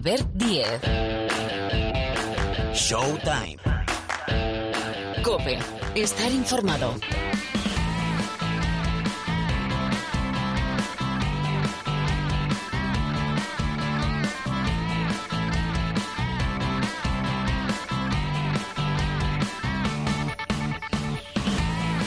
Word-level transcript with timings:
Albert 0.00 0.28
Diez. 0.32 0.80
Showtime. 2.72 3.58
Cope. 5.22 5.58
Estar 5.94 6.32
informado. 6.32 6.94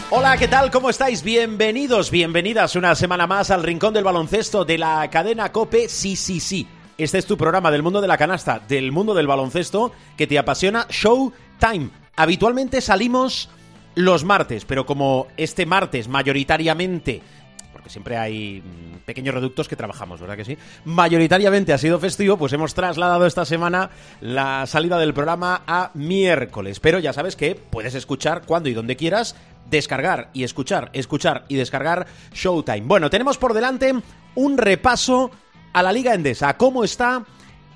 Hola, 0.10 0.38
¿qué 0.38 0.48
tal? 0.48 0.72
¿Cómo 0.72 0.90
estáis? 0.90 1.22
Bienvenidos, 1.22 2.10
bienvenidas 2.10 2.76
una 2.76 2.96
semana 2.96 3.28
más 3.28 3.52
al 3.52 3.62
Rincón 3.62 3.94
del 3.94 4.04
Baloncesto 4.04 4.66
de 4.66 4.80
la 4.80 5.08
cadena 5.12 5.52
Cope. 5.52 5.88
Sí, 5.88 6.16
sí, 6.16 6.40
sí. 6.40 6.68
Este 6.98 7.18
es 7.18 7.26
tu 7.26 7.38
programa 7.38 7.72
del 7.72 7.84
mundo 7.84 8.02
de 8.02 8.08
la 8.08 8.18
canasta, 8.18 8.60
del 8.68 8.92
mundo 8.92 9.14
del 9.14 9.28
baloncesto, 9.28 9.92
que 10.16 10.28
te 10.28 10.38
apasiona 10.38 10.86
Showtime. 10.90 11.90
Habitualmente 12.16 12.82
salimos 12.82 13.50
los 13.96 14.24
martes, 14.24 14.66
pero 14.66 14.86
como 14.86 15.28
este 15.38 15.66
martes 15.66 16.08
mayoritariamente 16.08 17.22
porque 17.84 17.90
siempre 17.90 18.18
hay 18.18 18.62
mm, 18.62 19.00
pequeños 19.00 19.36
reductos 19.36 19.68
que 19.68 19.76
trabajamos, 19.76 20.22
¿verdad 20.22 20.38
que 20.38 20.46
sí? 20.46 20.58
Mayoritariamente 20.86 21.74
ha 21.74 21.78
sido 21.78 22.00
festivo, 22.00 22.38
pues 22.38 22.54
hemos 22.54 22.74
trasladado 22.74 23.26
esta 23.26 23.44
semana 23.44 23.90
la 24.22 24.66
salida 24.68 24.98
del 25.00 25.14
programa 25.14 25.64
a 25.68 25.92
miércoles. 25.94 26.80
Pero 26.80 27.00
ya 27.00 27.12
sabes 27.12 27.36
que 27.36 27.56
puedes 27.56 27.94
escuchar 27.96 28.44
cuando 28.46 28.70
y 28.70 28.74
donde 28.74 28.96
quieras, 28.96 29.36
descargar 29.70 30.30
y 30.32 30.44
escuchar, 30.44 30.92
escuchar 30.94 31.44
y 31.50 31.56
descargar 31.56 32.08
Showtime. 32.32 32.84
Bueno, 32.86 33.10
tenemos 33.10 33.38
por 33.38 33.54
delante 33.54 33.94
un 34.36 34.58
repaso 34.58 35.32
a 35.74 35.84
la 35.84 35.92
Liga 35.92 36.14
Endesa, 36.14 36.56
cómo 36.56 36.84
está 36.84 37.26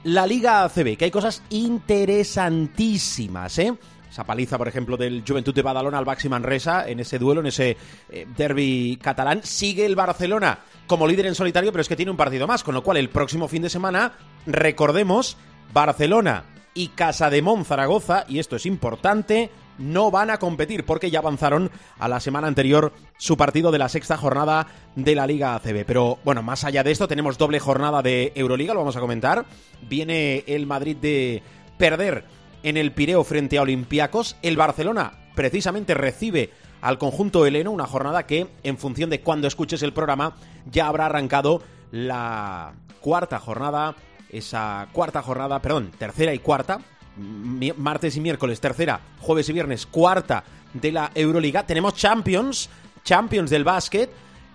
la 0.03 0.25
Liga 0.25 0.63
ACB, 0.63 0.95
que 0.95 1.05
hay 1.05 1.11
cosas 1.11 1.43
interesantísimas, 1.49 3.59
¿eh? 3.59 3.73
Esa 4.09 4.23
paliza, 4.23 4.57
por 4.57 4.69
ejemplo, 4.69 4.95
del 4.95 5.23
Juventud 5.27 5.53
de 5.53 5.61
Badalona 5.61 5.97
al 5.97 6.05
Baxi 6.05 6.29
Manresa 6.29 6.87
en 6.87 7.01
ese 7.01 7.19
duelo, 7.19 7.41
en 7.41 7.47
ese 7.47 7.75
eh, 8.09 8.25
derby 8.37 8.97
catalán. 9.01 9.41
Sigue 9.43 9.85
el 9.85 9.95
Barcelona 9.95 10.59
como 10.87 11.05
líder 11.05 11.25
en 11.25 11.35
solitario, 11.35 11.71
pero 11.71 11.81
es 11.81 11.89
que 11.89 11.97
tiene 11.97 12.11
un 12.11 12.17
partido 12.17 12.47
más, 12.47 12.63
con 12.63 12.73
lo 12.73 12.83
cual 12.83 12.97
el 12.97 13.09
próximo 13.09 13.49
fin 13.49 13.63
de 13.63 13.69
semana, 13.69 14.13
recordemos, 14.45 15.35
Barcelona 15.73 16.45
y 16.73 16.89
Casa 16.89 17.29
de 17.29 17.41
Mon 17.41 17.65
Zaragoza, 17.65 18.23
y 18.29 18.39
esto 18.39 18.55
es 18.55 18.65
importante, 18.65 19.51
no 19.77 20.11
van 20.11 20.29
a 20.29 20.39
competir 20.39 20.85
porque 20.85 21.11
ya 21.11 21.19
avanzaron 21.19 21.71
a 21.99 22.07
la 22.07 22.19
semana 22.19 22.47
anterior 22.47 22.93
su 23.17 23.37
partido 23.37 23.71
de 23.71 23.79
la 23.79 23.89
sexta 23.89 24.17
jornada 24.17 24.67
de 24.95 25.15
la 25.15 25.27
Liga 25.27 25.55
ACB. 25.55 25.85
Pero 25.85 26.19
bueno, 26.23 26.43
más 26.43 26.63
allá 26.63 26.83
de 26.83 26.91
esto, 26.91 27.07
tenemos 27.07 27.37
doble 27.37 27.59
jornada 27.59 28.01
de 28.01 28.31
Euroliga, 28.35 28.73
lo 28.73 28.79
vamos 28.79 28.97
a 28.97 29.01
comentar. 29.01 29.45
Viene 29.87 30.43
el 30.47 30.65
Madrid 30.65 30.97
de 30.97 31.43
perder 31.77 32.25
en 32.63 32.77
el 32.77 32.91
Pireo 32.91 33.23
frente 33.23 33.57
a 33.57 33.61
Olympiacos. 33.61 34.35
El 34.41 34.57
Barcelona 34.57 35.13
precisamente 35.35 35.93
recibe 35.93 36.51
al 36.81 36.97
conjunto 36.97 37.45
heleno, 37.45 37.71
una 37.71 37.87
jornada 37.87 38.25
que, 38.25 38.47
en 38.63 38.77
función 38.77 39.09
de 39.09 39.21
cuando 39.21 39.47
escuches 39.47 39.81
el 39.83 39.93
programa, 39.93 40.35
ya 40.69 40.87
habrá 40.87 41.07
arrancado 41.07 41.61
la 41.91 42.73
cuarta 43.01 43.39
jornada, 43.39 43.95
esa 44.29 44.87
cuarta 44.91 45.21
jornada, 45.21 45.61
perdón, 45.61 45.91
tercera 45.97 46.33
y 46.33 46.39
cuarta, 46.39 46.79
martes 47.17 48.15
y 48.15 48.21
miércoles, 48.21 48.59
tercera, 48.59 48.99
jueves 49.19 49.49
y 49.49 49.53
viernes, 49.53 49.85
cuarta 49.85 50.43
de 50.73 50.91
la 50.91 51.11
Euroliga. 51.15 51.65
Tenemos 51.65 51.95
Champions, 51.95 52.69
Champions 53.03 53.49
del 53.49 53.63
básquet. 53.63 54.09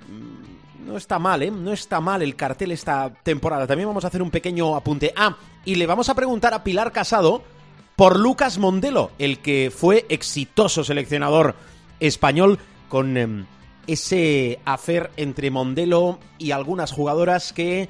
Mm, 0.09 0.87
no 0.87 0.97
está 0.97 1.19
mal, 1.19 1.43
¿eh? 1.43 1.51
No 1.51 1.73
está 1.73 2.01
mal 2.01 2.23
el 2.23 2.37
cartel 2.37 2.73
esta 2.73 3.13
temporada. 3.23 3.67
También 3.67 3.89
vamos 3.89 4.05
a 4.05 4.09
hacer 4.09 4.23
un 4.23 4.31
pequeño 4.31 4.75
apunte. 4.77 5.13
Ah, 5.17 5.37
y 5.65 5.77
le 5.77 5.87
vamos 5.87 6.09
a 6.09 6.15
preguntar 6.15 6.55
a 6.55 6.65
Pilar 6.65 6.93
Casado 6.93 7.43
por 7.97 8.19
Lucas 8.19 8.59
Mondelo, 8.59 9.11
el 9.19 9.39
que 9.39 9.73
fue 9.75 10.07
exitoso 10.09 10.83
seleccionador 10.83 11.55
español 12.01 12.59
con 12.89 13.17
eh, 13.17 13.45
ese 13.87 14.59
afer 14.65 15.11
entre 15.17 15.51
Mondelo 15.51 16.19
y 16.39 16.51
algunas 16.51 16.93
jugadoras 16.93 17.53
que 17.53 17.89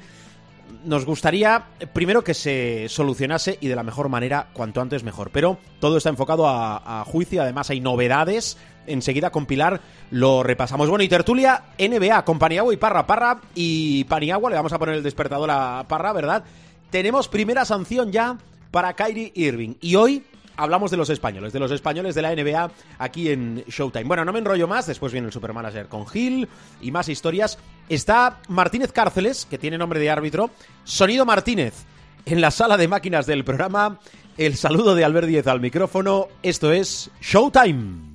nos 0.85 1.05
gustaría 1.05 1.65
primero 1.93 2.23
que 2.23 2.33
se 2.33 2.87
solucionase 2.89 3.57
y 3.61 3.67
de 3.67 3.75
la 3.75 3.83
mejor 3.83 4.09
manera, 4.09 4.49
cuanto 4.53 4.81
antes 4.81 5.03
mejor. 5.03 5.29
Pero 5.31 5.57
todo 5.79 5.97
está 5.97 6.09
enfocado 6.09 6.47
a, 6.47 7.03
juicio, 7.05 7.41
además 7.41 7.69
hay 7.69 7.79
novedades. 7.79 8.57
Enseguida 8.85 9.29
con 9.29 9.45
Pilar 9.45 9.79
lo 10.11 10.43
repasamos. 10.43 10.89
Bueno, 10.89 11.03
y 11.03 11.09
tertulia 11.09 11.63
NBA 11.79 12.25
con 12.25 12.39
Paniagua 12.39 12.73
y 12.73 12.77
Parra. 12.77 13.07
Parra 13.07 13.41
y 13.55 14.03
Paniagua, 14.05 14.49
le 14.49 14.57
vamos 14.57 14.73
a 14.73 14.79
poner 14.79 14.95
el 14.95 15.03
despertador 15.03 15.49
a 15.51 15.85
Parra, 15.87 16.11
¿verdad? 16.13 16.43
Tenemos 16.89 17.27
primera 17.27 17.65
sanción 17.65 18.11
ya 18.11 18.37
para 18.71 18.93
Kyrie 18.93 19.31
Irving. 19.35 19.75
Y 19.79 19.95
hoy 19.95 20.23
hablamos 20.57 20.91
de 20.91 20.97
los 20.97 21.09
españoles, 21.09 21.53
de 21.53 21.59
los 21.59 21.71
españoles 21.71 22.15
de 22.15 22.21
la 22.21 22.35
NBA 22.35 22.71
aquí 22.99 23.29
en 23.29 23.63
Showtime. 23.67 24.05
Bueno, 24.05 24.25
no 24.25 24.33
me 24.33 24.39
enrollo 24.39 24.67
más, 24.67 24.87
después 24.87 25.11
viene 25.11 25.27
el 25.27 25.33
Supermanager 25.33 25.87
con 25.87 26.07
Gil 26.07 26.47
y 26.81 26.91
más 26.91 27.09
historias. 27.09 27.57
Está 27.89 28.39
Martínez 28.47 28.91
Cárceles, 28.91 29.45
que 29.45 29.57
tiene 29.57 29.77
nombre 29.77 29.99
de 29.99 30.09
árbitro, 30.09 30.49
Sonido 30.83 31.25
Martínez, 31.25 31.85
en 32.25 32.41
la 32.41 32.51
sala 32.51 32.77
de 32.77 32.87
máquinas 32.87 33.25
del 33.25 33.43
programa. 33.43 33.99
El 34.37 34.55
saludo 34.55 34.95
de 34.95 35.05
Albert 35.05 35.27
Díez 35.27 35.47
al 35.47 35.61
micrófono. 35.61 36.27
Esto 36.41 36.71
es 36.71 37.11
Showtime. 37.21 38.13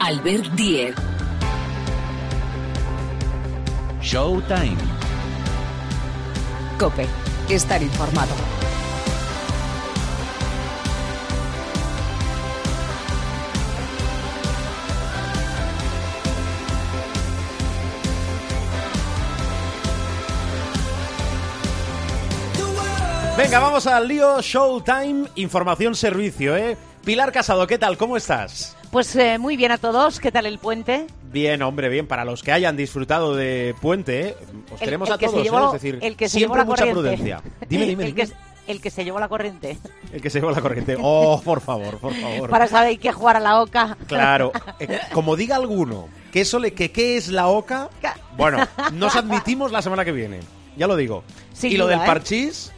Albert 0.00 0.46
Diez. 0.56 0.94
Showtime. 4.02 4.99
Cope. 6.80 7.06
Estar 7.50 7.82
informado. 7.82 8.32
Venga, 23.36 23.58
vamos 23.58 23.86
al 23.86 24.08
lío 24.08 24.40
Showtime, 24.40 25.28
información 25.34 25.94
servicio, 25.94 26.56
¿eh? 26.56 26.78
Pilar 27.04 27.30
Casado, 27.30 27.66
¿qué 27.66 27.76
tal? 27.76 27.98
¿Cómo 27.98 28.16
estás? 28.16 28.79
Pues 28.90 29.14
eh, 29.14 29.38
muy 29.38 29.56
bien 29.56 29.70
a 29.70 29.78
todos, 29.78 30.18
¿qué 30.18 30.32
tal 30.32 30.46
el 30.46 30.58
puente? 30.58 31.06
Bien, 31.30 31.62
hombre, 31.62 31.88
bien. 31.88 32.08
Para 32.08 32.24
los 32.24 32.42
que 32.42 32.50
hayan 32.50 32.76
disfrutado 32.76 33.36
de 33.36 33.74
Puente, 33.80 34.20
¿eh? 34.30 34.36
os 34.74 34.80
El- 34.80 34.84
queremos 34.84 35.08
el 35.08 35.14
a 35.14 35.18
todos, 35.18 35.44
llevó- 35.44 35.62
¿eh? 35.62 35.66
es 35.66 35.72
decir, 35.82 35.98
el 36.02 36.16
que 36.16 36.28
se 36.28 36.38
siempre 36.38 36.56
llevó 36.56 36.56
la 36.56 36.64
mucha 36.64 36.92
corriente. 36.92 37.00
prudencia. 37.00 37.42
Dime, 37.68 37.86
dime, 37.86 38.04
el, 38.06 38.14
que, 38.16 38.28
el 38.66 38.80
que 38.80 38.90
se 38.90 39.04
llevó 39.04 39.20
la 39.20 39.28
corriente. 39.28 39.78
El 40.12 40.20
que 40.20 40.28
se 40.28 40.40
llevó 40.40 40.50
la 40.50 40.60
corriente. 40.60 40.96
Oh, 41.00 41.40
por 41.44 41.60
favor, 41.60 41.98
por 41.98 42.12
favor. 42.14 42.50
Para 42.50 42.66
saber 42.66 42.98
que 42.98 43.12
jugar 43.12 43.36
a 43.36 43.40
la 43.40 43.60
OCA. 43.62 43.96
Claro. 44.08 44.50
Eh, 44.80 44.98
como 45.12 45.36
diga 45.36 45.54
alguno 45.56 46.08
que 46.32 46.40
eso 46.40 46.58
le 46.58 46.72
que 46.72 46.90
qué 46.90 47.16
es 47.16 47.28
la 47.28 47.46
OCA, 47.48 47.90
Ca- 48.02 48.16
bueno, 48.36 48.58
nos 48.94 49.14
admitimos 49.14 49.70
la 49.70 49.82
semana 49.82 50.04
que 50.04 50.12
viene. 50.12 50.40
Ya 50.76 50.86
lo 50.88 50.96
digo. 50.96 51.22
Sin 51.52 51.70
y 51.72 51.76
lo 51.76 51.86
del 51.86 52.00
¿eh? 52.00 52.06
parchís, 52.06 52.72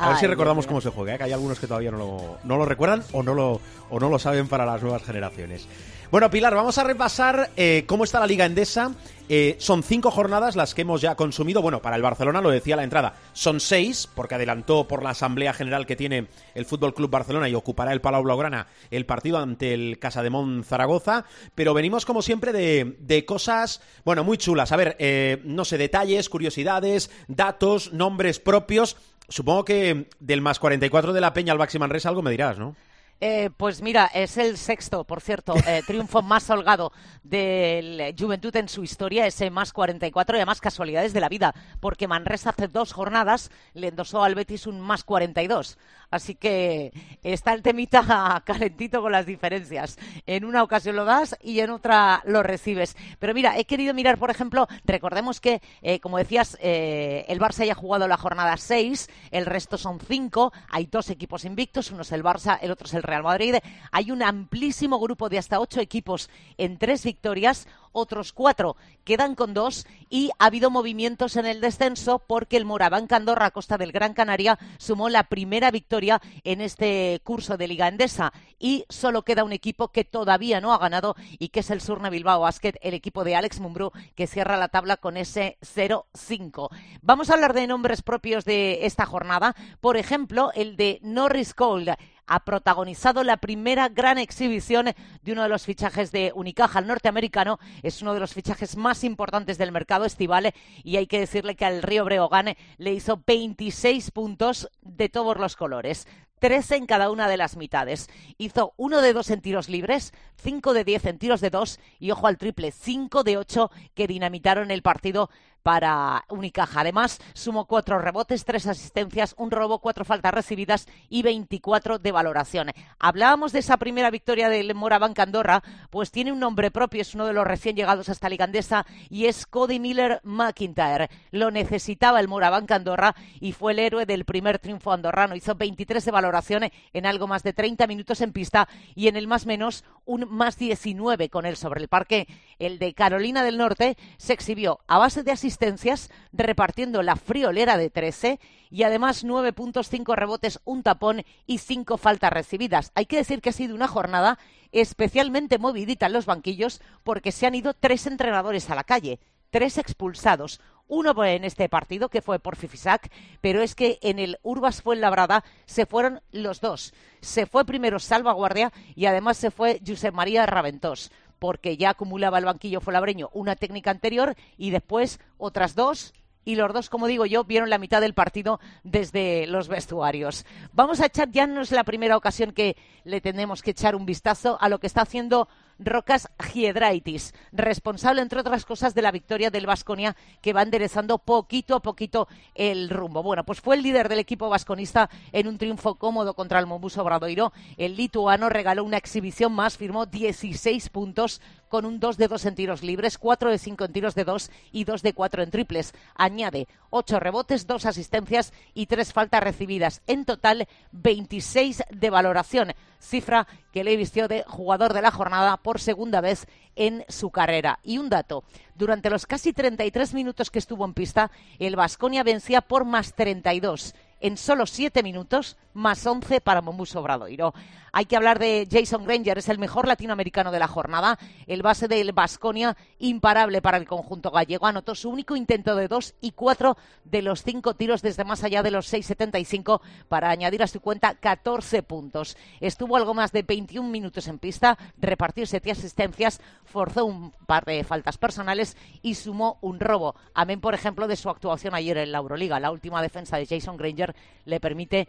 a 0.00 0.08
ver 0.08 0.16
Ay, 0.16 0.20
si 0.20 0.26
recordamos 0.26 0.66
cómo 0.66 0.80
se 0.80 0.90
juega, 0.90 1.14
¿eh? 1.14 1.18
que 1.18 1.24
hay 1.24 1.32
algunos 1.32 1.58
que 1.58 1.66
todavía 1.66 1.90
no 1.90 1.98
lo, 1.98 2.38
no 2.44 2.56
lo 2.56 2.64
recuerdan 2.64 3.02
o 3.12 3.22
no 3.22 3.34
lo, 3.34 3.60
o 3.90 4.00
no 4.00 4.08
lo 4.08 4.18
saben 4.18 4.48
para 4.48 4.64
las 4.64 4.82
nuevas 4.82 5.02
generaciones. 5.02 5.68
Bueno, 6.10 6.28
Pilar, 6.28 6.56
vamos 6.56 6.76
a 6.76 6.82
repasar 6.82 7.50
eh, 7.56 7.84
cómo 7.86 8.02
está 8.02 8.18
la 8.18 8.26
Liga 8.26 8.44
Endesa. 8.44 8.92
Eh, 9.28 9.54
son 9.60 9.84
cinco 9.84 10.10
jornadas 10.10 10.56
las 10.56 10.74
que 10.74 10.82
hemos 10.82 11.00
ya 11.00 11.14
consumido. 11.14 11.62
Bueno, 11.62 11.80
para 11.80 11.94
el 11.94 12.02
Barcelona 12.02 12.40
lo 12.40 12.50
decía 12.50 12.74
a 12.74 12.78
la 12.78 12.82
entrada. 12.82 13.14
Son 13.32 13.60
seis, 13.60 14.08
porque 14.12 14.34
adelantó 14.34 14.88
por 14.88 15.04
la 15.04 15.10
Asamblea 15.10 15.52
General 15.52 15.86
que 15.86 15.94
tiene 15.94 16.26
el 16.56 16.64
Fútbol 16.64 16.94
Club 16.94 17.10
Barcelona 17.12 17.48
y 17.48 17.54
ocupará 17.54 17.92
el 17.92 18.00
Palau 18.00 18.24
Blaugrana 18.24 18.66
el 18.90 19.06
partido 19.06 19.38
ante 19.38 19.72
el 19.72 20.00
Casademón 20.00 20.64
Zaragoza. 20.64 21.26
Pero 21.54 21.74
venimos, 21.74 22.04
como 22.04 22.22
siempre, 22.22 22.52
de, 22.52 22.96
de 22.98 23.24
cosas, 23.24 23.80
bueno, 24.04 24.24
muy 24.24 24.36
chulas. 24.36 24.72
A 24.72 24.76
ver, 24.76 24.96
eh, 24.98 25.40
no 25.44 25.64
sé, 25.64 25.78
detalles, 25.78 26.28
curiosidades, 26.28 27.08
datos, 27.28 27.92
nombres 27.92 28.40
propios. 28.40 28.96
Supongo 29.30 29.64
que 29.64 30.08
del 30.18 30.42
más 30.42 30.58
44 30.58 31.12
de 31.12 31.20
la 31.20 31.32
Peña 31.32 31.52
al 31.52 31.58
Baxi 31.58 31.78
Manresa 31.78 32.08
algo 32.08 32.20
me 32.20 32.32
dirás, 32.32 32.58
¿no? 32.58 32.74
Eh, 33.22 33.50
pues 33.54 33.82
mira, 33.82 34.06
es 34.14 34.38
el 34.38 34.56
sexto, 34.56 35.04
por 35.04 35.20
cierto, 35.20 35.54
eh, 35.66 35.82
triunfo 35.86 36.22
más 36.22 36.48
holgado 36.48 36.90
del 37.22 38.14
Juventud 38.18 38.54
en 38.56 38.68
su 38.68 38.82
historia, 38.82 39.26
ese 39.26 39.50
más 39.50 39.74
44 39.74 40.36
y 40.36 40.40
además 40.40 40.60
casualidades 40.60 41.12
de 41.12 41.20
la 41.20 41.28
vida, 41.28 41.54
porque 41.80 42.08
Manresa 42.08 42.50
hace 42.50 42.66
dos 42.66 42.92
jornadas 42.92 43.50
le 43.74 43.88
endosó 43.88 44.24
al 44.24 44.34
Betis 44.34 44.66
un 44.66 44.80
más 44.80 45.04
42. 45.04 45.76
Así 46.10 46.34
que 46.34 46.92
está 47.22 47.52
el 47.52 47.62
temita 47.62 48.42
calentito 48.46 49.00
con 49.00 49.12
las 49.12 49.26
diferencias. 49.26 49.98
En 50.26 50.44
una 50.44 50.62
ocasión 50.62 50.96
lo 50.96 51.04
das 51.04 51.36
y 51.42 51.60
en 51.60 51.70
otra 51.70 52.22
lo 52.24 52.42
recibes. 52.42 52.96
Pero 53.18 53.34
mira, 53.34 53.58
he 53.58 53.64
querido 53.64 53.94
mirar, 53.94 54.18
por 54.18 54.30
ejemplo, 54.30 54.66
recordemos 54.84 55.40
que, 55.40 55.62
eh, 55.82 56.00
como 56.00 56.18
decías, 56.18 56.58
eh, 56.60 57.24
el 57.28 57.38
Barça 57.38 57.64
ya 57.64 57.72
ha 57.72 57.76
jugado 57.76 58.08
la 58.08 58.16
jornada 58.16 58.56
6, 58.56 59.08
el 59.30 59.46
resto 59.46 59.78
son 59.78 60.00
5, 60.00 60.52
hay 60.68 60.86
dos 60.86 61.10
equipos 61.10 61.44
invictos, 61.44 61.90
uno 61.90 62.02
es 62.02 62.12
el 62.12 62.24
Barça, 62.24 62.58
el 62.60 62.70
otro 62.70 62.86
es 62.86 62.94
el 62.94 63.02
Real 63.02 63.22
Madrid. 63.22 63.56
Hay 63.92 64.10
un 64.10 64.22
amplísimo 64.22 64.98
grupo 64.98 65.28
de 65.28 65.38
hasta 65.38 65.60
ocho 65.60 65.80
equipos 65.80 66.28
en 66.58 66.78
tres 66.78 67.04
victorias 67.04 67.68
otros 67.92 68.32
cuatro. 68.32 68.76
Quedan 69.04 69.34
con 69.34 69.54
dos 69.54 69.86
y 70.08 70.30
ha 70.38 70.46
habido 70.46 70.70
movimientos 70.70 71.36
en 71.36 71.46
el 71.46 71.60
descenso 71.60 72.18
porque 72.18 72.56
el 72.56 72.64
Moraván 72.64 73.06
Candorra, 73.06 73.50
Costa 73.50 73.78
del 73.78 73.92
Gran 73.92 74.14
Canaria, 74.14 74.58
sumó 74.78 75.08
la 75.08 75.24
primera 75.24 75.70
victoria 75.70 76.20
en 76.44 76.60
este 76.60 77.20
curso 77.24 77.56
de 77.56 77.68
Liga 77.68 77.88
Endesa. 77.88 78.32
Y 78.58 78.84
solo 78.88 79.22
queda 79.22 79.44
un 79.44 79.52
equipo 79.52 79.88
que 79.88 80.04
todavía 80.04 80.60
no 80.60 80.72
ha 80.72 80.78
ganado 80.78 81.16
y 81.38 81.48
que 81.48 81.60
es 81.60 81.70
el 81.70 81.80
Surna 81.80 82.10
Bilbao 82.10 82.40
Basket, 82.40 82.74
el 82.82 82.94
equipo 82.94 83.24
de 83.24 83.36
Alex 83.36 83.60
Mumbrú, 83.60 83.92
que 84.14 84.26
cierra 84.26 84.56
la 84.56 84.68
tabla 84.68 84.96
con 84.96 85.16
ese 85.16 85.58
0-5. 85.62 86.68
Vamos 87.02 87.30
a 87.30 87.34
hablar 87.34 87.54
de 87.54 87.66
nombres 87.66 88.02
propios 88.02 88.44
de 88.44 88.86
esta 88.86 89.06
jornada, 89.06 89.54
por 89.80 89.96
ejemplo, 89.96 90.50
el 90.54 90.76
de 90.76 90.98
Norris 91.02 91.54
Cole 91.54 91.96
ha 92.30 92.44
protagonizado 92.44 93.24
la 93.24 93.38
primera 93.38 93.88
gran 93.88 94.16
exhibición 94.16 94.94
de 95.22 95.32
uno 95.32 95.42
de 95.42 95.48
los 95.48 95.64
fichajes 95.64 96.12
de 96.12 96.30
Unicaja, 96.32 96.78
el 96.78 96.86
norteamericano. 96.86 97.58
Es 97.82 98.02
uno 98.02 98.14
de 98.14 98.20
los 98.20 98.34
fichajes 98.34 98.76
más 98.76 99.02
importantes 99.02 99.58
del 99.58 99.72
mercado 99.72 100.04
estival 100.04 100.54
y 100.84 100.96
hay 100.96 101.08
que 101.08 101.18
decirle 101.18 101.56
que 101.56 101.64
al 101.64 101.82
Río 101.82 102.04
Breogán 102.04 102.54
le 102.78 102.92
hizo 102.92 103.20
26 103.26 104.12
puntos 104.12 104.70
de 104.80 105.08
todos 105.08 105.38
los 105.38 105.56
colores. 105.56 106.06
13 106.38 106.76
en 106.76 106.86
cada 106.86 107.10
una 107.10 107.28
de 107.28 107.36
las 107.36 107.56
mitades. 107.56 108.08
Hizo 108.38 108.74
uno 108.76 109.02
de 109.02 109.12
dos 109.12 109.30
en 109.30 109.42
tiros 109.42 109.68
libres, 109.68 110.12
5 110.36 110.72
de 110.72 110.84
10 110.84 111.04
en 111.06 111.18
tiros 111.18 111.40
de 111.40 111.50
dos 111.50 111.80
y 111.98 112.12
ojo 112.12 112.28
al 112.28 112.38
triple, 112.38 112.70
5 112.70 113.24
de 113.24 113.38
8 113.38 113.70
que 113.94 114.06
dinamitaron 114.06 114.70
el 114.70 114.82
partido 114.82 115.30
para 115.62 116.24
Unicaja. 116.28 116.80
Además, 116.80 117.20
sumó 117.34 117.66
cuatro 117.66 117.98
rebotes, 117.98 118.44
tres 118.44 118.66
asistencias, 118.66 119.34
un 119.36 119.50
robo, 119.50 119.80
cuatro 119.80 120.04
faltas 120.04 120.32
recibidas 120.32 120.88
y 121.08 121.22
24 121.22 121.98
de 121.98 122.12
valoración. 122.12 122.70
Hablábamos 122.98 123.52
de 123.52 123.60
esa 123.60 123.76
primera 123.76 124.10
victoria 124.10 124.48
del 124.48 124.74
Moraván 124.74 125.14
Candorra, 125.14 125.62
pues 125.90 126.10
tiene 126.10 126.32
un 126.32 126.40
nombre 126.40 126.70
propio, 126.70 127.02
es 127.02 127.14
uno 127.14 127.26
de 127.26 127.32
los 127.32 127.46
recién 127.46 127.76
llegados 127.76 128.08
a 128.08 128.12
esta 128.12 128.28
ligandesa 128.28 128.86
y 129.08 129.26
es 129.26 129.46
Cody 129.46 129.78
Miller 129.78 130.20
McIntyre. 130.24 131.10
Lo 131.30 131.50
necesitaba 131.50 132.20
el 132.20 132.28
Moraván 132.28 132.66
Candorra 132.66 133.14
y 133.40 133.52
fue 133.52 133.72
el 133.72 133.80
héroe 133.80 134.06
del 134.06 134.24
primer 134.24 134.58
triunfo 134.58 134.92
andorrano. 134.92 135.36
Hizo 135.36 135.54
23 135.54 136.04
de 136.04 136.10
valoración 136.10 136.70
en 136.92 137.06
algo 137.06 137.26
más 137.26 137.42
de 137.42 137.52
30 137.52 137.86
minutos 137.86 138.20
en 138.20 138.32
pista 138.32 138.68
y 138.94 139.08
en 139.08 139.16
el 139.16 139.26
más 139.26 139.46
menos 139.46 139.84
un 140.04 140.26
más 140.30 140.56
19 140.56 141.28
con 141.28 141.46
él 141.46 141.56
sobre 141.56 141.80
el 141.80 141.88
parque. 141.88 142.26
El 142.58 142.78
de 142.78 142.94
Carolina 142.94 143.44
del 143.44 143.58
Norte 143.58 143.96
se 144.16 144.32
exhibió 144.32 144.80
a 144.86 144.98
base 144.98 145.22
de 145.22 145.32
asistencia 145.32 145.49
asistencias, 145.50 146.10
repartiendo 146.32 147.02
la 147.02 147.16
friolera 147.16 147.76
de 147.76 147.90
13 147.90 148.38
y 148.70 148.84
además 148.84 149.24
9 149.24 149.52
puntos, 149.52 149.88
5 149.88 150.14
rebotes, 150.14 150.60
un 150.64 150.84
tapón 150.84 151.24
y 151.44 151.58
5 151.58 151.98
faltas 151.98 152.32
recibidas. 152.32 152.92
Hay 152.94 153.06
que 153.06 153.16
decir 153.16 153.40
que 153.40 153.50
ha 153.50 153.52
sido 153.52 153.74
una 153.74 153.88
jornada 153.88 154.38
especialmente 154.70 155.58
movidita 155.58 156.06
en 156.06 156.12
los 156.12 156.26
banquillos 156.26 156.80
porque 157.02 157.32
se 157.32 157.46
han 157.46 157.56
ido 157.56 157.74
tres 157.74 158.06
entrenadores 158.06 158.70
a 158.70 158.76
la 158.76 158.84
calle, 158.84 159.18
tres 159.50 159.76
expulsados. 159.76 160.60
Uno 160.86 161.24
en 161.24 161.44
este 161.44 161.68
partido, 161.68 162.08
que 162.08 162.22
fue 162.22 162.38
por 162.38 162.54
Fifisac, 162.54 163.10
pero 163.40 163.60
es 163.60 163.74
que 163.74 163.98
en 164.02 164.20
el 164.20 164.38
Urbas 164.42 164.82
fue 164.82 164.94
Labrada 164.94 165.44
se 165.66 165.86
fueron 165.86 166.20
los 166.30 166.60
dos. 166.60 166.94
Se 167.20 167.46
fue 167.46 167.64
primero 167.64 167.98
Salvaguardia 167.98 168.72
y 168.94 169.06
además 169.06 169.36
se 169.36 169.50
fue 169.50 169.80
Josep 169.84 170.14
María 170.14 170.46
Raventós 170.46 171.10
porque 171.40 171.76
ya 171.76 171.90
acumulaba 171.90 172.38
el 172.38 172.44
banquillo 172.44 172.80
folabreño 172.80 173.30
una 173.32 173.56
técnica 173.56 173.90
anterior 173.90 174.36
y 174.56 174.70
después 174.70 175.18
otras 175.38 175.74
dos 175.74 176.14
y 176.44 176.54
los 176.54 176.72
dos, 176.72 176.88
como 176.88 177.06
digo 177.06 177.26
yo, 177.26 177.44
vieron 177.44 177.68
la 177.68 177.78
mitad 177.78 178.00
del 178.00 178.14
partido 178.14 178.60
desde 178.82 179.46
los 179.46 179.68
vestuarios. 179.68 180.46
Vamos 180.72 181.00
a 181.00 181.06
echar, 181.06 181.30
ya 181.30 181.46
no 181.46 181.60
es 181.60 181.70
la 181.70 181.84
primera 181.84 182.16
ocasión 182.16 182.52
que 182.52 182.76
le 183.04 183.20
tenemos 183.20 183.62
que 183.62 183.72
echar 183.72 183.94
un 183.94 184.06
vistazo 184.06 184.56
a 184.60 184.68
lo 184.68 184.78
que 184.78 184.86
está 184.86 185.02
haciendo 185.02 185.48
Rocas 185.80 186.28
Giedraitis, 186.38 187.34
responsable, 187.52 188.20
entre 188.20 188.40
otras 188.40 188.66
cosas, 188.66 188.94
de 188.94 189.00
la 189.00 189.10
victoria 189.10 189.50
del 189.50 189.66
Vasconia, 189.66 190.14
que 190.42 190.52
va 190.52 190.62
enderezando 190.62 191.18
poquito 191.18 191.74
a 191.74 191.80
poquito 191.80 192.28
el 192.54 192.90
rumbo. 192.90 193.22
Bueno, 193.22 193.44
pues 193.44 193.62
fue 193.62 193.76
el 193.76 193.82
líder 193.82 194.10
del 194.10 194.18
equipo 194.18 194.50
vasconista 194.50 195.08
en 195.32 195.48
un 195.48 195.56
triunfo 195.56 195.94
cómodo 195.94 196.34
contra 196.34 196.58
el 196.58 196.66
Mombuso 196.66 197.02
Bradoiro. 197.02 197.52
El 197.78 197.96
lituano 197.96 198.50
regaló 198.50 198.84
una 198.84 198.98
exhibición 198.98 199.52
más, 199.52 199.78
firmó 199.78 200.04
16 200.04 200.90
puntos 200.90 201.40
con 201.70 201.86
un 201.86 202.00
2 202.00 202.18
de 202.18 202.28
2 202.28 202.46
en 202.46 202.54
tiros 202.56 202.82
libres, 202.82 203.16
4 203.16 203.50
de 203.50 203.58
5 203.58 203.84
en 203.84 203.92
tiros 203.92 204.14
de 204.14 204.24
2 204.24 204.50
y 204.72 204.84
2 204.84 205.02
de 205.02 205.14
4 205.14 205.42
en 205.42 205.50
triples. 205.50 205.94
Añade 206.14 206.68
8 206.90 207.20
rebotes, 207.20 207.66
2 207.66 207.86
asistencias 207.86 208.52
y 208.74 208.86
3 208.86 209.12
faltas 209.12 209.42
recibidas. 209.42 210.02
En 210.06 210.24
total, 210.26 210.68
26 210.92 211.84
de 211.90 212.10
valoración 212.10 212.74
cifra 213.00 213.48
que 213.72 213.82
le 213.82 213.96
vistió 213.96 214.28
de 214.28 214.44
jugador 214.46 214.92
de 214.92 215.02
la 215.02 215.10
jornada 215.10 215.56
por 215.56 215.80
segunda 215.80 216.20
vez 216.20 216.46
en 216.76 217.04
su 217.08 217.30
carrera. 217.30 217.80
Y 217.82 217.98
un 217.98 218.08
dato, 218.08 218.44
durante 218.76 219.10
los 219.10 219.26
casi 219.26 219.52
33 219.52 220.14
minutos 220.14 220.50
que 220.50 220.58
estuvo 220.58 220.84
en 220.84 220.94
pista, 220.94 221.30
el 221.58 221.76
Vasconia 221.76 222.22
vencía 222.22 222.60
por 222.60 222.84
más 222.84 223.14
32 223.14 223.94
en 224.20 224.36
solo 224.36 224.66
7 224.66 225.02
minutos, 225.02 225.56
más 225.74 226.06
11 226.06 226.40
para 226.40 226.60
Momuso 226.60 227.02
Bradoiro. 227.02 227.52
Hay 227.92 228.04
que 228.04 228.16
hablar 228.16 228.38
de 228.38 228.68
Jason 228.70 229.04
Granger, 229.04 229.38
es 229.38 229.48
el 229.48 229.58
mejor 229.58 229.88
latinoamericano 229.88 230.52
de 230.52 230.60
la 230.60 230.68
jornada, 230.68 231.18
el 231.46 231.62
base 231.62 231.88
del 231.88 232.12
Basconia, 232.12 232.76
imparable 232.98 233.62
para 233.62 233.78
el 233.78 233.86
conjunto 233.86 234.30
gallego. 234.30 234.66
Anotó 234.66 234.94
su 234.94 235.10
único 235.10 235.34
intento 235.34 235.74
de 235.74 235.88
dos 235.88 236.14
y 236.20 236.32
cuatro 236.32 236.76
de 237.04 237.22
los 237.22 237.42
cinco 237.42 237.74
tiros 237.74 238.02
desde 238.02 238.24
más 238.24 238.44
allá 238.44 238.62
de 238.62 238.70
los 238.70 238.92
6.75 238.92 239.80
para 240.08 240.30
añadir 240.30 240.62
a 240.62 240.68
su 240.68 240.80
cuenta 240.80 241.14
14 241.14 241.82
puntos. 241.82 242.36
Estuvo 242.60 242.96
algo 242.96 243.14
más 243.14 243.32
de 243.32 243.42
21 243.42 243.88
minutos 243.88 244.28
en 244.28 244.38
pista, 244.38 244.78
repartió 244.98 245.44
siete 245.46 245.72
asistencias, 245.72 246.40
forzó 246.64 247.04
un 247.06 247.32
par 247.46 247.64
de 247.64 247.82
faltas 247.82 248.18
personales 248.18 248.76
y 249.02 249.16
sumó 249.16 249.58
un 249.62 249.80
robo. 249.80 250.14
Amén, 250.34 250.60
por 250.60 250.74
ejemplo, 250.74 251.08
de 251.08 251.16
su 251.16 251.28
actuación 251.28 251.74
ayer 251.74 251.98
en 251.98 252.12
la 252.12 252.18
Euroliga. 252.18 252.60
La 252.60 252.70
última 252.70 253.02
defensa 253.02 253.36
de 253.36 253.46
Jason 253.46 253.76
Granger 253.76 254.14
le 254.44 254.60
permite 254.60 255.08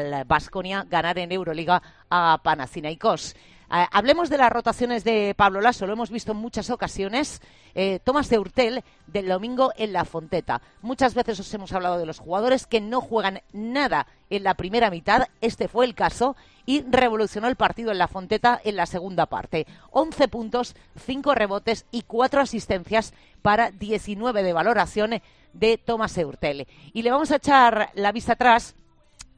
al 0.00 0.24
Basconia 0.24 0.86
ganar 0.88 1.18
en 1.18 1.32
Euroliga 1.32 1.82
a 2.08 2.40
Panathinaikos. 2.42 3.34
Eh, 3.72 3.86
hablemos 3.92 4.28
de 4.28 4.38
las 4.38 4.50
rotaciones 4.50 5.04
de 5.04 5.32
Pablo 5.36 5.60
Lasso, 5.60 5.86
lo 5.86 5.92
hemos 5.92 6.10
visto 6.10 6.32
en 6.32 6.38
muchas 6.38 6.70
ocasiones. 6.70 7.40
Eh, 7.74 8.00
Tomás 8.02 8.28
de 8.28 8.82
del 9.06 9.28
domingo 9.28 9.72
en 9.76 9.92
la 9.92 10.04
Fonteta. 10.04 10.60
Muchas 10.82 11.14
veces 11.14 11.38
os 11.38 11.54
hemos 11.54 11.72
hablado 11.72 11.98
de 11.98 12.06
los 12.06 12.18
jugadores 12.18 12.66
que 12.66 12.80
no 12.80 13.00
juegan 13.00 13.42
nada 13.52 14.08
en 14.28 14.42
la 14.42 14.54
primera 14.54 14.90
mitad. 14.90 15.28
Este 15.40 15.68
fue 15.68 15.84
el 15.84 15.94
caso 15.94 16.34
y 16.66 16.82
revolucionó 16.82 17.46
el 17.46 17.54
partido 17.54 17.92
en 17.92 17.98
la 17.98 18.08
Fonteta 18.08 18.60
en 18.64 18.74
la 18.74 18.86
segunda 18.86 19.26
parte. 19.26 19.68
11 19.92 20.26
puntos, 20.26 20.74
5 21.06 21.34
rebotes 21.36 21.86
y 21.92 22.02
4 22.02 22.40
asistencias 22.40 23.14
para 23.40 23.70
19 23.70 24.42
de 24.42 24.52
valoración 24.52 25.22
de 25.52 25.78
Tomás 25.78 26.18
Eurtel. 26.18 26.66
Y 26.92 27.02
le 27.02 27.12
vamos 27.12 27.30
a 27.30 27.36
echar 27.36 27.90
la 27.94 28.10
vista 28.10 28.32
atrás 28.32 28.74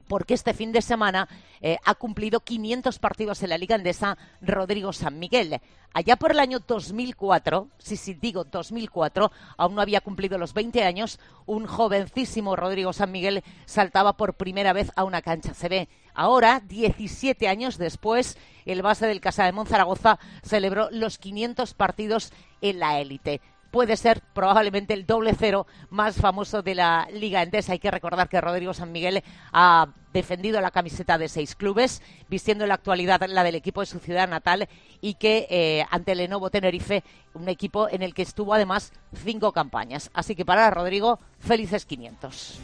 porque 0.09 0.35
este 0.35 0.55
fin 0.55 0.73
de 0.73 0.83
semana 0.83 1.29
eh, 1.61 1.79
ha 1.85 1.95
cumplido 1.95 2.41
500 2.41 2.99
partidos 2.99 3.43
en 3.43 3.51
la 3.51 3.59
Liga 3.59 3.77
Endesa 3.77 4.19
Rodrigo 4.41 4.93
San 4.93 5.19
Miguel. 5.19 5.61
Allá 5.95 6.17
por 6.17 6.31
el 6.31 6.41
año 6.41 6.59
2004, 6.61 7.69
si 7.79 7.97
sí, 7.97 8.15
digo 8.15 8.45
2004, 8.45 9.31
aún 9.59 9.75
no 9.75 9.83
había 9.83 10.01
cumplido 10.01 10.39
los 10.39 10.55
20 10.55 10.83
años, 10.85 11.19
un 11.45 11.67
jovencísimo 11.67 12.57
Rodrigo 12.57 12.93
San 12.93 13.13
Miguel 13.13 13.45
saltaba 13.67 14.17
por 14.17 14.35
primera 14.35 14.73
vez 14.73 14.91
a 14.97 15.05
una 15.05 15.21
cancha 15.21 15.53
CB. 15.53 15.89
Ahora, 16.15 16.61
17 16.67 17.47
años 17.47 17.77
después, 17.77 18.39
el 18.65 18.81
base 18.81 19.07
del 19.07 19.21
Casa 19.21 19.45
de 19.45 19.53
Monzaragoza 19.53 20.19
celebró 20.43 20.89
los 20.91 21.19
500 21.19 21.75
partidos 21.75 22.33
en 22.61 22.79
la 22.79 23.01
élite 23.01 23.41
puede 23.73 23.97
ser 23.97 24.21
probablemente 24.35 24.95
el 24.95 25.07
doble 25.07 25.35
cero 25.37 25.67
más 25.91 26.17
famoso 26.17 26.63
de 26.63 26.77
la 26.77 27.09
Liga 27.11 27.43
Endesa. 27.43 27.73
Hay 27.73 27.81
que 27.81 27.91
recordar 27.91 28.29
que 28.29 28.41
Rodrigo 28.41 28.75
San 28.75 28.93
Miguel 28.93 29.25
ha 29.53 29.89
defendido 30.13 30.61
la 30.61 30.71
camiseta 30.71 31.17
de 31.19 31.29
seis 31.29 31.57
clubes, 31.57 32.03
vistiendo 32.29 32.65
en 32.65 32.69
la 32.69 32.75
actualidad 32.75 33.23
la 33.27 33.43
del 33.43 33.55
equipo 33.55 33.81
de 33.81 33.87
su 33.87 33.99
ciudad 33.99 34.29
natal 34.29 34.69
y 35.01 35.15
que 35.15 35.47
eh, 35.51 35.87
ante 35.91 36.15
Lenovo 36.15 36.51
Tenerife, 36.51 37.03
un 37.33 37.49
equipo 37.49 37.89
en 37.89 38.03
el 38.03 38.15
que 38.15 38.23
estuvo 38.23 38.53
además 38.55 38.93
cinco 39.25 39.53
campañas. 39.53 40.11
Así 40.13 40.37
que 40.37 40.45
para 40.45 40.71
Rodrigo, 40.71 41.19
felices 41.41 41.87
500. 41.87 42.61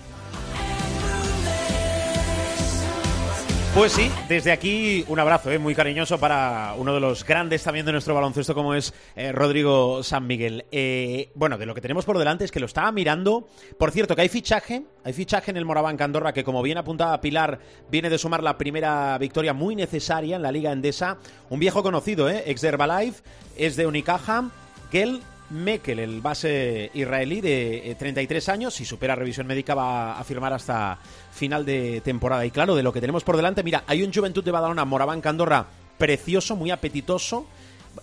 Pues 3.75 3.93
sí, 3.93 4.11
desde 4.29 4.51
aquí 4.51 5.05
un 5.09 5.21
abrazo 5.21 5.53
eh, 5.53 5.59
muy 5.59 5.75
cariñoso 5.75 6.19
para 6.19 6.75
uno 6.77 6.95
de 6.95 7.01
los 7.01 7.25
grandes 7.25 7.63
también 7.63 7.87
de 7.87 7.93
nuestro 7.93 8.15
baloncesto 8.15 8.55
como 8.55 8.75
es 8.75 8.93
eh, 9.15 9.31
Rodrigo 9.31 10.03
San 10.03 10.27
Miguel. 10.27 10.65
Eh, 10.73 11.31
bueno, 11.35 11.59
de 11.59 11.67
lo 11.67 11.75
que 11.75 11.81
tenemos 11.81 12.05
por 12.05 12.19
delante 12.19 12.45
es 12.45 12.51
que 12.51 12.61
lo 12.61 12.67
estaba 12.67 12.91
mirando. 12.91 13.47
Por 13.79 13.93
cierto, 13.93 14.17
que 14.17 14.23
hay 14.23 14.29
fichaje, 14.29 14.83
hay 15.05 15.13
fichaje 15.13 15.53
en 15.53 15.59
el 15.59 15.65
Moraván 15.65 15.97
Candorra 15.97 16.33
que 16.33 16.43
como 16.43 16.63
bien 16.63 16.79
apuntaba 16.79 17.21
Pilar, 17.21 17.61
viene 17.89 18.11
de 18.11 18.19
sumar 18.19 18.43
la 18.43 18.59
primera 18.59 19.17
victoria 19.19 19.53
muy 19.53 19.77
necesaria 19.77 20.37
en 20.37 20.43
la 20.43 20.51
Liga 20.51 20.73
Endesa. 20.73 21.19
Un 21.49 21.61
viejo 21.61 21.83
conocido, 21.83 22.29
¿eh? 22.29 22.45
ex 22.47 22.63
de 22.63 22.69
Herbalife, 22.69 23.23
es 23.57 23.77
de 23.77 23.87
Unicaja, 23.87 24.51
Gel 24.91 25.21
Mekel, 25.51 25.99
el 25.99 26.21
base 26.21 26.91
israelí 26.93 27.41
de 27.41 27.97
33 27.99 28.49
años, 28.51 28.75
si 28.75 28.85
supera 28.85 29.15
revisión 29.15 29.47
médica 29.47 29.75
va 29.75 30.19
a 30.19 30.25
firmar 30.25 30.53
hasta 30.53 30.99
final 31.39 31.65
de 31.65 32.03
temporada. 32.03 32.45
Y 32.45 32.51
claro, 32.51 32.77
de 32.77 32.83
lo 32.83 32.93
que 32.93 33.01
tenemos 33.01 33.25
por 33.25 33.37
delante, 33.37 33.63
mira, 33.63 33.85
hay 33.87 34.03
un 34.03 34.13
Juventud 34.13 34.45
de 34.45 34.51
Badalona, 34.51 34.85
Moraván, 34.85 35.23
Candorra, 35.23 35.67
precioso, 35.97 36.57
muy 36.57 36.71
apetitoso. 36.71 37.47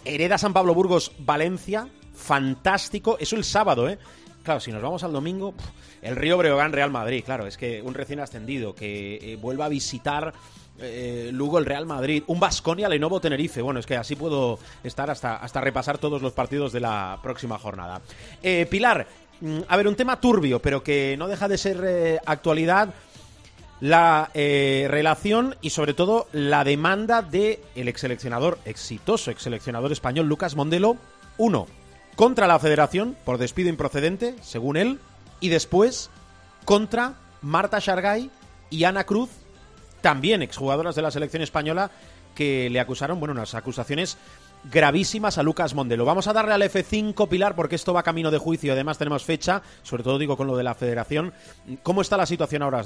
Hereda 0.03 0.37
San 0.39 0.53
Pablo 0.53 0.73
Burgos, 0.73 1.11
Valencia, 1.19 1.87
fantástico. 2.13 3.17
Eso 3.19 3.35
el 3.35 3.43
sábado, 3.43 3.87
¿eh? 3.87 3.99
Claro, 4.43 4.59
si 4.59 4.71
nos 4.71 4.81
vamos 4.81 5.03
al 5.03 5.13
domingo, 5.13 5.53
el 6.01 6.15
Río 6.15 6.37
Breogán, 6.37 6.71
Real 6.71 6.91
Madrid, 6.91 7.23
claro, 7.23 7.47
es 7.47 7.57
que 7.57 7.81
un 7.81 7.93
recién 7.93 8.19
ascendido 8.19 8.75
que 8.75 9.15
eh, 9.15 9.37
vuelva 9.37 9.65
a 9.65 9.69
visitar 9.69 10.33
eh, 10.77 11.29
Lugo 11.31 11.57
el 11.57 11.65
Real 11.65 11.85
Madrid, 11.85 12.23
un 12.27 12.39
Basconia 12.39 12.89
Lenovo 12.89 13.21
Tenerife. 13.21 13.61
Bueno, 13.61 13.79
es 13.79 13.85
que 13.85 13.95
así 13.95 14.15
puedo 14.15 14.59
estar 14.83 15.09
hasta, 15.09 15.37
hasta 15.37 15.61
repasar 15.61 15.97
todos 15.97 16.21
los 16.21 16.33
partidos 16.33 16.73
de 16.73 16.81
la 16.81 17.19
próxima 17.23 17.57
jornada. 17.57 18.01
Eh, 18.43 18.65
Pilar, 18.69 19.07
mm, 19.39 19.59
a 19.67 19.77
ver, 19.77 19.87
un 19.87 19.95
tema 19.95 20.19
turbio, 20.19 20.61
pero 20.61 20.83
que 20.83 21.15
no 21.17 21.27
deja 21.27 21.47
de 21.47 21.57
ser 21.57 21.81
eh, 21.85 22.19
actualidad. 22.25 22.93
La 23.81 24.29
relación 24.33 25.55
y 25.61 25.71
sobre 25.71 25.93
todo 25.93 26.27
la 26.31 26.63
demanda 26.63 27.21
de 27.21 27.61
el 27.75 27.87
ex 27.87 28.01
seleccionador, 28.01 28.57
exitoso 28.65 29.31
ex 29.31 29.41
seleccionador 29.43 29.91
español 29.91 30.27
Lucas 30.27 30.55
Mondelo, 30.55 30.97
uno, 31.37 31.67
contra 32.15 32.47
la 32.47 32.59
federación 32.59 33.17
por 33.25 33.37
despido 33.37 33.69
improcedente, 33.69 34.35
según 34.41 34.77
él, 34.77 34.99
y 35.39 35.49
después 35.49 36.09
contra 36.63 37.15
Marta 37.41 37.79
Shargay 37.79 38.31
y 38.69 38.83
Ana 38.85 39.03
Cruz 39.03 39.29
también 40.01 40.41
exjugadoras 40.41 40.95
de 40.95 41.01
la 41.01 41.11
selección 41.11 41.41
española 41.41 41.91
que 42.35 42.69
le 42.69 42.79
acusaron, 42.79 43.19
bueno, 43.19 43.33
unas 43.33 43.55
acusaciones 43.55 44.17
gravísimas 44.71 45.37
a 45.37 45.43
Lucas 45.43 45.73
Mondelo. 45.73 46.05
Vamos 46.05 46.27
a 46.27 46.33
darle 46.33 46.53
al 46.53 46.61
F5, 46.61 47.27
Pilar, 47.27 47.55
porque 47.55 47.75
esto 47.75 47.93
va 47.93 48.03
camino 48.03 48.31
de 48.31 48.37
juicio. 48.37 48.73
Además, 48.73 48.97
tenemos 48.97 49.23
fecha, 49.23 49.61
sobre 49.83 50.03
todo 50.03 50.17
digo 50.17 50.37
con 50.37 50.47
lo 50.47 50.57
de 50.57 50.63
la 50.63 50.73
federación. 50.73 51.33
¿Cómo 51.83 52.01
está 52.01 52.17
la 52.17 52.25
situación 52.25 52.63
ahora 52.63 52.83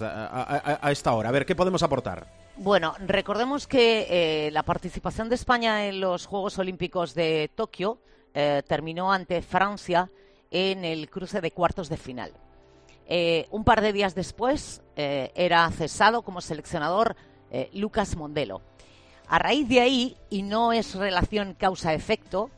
a, 0.81 0.91
esta 0.91 1.13
hora? 1.13 1.29
A 1.29 1.31
ver, 1.31 1.45
¿qué 1.45 1.55
podemos 1.55 1.83
aportar? 1.83 2.27
Bueno, 2.57 2.95
recordemos 3.05 3.67
que 3.67 4.07
eh, 4.47 4.51
la 4.51 4.63
participación 4.63 5.29
de 5.29 5.35
España 5.35 5.85
en 5.87 6.01
los 6.01 6.25
Juegos 6.25 6.57
Olímpicos 6.59 7.13
de 7.13 7.49
Tokio 7.55 7.99
eh, 8.33 8.61
terminó 8.67 9.11
ante 9.11 9.41
Francia 9.41 10.09
en 10.51 10.83
el 10.83 11.09
cruce 11.09 11.41
de 11.41 11.51
cuartos 11.51 11.89
de 11.89 11.97
final. 11.97 12.33
Eh, 13.07 13.47
un 13.51 13.63
par 13.63 13.81
de 13.81 13.93
días 13.93 14.13
después 14.13 14.81
era 14.95 15.69
cesado 15.71 16.21
como 16.21 16.41
seleccionador 16.41 17.15
Lucas 17.73 18.17
Mondelo. 18.17 18.61
A 19.29 19.39
raíz 19.39 19.69
de 19.69 19.79
ahí, 19.79 20.17
y 20.29 20.41
no 20.41 20.73
es 20.73 20.95
relación 20.95 21.53
causa-efecto, 21.53 22.49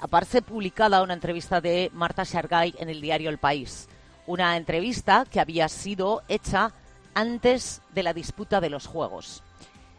aparece 0.00 0.42
publicada 0.42 1.02
una 1.02 1.14
entrevista 1.14 1.60
de 1.60 1.90
Marta 1.92 2.24
Shargay 2.24 2.74
en 2.78 2.88
el 2.88 3.00
diario 3.00 3.30
El 3.30 3.38
País. 3.38 3.86
Una 4.26 4.56
entrevista 4.56 5.26
que 5.30 5.40
había 5.40 5.68
sido 5.68 6.22
hecha 6.28 6.72
antes 7.14 7.82
de 7.94 8.02
la 8.02 8.14
disputa 8.14 8.60
de 8.60 8.70
los 8.70 8.86
Juegos. 8.86 9.42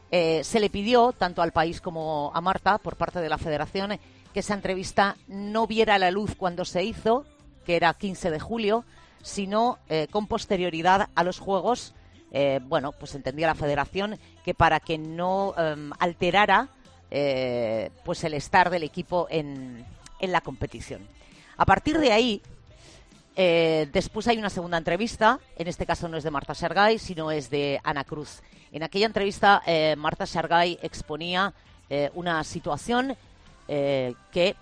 se 0.09 0.59
le 0.59 0.69
pidió, 0.69 1.13
tanto 1.13 1.41
al 1.41 1.51
país 1.51 1.79
como 1.79 2.31
a 2.33 2.41
Marta, 2.41 2.79
por 2.79 2.97
parte 2.97 3.21
de 3.21 3.29
la 3.29 3.37
Federación, 3.37 3.99
que 4.33 4.39
esa 4.39 4.53
entrevista 4.53 5.15
no 5.27 5.67
viera 5.67 5.99
la 5.99 6.11
luz 6.11 6.35
cuando 6.35 6.65
se 6.65 6.83
hizo, 6.83 7.25
que 7.65 7.75
era 7.75 7.93
15 7.93 8.31
de 8.31 8.39
julio, 8.39 8.85
sino 9.21 9.77
eh, 9.89 10.07
con 10.09 10.27
posterioridad 10.27 11.09
a 11.15 11.23
los 11.23 11.39
Juegos. 11.39 11.93
Eh, 12.31 12.59
bueno, 12.63 12.91
pues 12.93 13.13
entendía 13.15 13.47
la 13.47 13.55
Federación 13.55 14.17
que 14.43 14.53
para 14.53 14.79
que 14.79 14.97
no 14.97 15.53
em, 15.57 15.91
alterara 15.99 16.69
eh, 17.09 17.91
pues 18.05 18.23
el 18.23 18.33
estar 18.33 18.69
del 18.69 18.83
equipo 18.83 19.27
en, 19.29 19.85
en, 20.19 20.31
la 20.31 20.41
competición. 20.41 21.01
A 21.57 21.65
partir 21.65 21.99
de 21.99 22.11
ahí, 22.11 22.41
después 23.35 24.27
hay 24.27 24.37
una 24.37 24.49
segunda 24.49 24.77
entrevista, 24.77 25.39
en 25.57 25.67
este 25.67 25.85
caso 25.85 26.07
no 26.07 26.17
es 26.17 26.23
de 26.23 26.31
Marta 26.31 26.55
Sergay, 26.55 26.99
sino 26.99 27.31
es 27.31 27.49
de 27.49 27.79
Ana 27.83 28.03
Cruz. 28.03 28.41
En 28.71 28.83
aquella 28.83 29.07
entrevista, 29.07 29.61
Marta 29.97 30.25
Sergay 30.25 30.79
exponía 30.81 31.53
una 32.13 32.43
situación 32.43 33.15
que 33.67 34.55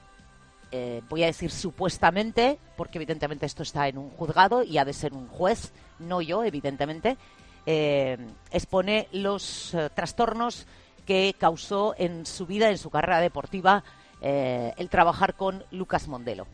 eh, 0.71 1.01
voy 1.09 1.23
a 1.23 1.27
decir 1.27 1.49
supuestamente, 1.49 2.59
porque 2.77 2.99
evidentemente 2.99 3.45
esto 3.45 3.63
está 3.63 3.87
en 3.87 3.97
un 3.97 4.11
juzgado 4.11 4.63
y 4.63 4.77
ha 4.77 4.85
de 4.85 4.93
ser 4.93 5.13
un 5.13 5.27
juez, 5.27 5.71
no 5.97 6.21
yo, 6.21 6.43
evidentemente, 6.43 7.17
eh, 7.65 8.17
expone 8.51 9.07
los 9.11 9.73
eh, 9.73 9.89
trastornos 9.93 10.65
que 11.05 11.35
causó 11.37 11.95
en 11.97 12.25
su 12.25 12.45
vida, 12.45 12.69
en 12.69 12.77
su 12.77 12.89
carrera 12.89 13.19
deportiva, 13.19 13.83
el 14.21 14.89
trabajar 14.89 15.33
con 15.35 15.63
Lucas 15.71 16.07
Mondelo. 16.07 16.45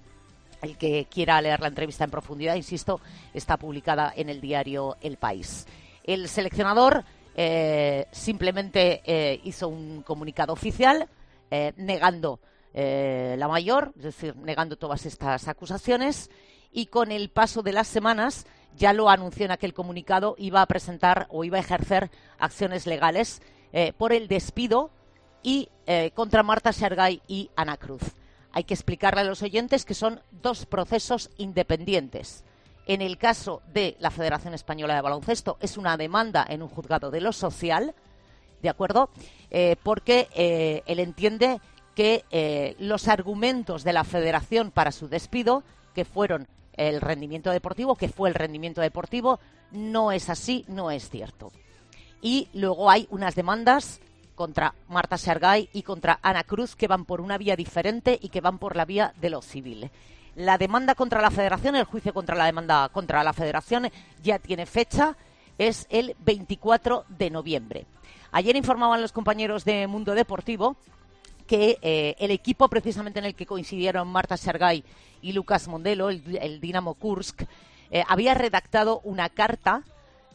El 0.61 0.77
que 0.77 1.07
quiera 1.09 1.41
leer 1.41 1.59
la 1.59 1.67
entrevista 1.67 2.03
en 2.03 2.11
profundidad, 2.11 2.55
insisto, 2.55 3.01
está 3.33 3.57
publicada 3.57 4.13
en 4.15 4.29
el 4.29 4.39
diario 4.39 4.97
El 5.01 5.17
País. 5.17 5.65
El 6.03 6.29
seleccionador 6.29 7.03
simplemente 8.11 9.41
hizo 9.43 9.67
un 9.67 10.03
comunicado 10.03 10.53
oficial 10.53 11.09
negando 11.75 12.39
eh, 12.77 13.35
la 13.39 13.47
mayor, 13.47 13.93
es 13.95 14.03
decir, 14.03 14.35
negando 14.35 14.75
todas 14.75 15.05
estas 15.05 15.47
acusaciones, 15.47 16.29
y 16.73 16.87
con 16.87 17.13
el 17.13 17.29
paso 17.29 17.61
de 17.61 17.71
las 17.71 17.87
semanas, 17.87 18.45
ya 18.75 18.93
lo 18.93 19.09
anunció 19.09 19.45
en 19.45 19.51
aquel 19.51 19.73
comunicado, 19.73 20.35
iba 20.37 20.61
a 20.61 20.65
presentar 20.65 21.27
o 21.29 21.43
iba 21.43 21.57
a 21.57 21.61
ejercer 21.61 22.11
acciones 22.39 22.85
legales 22.85 23.41
eh, 23.73 23.93
por 23.97 24.13
el 24.13 24.27
despido 24.27 24.91
y 25.43 25.69
eh, 25.85 26.11
contra 26.13 26.43
Marta 26.43 26.73
Sergay 26.73 27.21
y 27.27 27.49
Ana 27.55 27.77
Cruz. 27.77 28.01
Hay 28.51 28.63
que 28.63 28.73
explicarle 28.73 29.21
a 29.21 29.25
los 29.25 29.43
oyentes 29.43 29.85
que 29.85 29.93
son 29.93 30.21
dos 30.31 30.65
procesos 30.65 31.29
independientes. 31.37 32.43
En 32.87 33.01
el 33.01 33.17
caso 33.17 33.61
de 33.73 33.97
la 33.99 34.11
Federación 34.11 34.53
Española 34.53 34.95
de 34.95 35.01
Baloncesto 35.01 35.57
es 35.59 35.77
una 35.77 35.97
demanda 35.97 36.45
en 36.47 36.61
un 36.61 36.69
juzgado 36.69 37.11
de 37.11 37.21
lo 37.21 37.33
social, 37.33 37.95
¿de 38.61 38.69
acuerdo? 38.69 39.09
porque 39.83 40.83
él 40.85 40.99
entiende 40.99 41.61
que 41.95 42.25
eh, 42.29 42.75
los 42.77 43.07
argumentos 43.07 43.83
de 43.83 43.93
la 43.93 44.03
federación 44.03 44.69
para 44.69 44.91
su 44.91 45.07
despido, 45.07 45.63
que 45.95 46.05
fueron 46.05 46.47
el 46.77 47.01
rendimiento 47.01 47.51
deportivo, 47.51 47.95
que 47.95 48.09
fue 48.09 48.29
el 48.29 48.35
rendimiento 48.35 48.81
deportivo, 48.81 49.39
no 49.71 50.11
es 50.11 50.29
así, 50.29 50.65
no 50.67 50.91
es 50.91 51.09
cierto. 51.09 51.51
Y 52.21 52.47
luego 52.53 52.89
hay 52.89 53.07
unas 53.11 53.35
demandas 53.35 53.99
contra 54.35 54.75
Marta 54.87 55.17
Sergay 55.17 55.69
y 55.73 55.83
contra 55.83 56.19
Ana 56.21 56.43
Cruz 56.43 56.75
que 56.75 56.87
van 56.87 57.05
por 57.05 57.21
una 57.21 57.37
vía 57.37 57.55
diferente 57.55 58.19
y 58.21 58.29
que 58.29 58.41
van 58.41 58.59
por 58.59 58.75
la 58.75 58.85
vía 58.85 59.13
de 59.19 59.29
lo 59.29 59.41
civil. 59.41 59.89
La 60.35 60.57
demanda 60.57 60.95
contra 60.95 61.21
la 61.21 61.31
federación, 61.31 61.75
el 61.75 61.85
juicio 61.85 62.13
contra 62.13 62.35
la 62.35 62.45
demanda 62.45 62.89
contra 62.89 63.23
la 63.23 63.31
federación 63.31 63.89
ya 64.21 64.39
tiene 64.39 64.65
fecha, 64.65 65.15
es 65.57 65.87
el 65.89 66.15
24 66.19 67.05
de 67.07 67.29
noviembre. 67.29 67.85
Ayer 68.31 68.57
informaban 68.57 69.01
los 69.01 69.13
compañeros 69.13 69.63
de 69.63 69.87
Mundo 69.87 70.13
Deportivo 70.13 70.75
que 71.45 71.77
eh, 71.81 72.15
el 72.19 72.31
equipo 72.31 72.67
precisamente 72.69 73.19
en 73.19 73.25
el 73.25 73.35
que 73.35 73.45
coincidieron 73.45 74.07
Marta 74.07 74.37
Sergay 74.37 74.83
y 75.21 75.33
Lucas 75.33 75.67
Mondelo, 75.67 76.09
el, 76.09 76.59
Dinamo 76.59 76.95
Kursk, 76.95 77.43
eh, 77.91 78.03
había 78.07 78.33
redactado 78.33 78.99
una 79.03 79.29
carta 79.29 79.83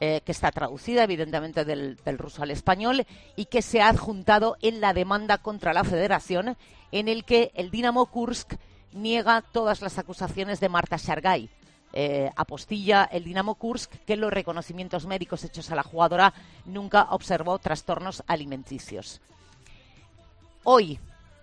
eh, 0.00 0.22
que 0.24 0.32
está 0.32 0.50
traducida 0.50 1.04
evidentemente 1.04 1.64
del, 1.64 1.98
ruso 2.16 2.42
al 2.42 2.50
español 2.50 3.06
y 3.36 3.46
que 3.46 3.60
se 3.62 3.82
ha 3.82 3.88
adjuntado 3.88 4.56
en 4.62 4.80
la 4.80 4.94
demanda 4.94 5.38
contra 5.38 5.74
la 5.74 5.84
federación 5.84 6.56
en 6.92 7.08
el 7.08 7.24
que 7.24 7.52
el 7.54 7.70
Dinamo 7.70 8.06
Kursk 8.06 8.54
niega 8.92 9.42
todas 9.42 9.82
las 9.82 9.98
acusaciones 9.98 10.58
de 10.60 10.68
Marta 10.68 10.98
Sergay. 10.98 11.48
apostilla 12.36 13.04
el 13.04 13.24
Dinamo 13.24 13.56
Kursk 13.56 13.92
que 14.06 14.16
los 14.16 14.32
reconocimientos 14.32 15.06
médicos 15.06 15.44
hechos 15.44 15.70
a 15.70 15.76
la 15.76 15.82
jugadora 15.82 16.32
nunca 16.64 17.08
observó 17.10 17.58
trastornos 17.58 18.22
alimenticios. 18.26 19.20
Hoy, 20.64 20.98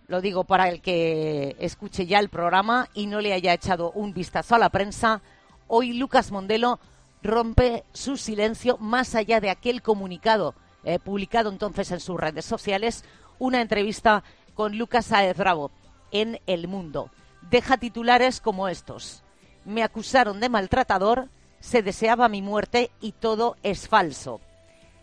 lo 0.08 0.22
digo 0.22 0.44
para 0.44 0.70
el 0.70 0.82
que 0.82 1.56
escuche 1.60 2.06
ya 2.06 2.20
el 2.20 2.30
programa 2.30 2.88
y 2.94 3.08
no 3.08 3.20
le 3.20 3.34
haya 3.34 3.54
echado 3.54 3.92
un 3.92 4.14
vistazo 4.14 4.54
a 4.54 4.60
la 4.60 4.70
prensa, 4.70 5.22
hoy 5.68 5.94
Lucas 5.94 6.32
Mondelo 6.32 6.80
rompe 7.24 7.84
su 7.94 8.16
silencio 8.16 8.78
más 8.78 9.16
allá 9.16 9.42
de 9.42 9.50
aquel 9.50 9.82
comunicado 9.82 10.54
eh, 10.84 11.00
publicado 11.00 11.50
entonces 11.50 11.92
en 11.92 12.00
sus 12.00 12.20
redes 12.20 12.46
sociales, 12.46 13.04
una 13.40 13.60
entrevista 13.60 14.24
con 14.54 14.78
Lucas 14.78 15.08
Saez 15.08 15.36
Bravo 15.36 15.72
en 16.12 16.40
El 16.46 16.68
Mundo. 16.68 17.10
Deja 17.50 17.78
titulares 17.78 18.40
como 18.40 18.68
estos. 18.70 19.24
Me 19.66 19.84
acusaron 19.84 20.40
de 20.40 20.48
maltratador, 20.48 21.28
se 21.60 21.82
deseaba 21.82 22.30
mi 22.30 22.42
muerte 22.42 22.92
y 23.02 23.14
todo 23.14 23.58
es 23.64 23.88
falso. 23.88 24.40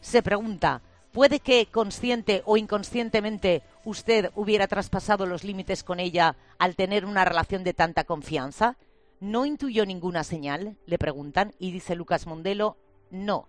Se 0.00 0.22
pregunta, 0.22 0.80
¿puede 1.14 1.38
que 1.38 1.66
consciente 1.66 2.42
o 2.44 2.56
inconscientemente 2.56 3.62
usted 3.84 4.32
hubiera 4.34 4.66
traspasado 4.66 5.26
los 5.26 5.44
límites 5.44 5.84
con 5.84 6.00
ella 6.00 6.34
al 6.58 6.74
tener 6.74 7.06
una 7.06 7.24
relación 7.24 7.62
de 7.62 7.72
tanta 7.72 8.02
confianza? 8.02 8.76
¿No 9.20 9.46
intuyó 9.46 9.86
ninguna 9.86 10.24
señal? 10.24 10.76
Le 10.86 10.98
preguntan 10.98 11.54
y 11.60 11.70
dice 11.70 11.94
Lucas 11.94 12.26
Mondelo, 12.26 12.76
no. 13.10 13.46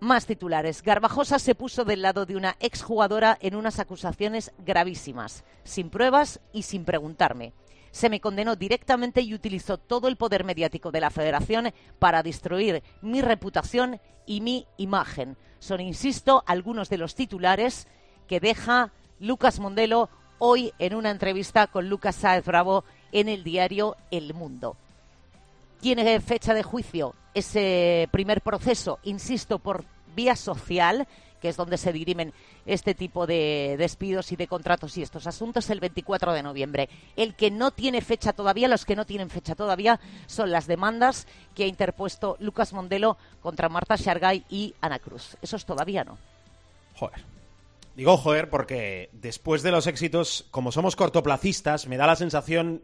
Más 0.00 0.24
titulares. 0.24 0.82
Garbajosa 0.82 1.38
se 1.38 1.54
puso 1.54 1.84
del 1.84 2.00
lado 2.00 2.24
de 2.24 2.36
una 2.36 2.56
exjugadora 2.58 3.36
en 3.40 3.54
unas 3.54 3.78
acusaciones 3.78 4.50
gravísimas, 4.58 5.44
sin 5.62 5.90
pruebas 5.90 6.40
y 6.54 6.62
sin 6.62 6.86
preguntarme. 6.86 7.52
Se 7.94 8.10
me 8.10 8.20
condenó 8.20 8.56
directamente 8.56 9.20
y 9.20 9.34
utilizó 9.34 9.78
todo 9.78 10.08
el 10.08 10.16
poder 10.16 10.42
mediático 10.42 10.90
de 10.90 11.00
la 11.00 11.10
Federación 11.10 11.72
para 12.00 12.24
destruir 12.24 12.82
mi 13.02 13.22
reputación 13.22 14.00
y 14.26 14.40
mi 14.40 14.66
imagen. 14.78 15.36
Son, 15.60 15.80
insisto, 15.80 16.42
algunos 16.44 16.88
de 16.88 16.98
los 16.98 17.14
titulares 17.14 17.86
que 18.26 18.40
deja 18.40 18.90
Lucas 19.20 19.60
Mondelo 19.60 20.10
hoy 20.38 20.72
en 20.80 20.96
una 20.96 21.12
entrevista 21.12 21.68
con 21.68 21.88
Lucas 21.88 22.16
Sáez 22.16 22.44
Bravo 22.44 22.84
en 23.12 23.28
el 23.28 23.44
diario 23.44 23.96
El 24.10 24.34
Mundo. 24.34 24.76
Tiene 25.80 26.18
fecha 26.18 26.52
de 26.52 26.64
juicio 26.64 27.14
ese 27.32 28.08
primer 28.10 28.40
proceso, 28.40 28.98
insisto, 29.04 29.60
por 29.60 29.84
vía 30.16 30.34
social, 30.34 31.06
que 31.40 31.48
es 31.48 31.56
donde 31.56 31.76
se 31.76 31.92
dirimen 31.92 32.32
este 32.66 32.94
tipo 32.94 33.26
de 33.26 33.76
despidos 33.78 34.32
y 34.32 34.36
de 34.36 34.46
contratos 34.46 34.96
y 34.96 35.02
estos 35.02 35.26
asuntos, 35.26 35.68
el 35.70 35.80
24 35.80 36.32
de 36.32 36.42
noviembre. 36.42 36.88
El 37.16 37.34
que 37.34 37.50
no 37.50 37.70
tiene 37.70 38.00
fecha 38.00 38.32
todavía, 38.32 38.68
los 38.68 38.84
que 38.84 38.96
no 38.96 39.04
tienen 39.04 39.30
fecha 39.30 39.54
todavía, 39.54 40.00
son 40.26 40.50
las 40.50 40.66
demandas 40.66 41.26
que 41.54 41.64
ha 41.64 41.66
interpuesto 41.66 42.36
Lucas 42.40 42.72
Mondelo 42.72 43.16
contra 43.40 43.68
Marta 43.68 43.96
Shargay 43.96 44.44
y 44.48 44.74
Ana 44.80 44.98
Cruz. 44.98 45.36
Esos 45.42 45.64
todavía 45.64 46.04
no. 46.04 46.18
Joder. 46.94 47.34
Digo 47.96 48.16
joder 48.16 48.50
porque 48.50 49.10
después 49.12 49.62
de 49.62 49.70
los 49.70 49.86
éxitos, 49.86 50.46
como 50.50 50.72
somos 50.72 50.96
cortoplacistas, 50.96 51.86
me 51.86 51.96
da 51.96 52.06
la 52.06 52.16
sensación, 52.16 52.82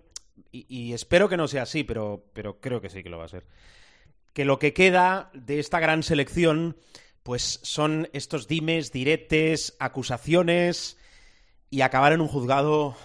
y, 0.52 0.66
y 0.68 0.92
espero 0.92 1.28
que 1.28 1.36
no 1.36 1.48
sea 1.48 1.62
así, 1.62 1.82
pero, 1.82 2.24
pero 2.32 2.60
creo 2.60 2.80
que 2.80 2.90
sí 2.90 3.02
que 3.02 3.10
lo 3.10 3.18
va 3.18 3.24
a 3.24 3.28
ser, 3.28 3.44
que 4.32 4.44
lo 4.44 4.58
que 4.58 4.72
queda 4.72 5.30
de 5.32 5.58
esta 5.58 5.80
gran 5.80 6.02
selección 6.04 6.76
pues 7.30 7.60
son 7.62 8.08
estos 8.12 8.48
dimes, 8.48 8.90
diretes, 8.90 9.76
acusaciones 9.78 10.98
y 11.70 11.82
acabar 11.82 12.12
en 12.12 12.20
un 12.20 12.26
juzgado, 12.26 12.96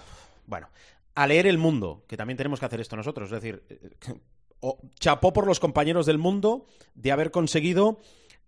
bueno, 0.47 0.67
a 1.13 1.27
leer 1.27 1.45
el 1.45 1.59
mundo, 1.59 2.03
que 2.07 2.17
también 2.17 2.35
tenemos 2.35 2.59
que 2.59 2.65
hacer 2.65 2.81
esto 2.81 2.95
nosotros, 2.95 3.31
es 3.31 3.39
decir, 3.39 3.63
o, 4.61 4.79
chapó 4.99 5.31
por 5.31 5.45
los 5.45 5.59
compañeros 5.59 6.07
del 6.07 6.17
mundo 6.17 6.65
de 6.95 7.11
haber 7.11 7.29
conseguido 7.29 7.99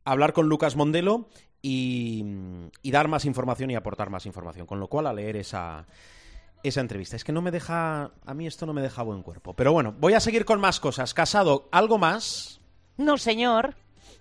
hablar 0.04 0.34
con 0.34 0.50
Lucas 0.50 0.76
Mondelo 0.76 1.30
y, 1.62 2.26
y, 2.82 2.90
dar 2.90 3.08
más 3.08 3.26
información 3.26 3.70
y 3.70 3.76
aportar 3.76 4.10
más 4.10 4.26
información, 4.26 4.66
con 4.66 4.80
lo 4.80 4.88
cual 4.88 5.06
a 5.06 5.14
leer 5.14 5.36
esa, 5.36 5.86
esa 6.64 6.82
entrevista. 6.82 7.18
Es 7.18 7.24
que 7.24 7.34
no 7.34 7.44
me 7.44 7.52
deja, 7.52 8.14
a 8.26 8.34
mí 8.34 8.48
esto 8.48 8.66
no 8.66 8.74
me 8.74 8.82
deja 8.82 9.04
buen 9.04 9.22
cuerpo. 9.22 9.54
Pero 9.54 9.74
bueno, 9.74 9.94
voy 10.00 10.16
a 10.16 10.20
seguir 10.22 10.44
con 10.44 10.60
más 10.60 10.80
cosas. 10.80 11.14
Casado, 11.14 11.70
¿algo 11.72 12.00
más? 12.00 12.62
No, 12.98 13.20
señor. 13.20 13.76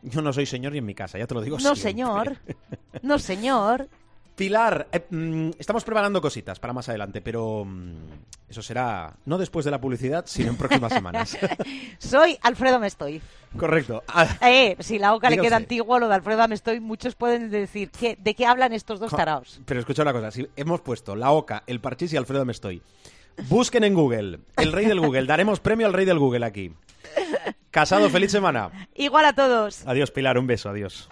Yo 0.08 0.22
no 0.22 0.32
soy 0.32 0.46
señor 0.46 0.72
ni 0.72 0.78
en 0.78 0.86
mi 0.86 0.94
casa, 0.94 1.18
ya 1.18 1.26
te 1.26 1.34
lo 1.34 1.40
digo. 1.42 1.56
No, 1.58 1.74
siempre. 1.74 1.82
señor. 1.82 2.36
No, 3.02 3.18
señor. 3.18 3.88
Pilar, 4.36 4.86
eh, 4.92 5.06
mm, 5.08 5.50
estamos 5.58 5.82
preparando 5.82 6.20
cositas 6.20 6.60
para 6.60 6.72
más 6.74 6.88
adelante, 6.90 7.22
pero 7.22 7.64
mm, 7.64 7.94
eso 8.50 8.60
será 8.62 9.14
no 9.24 9.38
después 9.38 9.64
de 9.64 9.70
la 9.70 9.80
publicidad, 9.80 10.24
sino 10.26 10.50
en 10.50 10.56
próximas 10.56 10.92
semanas. 10.92 11.38
Soy 11.98 12.38
Alfredo 12.42 12.78
Mestoy. 12.78 13.20
Correcto. 13.58 14.02
Ah, 14.08 14.26
Eh, 14.42 14.76
si 14.80 14.98
la 14.98 15.14
OCA 15.14 15.30
le 15.30 15.36
queda 15.36 15.44
usted. 15.46 15.56
antiguo, 15.56 15.98
lo 15.98 16.08
de 16.08 16.14
Alfredo 16.16 16.46
Mestoy, 16.48 16.80
muchos 16.80 17.14
pueden 17.14 17.50
decir, 17.50 17.90
¿qué- 17.90 18.16
¿de 18.20 18.34
qué 18.34 18.44
hablan 18.46 18.72
estos 18.74 19.00
dos 19.00 19.10
taraos? 19.10 19.60
pero 19.64 19.80
escucha 19.80 20.02
una 20.02 20.12
cosa, 20.12 20.30
si 20.30 20.46
hemos 20.56 20.82
puesto 20.82 21.16
la 21.16 21.30
OCA, 21.32 21.62
el 21.66 21.80
Parchís 21.80 22.12
y 22.12 22.16
Alfredo 22.18 22.44
me 22.44 22.52
estoy. 22.52 22.82
Busquen 23.48 23.84
en 23.84 23.94
Google, 23.94 24.40
el 24.56 24.72
rey 24.72 24.86
del 24.86 25.00
Google, 25.00 25.26
daremos 25.26 25.60
premio 25.60 25.86
al 25.86 25.92
rey 25.92 26.04
del 26.06 26.18
Google 26.18 26.44
aquí. 26.44 26.72
Casado, 27.70 28.08
feliz 28.10 28.32
semana. 28.32 28.70
Igual 28.94 29.24
a 29.26 29.32
todos. 29.32 29.86
Adiós, 29.86 30.10
Pilar, 30.10 30.38
un 30.38 30.46
beso, 30.46 30.68
adiós. 30.70 31.08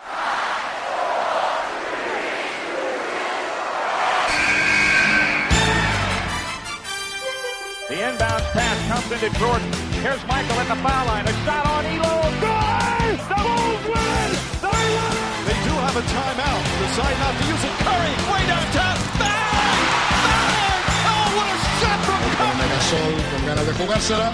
The 7.89 8.01
inbound 8.01 8.43
pass 8.57 8.79
comes 8.89 9.13
into 9.13 9.31
Jordan. 9.39 9.69
Here's 10.01 10.23
Michael 10.27 10.57
at 10.61 10.69
the 10.69 10.77
foul 10.81 11.07
line. 11.07 11.27
A 11.29 11.33
shot 11.45 11.67
on 11.69 11.85
Elo. 11.85 12.17
Good! 12.41 13.19
The 13.29 13.39
Bulls 13.45 13.85
win! 13.93 14.31
They 14.65 14.85
win! 14.97 15.17
They 15.45 15.59
do 15.69 15.75
have 15.85 15.97
a 15.97 16.05
timeout. 16.09 16.63
Decide 16.81 17.17
not 17.21 17.35
to 17.39 17.45
use 17.45 17.65
it. 17.69 17.75
Curry, 17.85 18.13
way 18.33 18.43
downtown. 18.49 18.97
Bang! 19.21 19.85
Bang! 20.25 20.81
Oh, 21.13 21.29
what 21.37 21.47
a 21.53 21.59
shot 21.77 21.99
from 22.09 22.21
Curry! 22.41 23.13
Con 23.31 23.43
ganas 23.47 23.67
de 23.69 23.73
jugársela. 23.79 24.29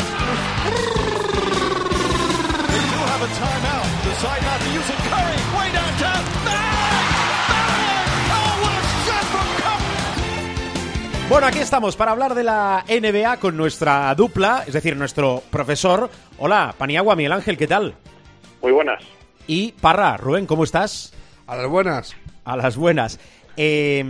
They 3.11 3.16
do 3.16 3.23
have 3.23 3.23
a 3.23 3.35
timeout. 3.35 3.87
Decide 4.05 4.42
not 4.42 4.61
to 4.61 4.70
use 4.70 4.88
it. 4.88 4.99
Curry, 5.11 5.38
way 5.59 5.73
downtown. 5.73 6.25
Bang! 6.44 7.07
Bang! 7.51 8.31
Oh, 8.31 8.53
what 8.62 8.73
a 8.73 8.83
shot 9.05 9.25
from 9.33 9.49
Curry! 9.62 11.29
Bueno, 11.29 11.46
aquí 11.46 11.59
estamos 11.59 11.96
para 11.96 12.12
hablar 12.12 12.35
de 12.35 12.44
la 12.44 12.85
NBA 12.88 13.38
con 13.38 13.57
nuestra 13.57 14.14
dupla, 14.14 14.62
es 14.66 14.75
decir, 14.75 14.96
nuestro 14.96 15.42
profesor. 15.51 16.09
Hola, 16.38 16.75
Paniagua, 16.79 17.16
Miguel 17.16 17.33
Ángel, 17.33 17.57
¿qué 17.57 17.66
tal? 17.66 17.94
Muy 18.62 18.73
buenas. 18.73 19.03
Y 19.46 19.73
Parra, 19.73 20.16
Rubén, 20.16 20.46
¿cómo 20.46 20.62
estás? 20.62 21.12
A 21.49 21.57
las 21.57 21.66
buenas. 21.66 22.14
A 22.44 22.57
las 22.57 22.77
buenas. 22.77 23.18
Eh, 23.57 24.05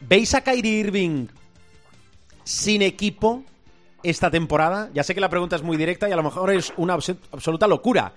¿Veis 0.00 0.34
a 0.34 0.42
Kyrie 0.42 0.78
Irving 0.78 1.26
sin 2.44 2.82
equipo 2.82 3.42
esta 4.04 4.30
temporada? 4.30 4.90
Ya 4.92 5.02
sé 5.02 5.14
que 5.14 5.20
la 5.20 5.28
pregunta 5.28 5.56
es 5.56 5.62
muy 5.62 5.76
directa 5.76 6.08
y 6.08 6.12
a 6.12 6.16
lo 6.16 6.22
mejor 6.22 6.50
es 6.52 6.72
una 6.76 6.94
abs- 6.94 7.18
absoluta 7.32 7.66
locura. 7.66 8.12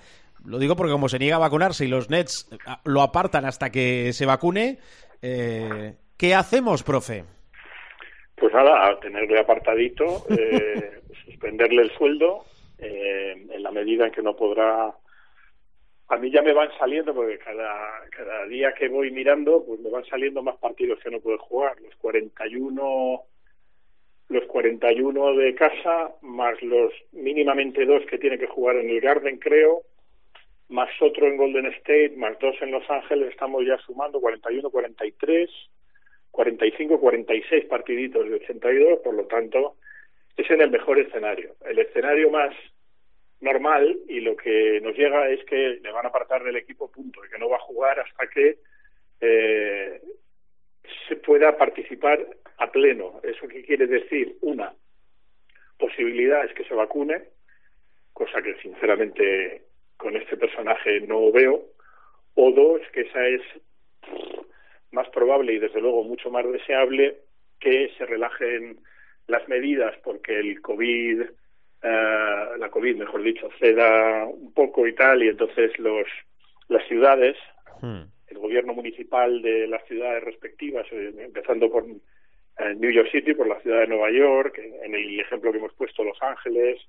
Lo 0.45 0.59
digo 0.59 0.75
porque 0.75 0.91
como 0.91 1.09
se 1.09 1.19
niega 1.19 1.37
a 1.37 1.39
vacunarse 1.39 1.85
y 1.85 1.87
los 1.87 2.09
Nets 2.09 2.47
eh, 2.51 2.57
lo 2.85 3.01
apartan 3.01 3.45
hasta 3.45 3.69
que 3.71 4.13
se 4.13 4.25
vacune, 4.25 4.77
eh, 5.21 5.95
¿qué 6.17 6.35
hacemos, 6.35 6.83
profe? 6.83 7.23
Pues 8.35 8.53
nada, 8.53 8.87
a 8.87 8.99
tenerle 8.99 9.39
apartadito, 9.39 10.25
eh, 10.29 11.01
suspenderle 11.25 11.81
el 11.81 11.91
sueldo 11.97 12.45
eh, 12.77 13.47
en 13.51 13.63
la 13.63 13.71
medida 13.71 14.05
en 14.05 14.11
que 14.11 14.21
no 14.21 14.35
podrá. 14.35 14.93
A 16.09 16.15
mí 16.17 16.31
ya 16.31 16.41
me 16.41 16.53
van 16.53 16.69
saliendo, 16.79 17.13
porque 17.13 17.37
cada, 17.39 17.67
cada 18.15 18.45
día 18.45 18.73
que 18.73 18.87
voy 18.87 19.11
mirando, 19.11 19.65
pues 19.65 19.79
me 19.81 19.89
van 19.89 20.05
saliendo 20.05 20.41
más 20.41 20.55
partidos 20.57 20.99
que 21.03 21.09
no 21.11 21.19
puede 21.19 21.37
jugar. 21.39 21.75
Los 21.81 21.93
41, 21.97 23.21
los 24.29 24.45
41 24.45 25.35
de 25.35 25.55
casa, 25.55 26.11
más 26.21 26.61
los 26.61 26.93
mínimamente 27.11 27.85
dos 27.85 28.05
que 28.05 28.17
tiene 28.17 28.37
que 28.37 28.47
jugar 28.47 28.77
en 28.77 28.89
el 28.89 28.99
Garden, 28.99 29.37
creo, 29.37 29.83
más 30.69 30.89
otro 31.01 31.27
en 31.27 31.37
Golden 31.37 31.67
State, 31.67 32.13
más 32.17 32.37
dos 32.39 32.55
en 32.61 32.71
Los 32.71 32.89
Ángeles, 32.89 33.29
estamos 33.29 33.65
ya 33.65 33.77
sumando 33.77 34.19
41, 34.19 34.69
43. 34.69 35.49
45, 36.37 36.99
46 36.99 37.65
partiditos 37.65 38.29
de 38.29 38.35
82, 38.35 38.99
por 38.99 39.15
lo 39.15 39.25
tanto, 39.25 39.77
es 40.35 40.47
en 40.51 40.61
el 40.61 40.69
mejor 40.69 40.99
escenario. 40.99 41.55
El 41.65 41.79
escenario 41.79 42.29
más 42.29 42.55
normal 43.41 43.97
y 44.07 44.19
lo 44.19 44.37
que 44.37 44.79
nos 44.81 44.95
llega 44.95 45.29
es 45.29 45.43
que 45.45 45.79
le 45.81 45.91
van 45.91 46.05
a 46.05 46.09
apartar 46.09 46.43
del 46.43 46.57
equipo 46.57 46.91
punto 46.91 47.25
y 47.25 47.29
que 47.29 47.39
no 47.39 47.49
va 47.49 47.57
a 47.57 47.61
jugar 47.61 47.99
hasta 47.99 48.27
que 48.27 48.57
eh, 49.19 49.99
se 51.07 51.15
pueda 51.15 51.57
participar 51.57 52.23
a 52.57 52.71
pleno. 52.71 53.19
¿Eso 53.23 53.47
qué 53.47 53.63
quiere 53.63 53.87
decir? 53.87 54.37
Una 54.41 54.73
posibilidad 55.77 56.45
es 56.45 56.53
que 56.53 56.65
se 56.65 56.73
vacune, 56.73 57.23
cosa 58.13 58.41
que 58.41 58.55
sinceramente 58.61 59.63
con 59.95 60.15
este 60.15 60.37
personaje 60.37 61.01
no 61.01 61.31
veo, 61.31 61.63
o 62.35 62.51
dos, 62.51 62.81
que 62.93 63.01
esa 63.01 63.27
es 63.27 63.41
más 64.91 65.09
probable 65.09 65.53
y 65.53 65.59
desde 65.59 65.81
luego 65.81 66.03
mucho 66.03 66.29
más 66.29 66.49
deseable 66.51 67.17
que 67.59 67.91
se 67.97 68.05
relajen 68.05 68.79
las 69.27 69.47
medidas 69.47 69.95
porque 70.03 70.39
el 70.39 70.61
COVID, 70.61 71.21
eh, 71.21 72.45
la 72.57 72.69
COVID, 72.69 72.95
mejor 72.97 73.21
dicho, 73.23 73.49
ceda 73.59 74.25
un 74.25 74.53
poco 74.53 74.87
y 74.87 74.93
tal, 74.93 75.23
y 75.23 75.29
entonces 75.29 75.77
los 75.79 76.07
las 76.69 76.85
ciudades, 76.87 77.37
el 78.27 78.37
gobierno 78.37 78.73
municipal 78.73 79.41
de 79.41 79.67
las 79.67 79.85
ciudades 79.85 80.23
respectivas, 80.23 80.85
eh, 80.91 81.13
empezando 81.17 81.71
por 81.71 81.85
eh, 82.59 82.75
New 82.75 82.91
York 82.91 83.09
City, 83.11 83.33
por 83.33 83.47
la 83.47 83.59
ciudad 83.61 83.81
de 83.81 83.87
Nueva 83.87 84.11
York, 84.11 84.57
en, 84.57 84.73
en 84.83 84.95
el 84.95 85.19
ejemplo 85.19 85.51
que 85.51 85.57
hemos 85.57 85.73
puesto 85.73 86.03
Los 86.03 86.21
Ángeles 86.21 86.79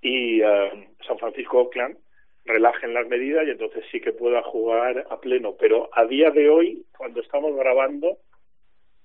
y 0.00 0.40
eh, 0.40 0.88
San 1.06 1.18
Francisco, 1.18 1.58
Oakland, 1.60 1.96
relajen 2.44 2.94
las 2.94 3.06
medidas 3.08 3.46
y 3.46 3.50
entonces 3.50 3.84
sí 3.90 4.00
que 4.00 4.12
pueda 4.12 4.42
jugar 4.42 5.06
a 5.10 5.20
pleno. 5.20 5.56
Pero 5.58 5.88
a 5.92 6.04
día 6.04 6.30
de 6.30 6.48
hoy, 6.48 6.84
cuando 6.96 7.20
estamos 7.20 7.56
grabando, 7.56 8.18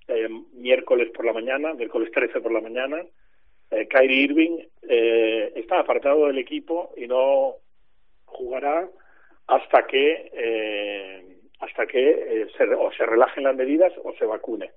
eh, 0.08 0.30
miércoles 0.54 1.10
por 1.12 1.26
la 1.26 1.34
mañana, 1.34 1.74
miércoles 1.74 2.12
13 2.12 2.42
por 2.42 2.52
la 2.52 2.62
mañana, 2.62 3.04
eh, 3.72 3.88
Kyrie 3.88 4.24
Irving 4.24 4.60
eh, 4.88 5.54
está 5.56 5.80
apartado 5.80 6.28
del 6.28 6.38
equipo 6.38 6.94
y 6.98 7.08
no 7.08 7.56
jugará 8.26 8.90
hasta 9.48 9.88
que 9.88 10.32
eh, 10.34 11.26
hasta 11.60 11.86
que 11.86 12.10
eh, 12.10 12.48
se, 12.58 12.64
o 12.74 12.92
se 12.92 13.06
relajen 13.06 13.44
las 13.44 13.56
medidas 13.56 13.94
o 14.04 14.14
se 14.14 14.26
vacune. 14.26 14.72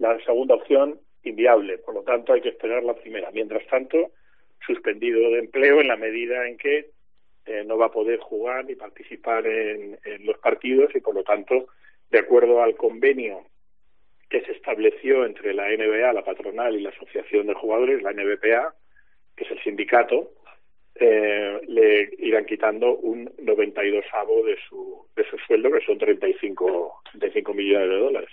La 0.00 0.18
segunda 0.24 0.54
opción 0.54 0.98
inviable, 1.22 1.78
por 1.78 1.94
lo 1.94 2.02
tanto 2.02 2.32
hay 2.32 2.40
que 2.40 2.48
esperar 2.48 2.82
la 2.82 2.94
primera. 2.94 3.30
Mientras 3.30 3.66
tanto, 3.66 4.10
suspendido 4.66 5.20
de 5.30 5.38
empleo 5.38 5.80
en 5.80 5.88
la 5.88 5.96
medida 5.96 6.48
en 6.48 6.56
que 6.56 6.90
eh, 7.46 7.64
no 7.66 7.76
va 7.76 7.86
a 7.86 7.92
poder 7.92 8.18
jugar 8.18 8.64
ni 8.64 8.74
participar 8.74 9.46
en, 9.46 9.98
en 10.04 10.26
los 10.26 10.38
partidos 10.38 10.94
y 10.94 11.00
por 11.00 11.14
lo 11.14 11.22
tanto, 11.22 11.68
de 12.10 12.18
acuerdo 12.18 12.62
al 12.62 12.76
convenio 12.76 13.44
que 14.30 14.40
se 14.42 14.52
estableció 14.52 15.26
entre 15.26 15.52
la 15.52 15.68
NBA, 15.68 16.12
la 16.12 16.24
patronal 16.24 16.76
y 16.76 16.82
la 16.82 16.90
Asociación 16.90 17.48
de 17.48 17.54
Jugadores, 17.54 18.02
la 18.02 18.12
NBPA, 18.12 18.74
que 19.36 19.44
es 19.44 19.50
el 19.50 19.62
sindicato, 19.62 20.30
eh, 20.94 21.60
le 21.66 22.10
irán 22.18 22.44
quitando 22.44 22.96
un 22.96 23.30
92 23.38 24.04
avo 24.12 24.44
de 24.44 24.56
su, 24.68 25.06
de 25.16 25.24
su 25.24 25.36
sueldo, 25.38 25.70
que 25.72 25.84
son 25.84 25.98
35, 25.98 26.99
35 27.10 27.54
millones 27.54 27.88
de 27.88 27.98
dólares. 27.98 28.30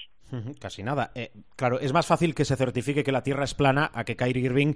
Casi 0.60 0.84
nada. 0.84 1.12
Eh, 1.16 1.32
claro, 1.56 1.80
es 1.80 1.94
más 1.94 2.06
fácil 2.06 2.36
que 2.36 2.46
se 2.46 2.56
certifique 2.56 3.04
que 3.04 3.12
la 3.12 3.24
Tierra 3.24 3.46
es 3.46 3.54
plana 3.54 3.92
a 3.94 4.04
que 4.04 4.16
Kyrie 4.16 4.46
Irving 4.46 4.74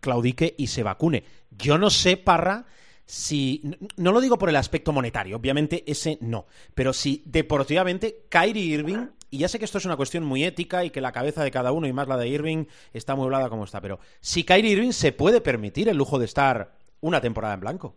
claudique 0.00 0.54
y 0.56 0.68
se 0.68 0.82
vacune. 0.82 1.24
Yo 1.50 1.78
no 1.78 1.90
sé, 1.90 2.16
Parra, 2.16 2.64
si... 3.04 3.62
No 3.96 4.12
lo 4.12 4.20
digo 4.20 4.38
por 4.38 4.48
el 4.48 4.56
aspecto 4.56 4.92
monetario, 4.92 5.36
obviamente 5.36 5.84
ese 5.86 6.18
no. 6.20 6.46
Pero 6.74 6.92
si 6.92 7.22
deportivamente 7.26 8.26
Kyrie 8.28 8.62
Irving, 8.62 9.08
y 9.30 9.38
ya 9.38 9.48
sé 9.48 9.58
que 9.58 9.64
esto 9.64 9.78
es 9.78 9.84
una 9.84 9.96
cuestión 9.96 10.24
muy 10.24 10.44
ética 10.44 10.84
y 10.84 10.90
que 10.90 11.00
la 11.00 11.12
cabeza 11.12 11.42
de 11.42 11.50
cada 11.50 11.72
uno 11.72 11.86
y 11.86 11.92
más 11.92 12.08
la 12.08 12.16
de 12.16 12.28
Irving 12.28 12.66
está 12.92 13.16
mueblada 13.16 13.48
como 13.48 13.64
está, 13.64 13.80
pero 13.80 13.98
si 14.20 14.44
Kyrie 14.44 14.72
Irving 14.72 14.92
se 14.92 15.12
puede 15.12 15.40
permitir 15.40 15.88
el 15.88 15.96
lujo 15.96 16.18
de 16.18 16.26
estar 16.26 16.72
una 17.00 17.20
temporada 17.20 17.54
en 17.54 17.60
blanco. 17.60 17.96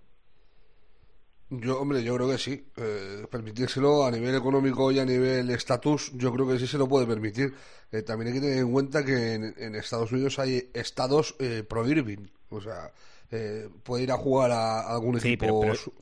Yo, 1.51 1.79
hombre, 1.81 2.03
yo 2.03 2.15
creo 2.15 2.29
que 2.29 2.37
sí. 2.37 2.63
Eh, 2.77 3.25
permitírselo 3.29 4.05
a 4.05 4.11
nivel 4.11 4.35
económico 4.35 4.91
y 4.91 4.99
a 4.99 5.05
nivel 5.05 5.49
estatus, 5.49 6.11
yo 6.15 6.31
creo 6.31 6.47
que 6.47 6.59
sí 6.59 6.67
se 6.67 6.77
lo 6.77 6.87
puede 6.87 7.07
permitir. 7.07 7.53
Eh, 7.91 8.03
también 8.03 8.27
hay 8.27 8.33
que 8.39 8.45
tener 8.45 8.59
en 8.59 8.71
cuenta 8.71 9.03
que 9.03 9.33
en, 9.33 9.55
en 9.57 9.75
Estados 9.75 10.11
Unidos 10.11 10.37
hay 10.37 10.69
estados 10.73 11.35
eh, 11.39 11.63
pro 11.67 11.87
Irving. 11.87 12.27
O 12.51 12.61
sea, 12.61 12.91
eh, 13.31 13.67
puede 13.83 14.03
ir 14.03 14.11
a 14.11 14.17
jugar 14.17 14.51
a, 14.51 14.81
algún 14.93 15.19
Sí, 15.19 15.29
equipo. 15.33 15.45
pero, 15.45 15.59
pero, 15.61 15.75
su- 15.75 15.93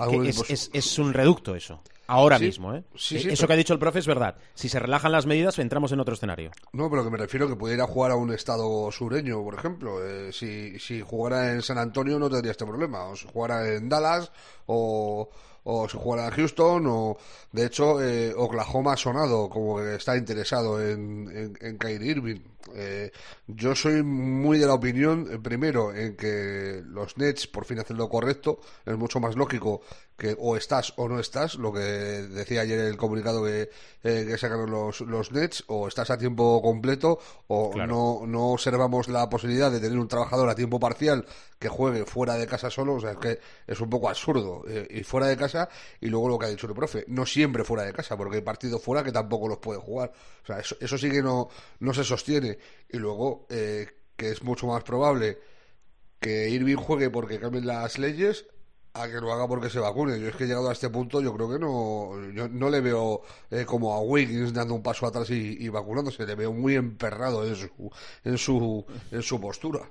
algún 0.00 0.22
que 0.24 0.28
equipo 0.30 0.42
es, 0.42 0.48
su- 0.48 0.52
es- 0.52 0.70
es 0.72 0.98
un 0.98 1.12
reducto 1.12 1.54
eso. 1.54 1.82
Ahora 2.12 2.38
Sí, 2.38 2.46
mismo, 2.46 2.74
¿eh? 2.74 2.82
sí, 2.96 3.16
Eh, 3.16 3.20
sí, 3.20 3.28
eso 3.28 3.36
pero- 3.42 3.46
que 3.46 3.52
ha 3.52 3.56
dicho 3.56 3.72
el 3.72 3.78
profe 3.78 4.00
es 4.00 4.06
verdad. 4.06 4.34
Si 4.54 4.68
se 4.68 4.80
relajan 4.80 5.12
las 5.12 5.26
medidas, 5.26 5.58
entramos 5.60 5.92
en 5.92 6.00
otro 6.00 6.14
escenario. 6.14 6.50
No, 6.72 6.90
pero 6.90 7.04
que 7.04 7.10
me 7.10 7.18
refiero 7.18 7.46
que 7.48 7.54
puede 7.54 7.74
ir 7.74 7.80
a 7.80 7.86
jugar 7.86 8.10
a 8.10 8.16
un 8.16 8.32
estado 8.32 8.90
sureño, 8.90 9.42
por 9.44 9.54
ejemplo. 9.54 10.04
Eh, 10.04 10.32
si, 10.32 10.78
si 10.80 11.02
jugara 11.02 11.52
en 11.52 11.62
San 11.62 11.78
Antonio 11.78 12.18
no 12.18 12.28
tendría 12.28 12.50
este 12.50 12.66
problema. 12.66 13.04
O 13.04 13.14
si 13.16 13.28
jugara 13.32 13.68
en 13.74 13.88
Dallas 13.88 14.32
o, 14.66 15.30
o 15.62 15.88
si 15.88 15.96
jugara 15.98 16.26
en 16.26 16.32
Houston 16.34 16.84
o... 16.88 17.16
De 17.52 17.66
hecho, 17.66 18.02
eh, 18.02 18.32
Oklahoma 18.36 18.94
ha 18.94 18.96
sonado 18.96 19.48
como 19.48 19.76
que 19.78 19.94
está 19.94 20.16
interesado 20.16 20.82
en, 20.82 21.28
en, 21.32 21.58
en 21.60 21.78
Kyrie 21.78 22.10
Irving. 22.10 22.40
Eh, 22.74 23.10
yo 23.46 23.74
soy 23.74 24.02
muy 24.02 24.58
de 24.58 24.66
la 24.66 24.74
opinión, 24.74 25.26
eh, 25.30 25.38
primero, 25.42 25.94
en 25.94 26.16
que 26.16 26.82
los 26.86 27.16
Nets 27.16 27.46
por 27.46 27.64
fin 27.64 27.78
hacen 27.80 27.96
lo 27.96 28.08
correcto. 28.08 28.60
Es 28.86 28.96
mucho 28.96 29.18
más 29.18 29.34
lógico 29.36 29.80
que 30.20 30.36
o 30.38 30.54
estás 30.54 30.92
o 30.98 31.08
no 31.08 31.18
estás, 31.18 31.54
lo 31.54 31.72
que 31.72 31.80
decía 31.80 32.60
ayer 32.60 32.78
el 32.80 32.98
comunicado 32.98 33.42
que, 33.42 33.70
eh, 34.04 34.26
que 34.28 34.36
sacaron 34.36 34.70
los, 34.70 35.00
los 35.00 35.32
Nets, 35.32 35.64
o 35.68 35.88
estás 35.88 36.10
a 36.10 36.18
tiempo 36.18 36.60
completo 36.60 37.18
o 37.46 37.70
Claro. 37.70 38.20
no, 38.20 38.26
no 38.26 38.48
observamos 38.48 39.08
la 39.08 39.30
posibilidad 39.30 39.70
de 39.70 39.80
tener 39.80 39.98
un 39.98 40.08
trabajador 40.08 40.50
a 40.50 40.54
tiempo 40.54 40.78
parcial 40.78 41.24
que 41.58 41.70
juegue 41.70 42.04
fuera 42.04 42.34
de 42.34 42.46
casa 42.46 42.68
solo, 42.68 42.96
o 42.96 43.00
sea, 43.00 43.12
es 43.12 43.16
que 43.16 43.38
es 43.66 43.80
un 43.80 43.88
poco 43.88 44.10
absurdo. 44.10 44.62
Eh, 44.68 44.86
y 44.90 45.04
fuera 45.04 45.26
de 45.26 45.38
casa, 45.38 45.70
y 46.02 46.08
luego 46.08 46.28
lo 46.28 46.38
que 46.38 46.46
ha 46.46 46.50
dicho 46.50 46.66
el 46.66 46.74
profe, 46.74 47.04
no 47.08 47.24
siempre 47.24 47.64
fuera 47.64 47.84
de 47.84 47.94
casa, 47.94 48.14
porque 48.18 48.36
hay 48.36 48.42
partidos 48.42 48.82
fuera 48.82 49.02
que 49.02 49.12
tampoco 49.12 49.48
los 49.48 49.56
puede 49.58 49.80
jugar. 49.80 50.12
O 50.42 50.46
sea, 50.46 50.58
eso, 50.60 50.76
eso 50.80 50.98
sí 50.98 51.10
que 51.10 51.22
no, 51.22 51.48
no 51.78 51.94
se 51.94 52.04
sostiene. 52.04 52.58
Y 52.90 52.98
luego, 52.98 53.46
eh, 53.48 53.88
que 54.16 54.32
es 54.32 54.42
mucho 54.42 54.66
más 54.66 54.82
probable 54.84 55.38
que 56.18 56.50
Irving 56.50 56.76
juegue 56.76 57.08
porque 57.08 57.40
cambien 57.40 57.66
las 57.66 57.98
leyes 57.98 58.44
a 58.94 59.08
que 59.08 59.20
lo 59.20 59.32
haga 59.32 59.46
porque 59.46 59.70
se 59.70 59.78
vacune. 59.78 60.20
Yo 60.20 60.28
es 60.28 60.36
que 60.36 60.46
llegado 60.46 60.68
a 60.68 60.72
este 60.72 60.90
punto, 60.90 61.20
yo 61.20 61.34
creo 61.34 61.50
que 61.50 61.58
no, 61.58 62.32
yo 62.32 62.48
no 62.48 62.70
le 62.70 62.80
veo 62.80 63.22
eh, 63.50 63.64
como 63.64 63.94
a 63.94 64.00
Wiggins 64.00 64.52
dando 64.52 64.74
un 64.74 64.82
paso 64.82 65.06
atrás 65.06 65.30
y, 65.30 65.56
y 65.58 65.68
vacunándose, 65.68 66.26
le 66.26 66.34
veo 66.34 66.52
muy 66.52 66.74
emperrado 66.74 67.46
en 67.46 67.56
su, 67.56 67.90
en 68.24 68.38
su, 68.38 68.84
en 69.10 69.22
su 69.22 69.40
postura. 69.40 69.82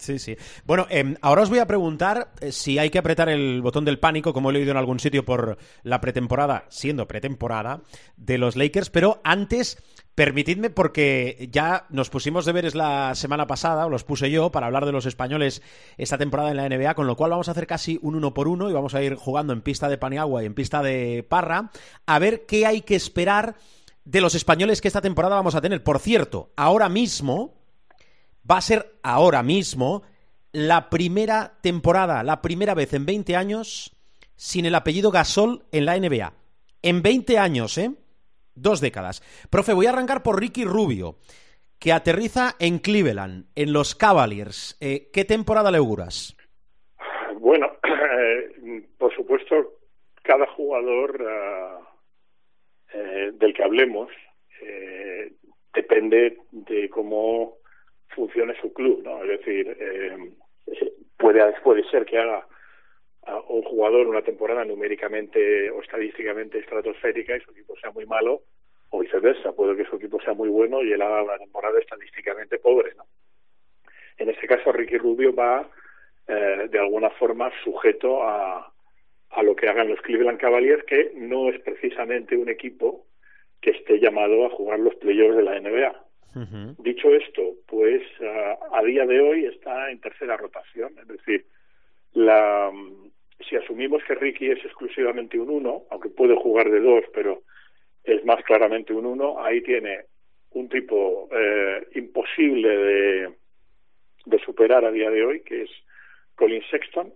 Sí, 0.00 0.18
sí. 0.18 0.34
Bueno, 0.64 0.86
em, 0.88 1.14
ahora 1.20 1.42
os 1.42 1.50
voy 1.50 1.58
a 1.58 1.66
preguntar 1.66 2.32
eh, 2.40 2.52
si 2.52 2.78
hay 2.78 2.88
que 2.88 2.98
apretar 2.98 3.28
el 3.28 3.60
botón 3.60 3.84
del 3.84 3.98
pánico, 3.98 4.32
como 4.32 4.48
he 4.48 4.54
leído 4.54 4.70
en 4.70 4.78
algún 4.78 4.98
sitio 4.98 5.26
por 5.26 5.58
la 5.82 6.00
pretemporada, 6.00 6.64
siendo 6.70 7.06
pretemporada, 7.06 7.82
de 8.16 8.38
los 8.38 8.56
Lakers, 8.56 8.88
pero 8.88 9.20
antes, 9.24 9.76
permitidme, 10.14 10.70
porque 10.70 11.48
ya 11.50 11.86
nos 11.90 12.10
pusimos 12.10 12.44
deberes 12.44 12.74
la 12.74 13.14
semana 13.14 13.46
pasada, 13.46 13.86
o 13.86 13.90
los 13.90 14.04
puse 14.04 14.30
yo, 14.30 14.50
para 14.50 14.66
hablar 14.66 14.86
de 14.86 14.92
los 14.92 15.06
españoles 15.06 15.62
esta 15.96 16.18
temporada 16.18 16.50
en 16.50 16.56
la 16.56 16.68
NBA, 16.68 16.94
con 16.94 17.06
lo 17.06 17.16
cual 17.16 17.30
vamos 17.30 17.48
a 17.48 17.52
hacer 17.52 17.66
casi 17.66 17.98
un 18.02 18.14
uno 18.14 18.34
por 18.34 18.48
uno 18.48 18.68
y 18.68 18.72
vamos 18.72 18.94
a 18.94 19.02
ir 19.02 19.14
jugando 19.14 19.52
en 19.52 19.62
pista 19.62 19.88
de 19.88 19.98
Paniagua 19.98 20.42
y 20.42 20.46
en 20.46 20.54
pista 20.54 20.82
de 20.82 21.24
Parra, 21.28 21.70
a 22.06 22.18
ver 22.18 22.46
qué 22.46 22.66
hay 22.66 22.82
que 22.82 22.96
esperar 22.96 23.56
de 24.04 24.20
los 24.20 24.34
españoles 24.34 24.80
que 24.80 24.88
esta 24.88 25.00
temporada 25.00 25.36
vamos 25.36 25.54
a 25.54 25.60
tener. 25.60 25.82
Por 25.82 25.98
cierto, 25.98 26.52
ahora 26.56 26.88
mismo 26.88 27.54
va 28.50 28.58
a 28.58 28.62
ser 28.62 28.98
ahora 29.02 29.42
mismo 29.42 30.02
la 30.52 30.90
primera 30.90 31.58
temporada, 31.60 32.22
la 32.22 32.42
primera 32.42 32.74
vez 32.74 32.92
en 32.94 33.06
20 33.06 33.36
años 33.36 33.96
sin 34.36 34.66
el 34.66 34.74
apellido 34.74 35.10
Gasol 35.10 35.64
en 35.70 35.84
la 35.84 35.98
NBA. 35.98 36.32
En 36.82 37.02
20 37.02 37.38
años, 37.38 37.76
¿eh? 37.78 37.92
Dos 38.60 38.80
décadas. 38.80 39.22
Profe, 39.50 39.72
voy 39.72 39.86
a 39.86 39.90
arrancar 39.90 40.22
por 40.22 40.38
Ricky 40.38 40.64
Rubio, 40.64 41.16
que 41.78 41.92
aterriza 41.92 42.56
en 42.58 42.78
Cleveland, 42.78 43.46
en 43.54 43.72
los 43.72 43.94
Cavaliers. 43.94 44.76
Eh, 44.80 45.08
¿Qué 45.12 45.24
temporada 45.24 45.70
le 45.70 45.78
auguras? 45.78 46.36
Bueno, 47.38 47.72
eh, 47.82 48.82
por 48.98 49.14
supuesto, 49.14 49.78
cada 50.22 50.46
jugador 50.48 51.26
ah, 51.26 51.80
eh, 52.92 53.30
del 53.32 53.54
que 53.54 53.62
hablemos 53.64 54.10
eh, 54.60 55.32
depende 55.72 56.36
de 56.50 56.90
cómo 56.90 57.56
funcione 58.14 58.54
su 58.60 58.74
club, 58.74 59.02
¿no? 59.02 59.22
Es 59.24 59.38
decir, 59.38 60.36
puede, 61.16 61.52
puede 61.62 61.88
ser 61.90 62.04
que 62.04 62.18
haga 62.18 62.46
a 63.30 63.40
un 63.48 63.62
jugador 63.62 64.06
una 64.06 64.22
temporada 64.22 64.64
numéricamente 64.64 65.70
o 65.70 65.80
estadísticamente 65.80 66.58
estratosférica 66.58 67.36
y 67.36 67.40
su 67.40 67.52
equipo 67.52 67.76
sea 67.76 67.90
muy 67.92 68.06
malo, 68.06 68.42
o 68.90 69.00
viceversa, 69.00 69.52
puede 69.52 69.76
que 69.76 69.88
su 69.88 69.96
equipo 69.96 70.20
sea 70.20 70.34
muy 70.34 70.48
bueno 70.48 70.82
y 70.82 70.92
él 70.92 71.00
haga 71.00 71.22
una 71.22 71.38
temporada 71.38 71.78
estadísticamente 71.78 72.58
pobre, 72.58 72.94
¿no? 72.96 73.04
En 74.18 74.28
este 74.28 74.46
caso, 74.46 74.72
Ricky 74.72 74.98
Rubio 74.98 75.34
va 75.34 75.70
eh, 76.26 76.68
de 76.70 76.78
alguna 76.78 77.10
forma 77.10 77.50
sujeto 77.64 78.22
a, 78.22 78.72
a 79.30 79.42
lo 79.42 79.54
que 79.54 79.68
hagan 79.68 79.88
los 79.88 80.00
Cleveland 80.02 80.38
Cavaliers, 80.38 80.84
que 80.84 81.12
no 81.14 81.48
es 81.48 81.60
precisamente 81.60 82.36
un 82.36 82.48
equipo 82.48 83.06
que 83.60 83.70
esté 83.70 83.98
llamado 83.98 84.44
a 84.44 84.50
jugar 84.50 84.80
los 84.80 84.94
playoffs 84.96 85.36
de 85.36 85.42
la 85.42 85.60
NBA. 85.60 86.04
Dicho 86.78 87.12
esto, 87.12 87.42
pues 87.66 88.02
a, 88.22 88.78
a 88.78 88.82
día 88.84 89.04
de 89.04 89.20
hoy 89.20 89.46
está 89.46 89.90
en 89.90 90.00
tercera 90.00 90.36
rotación, 90.36 90.96
es 91.00 91.08
decir, 91.08 91.44
la, 92.12 92.70
si 93.48 93.56
asumimos 93.56 94.02
que 94.04 94.14
Ricky 94.14 94.50
es 94.50 94.64
exclusivamente 94.64 95.38
un 95.38 95.50
uno, 95.50 95.84
aunque 95.90 96.08
puede 96.08 96.36
jugar 96.36 96.70
de 96.70 96.80
dos, 96.80 97.04
pero 97.14 97.42
es 98.04 98.24
más 98.24 98.42
claramente 98.44 98.92
un 98.92 99.06
uno, 99.06 99.42
ahí 99.42 99.62
tiene 99.62 100.04
un 100.52 100.68
tipo 100.68 101.28
eh, 101.32 101.86
imposible 101.94 102.68
de, 102.76 104.38
superar 104.44 104.84
a 104.84 104.90
día 104.90 105.10
de 105.10 105.24
hoy, 105.24 105.40
que 105.42 105.62
es 105.62 105.70
Colin 106.34 106.62
Sexton. 106.70 107.12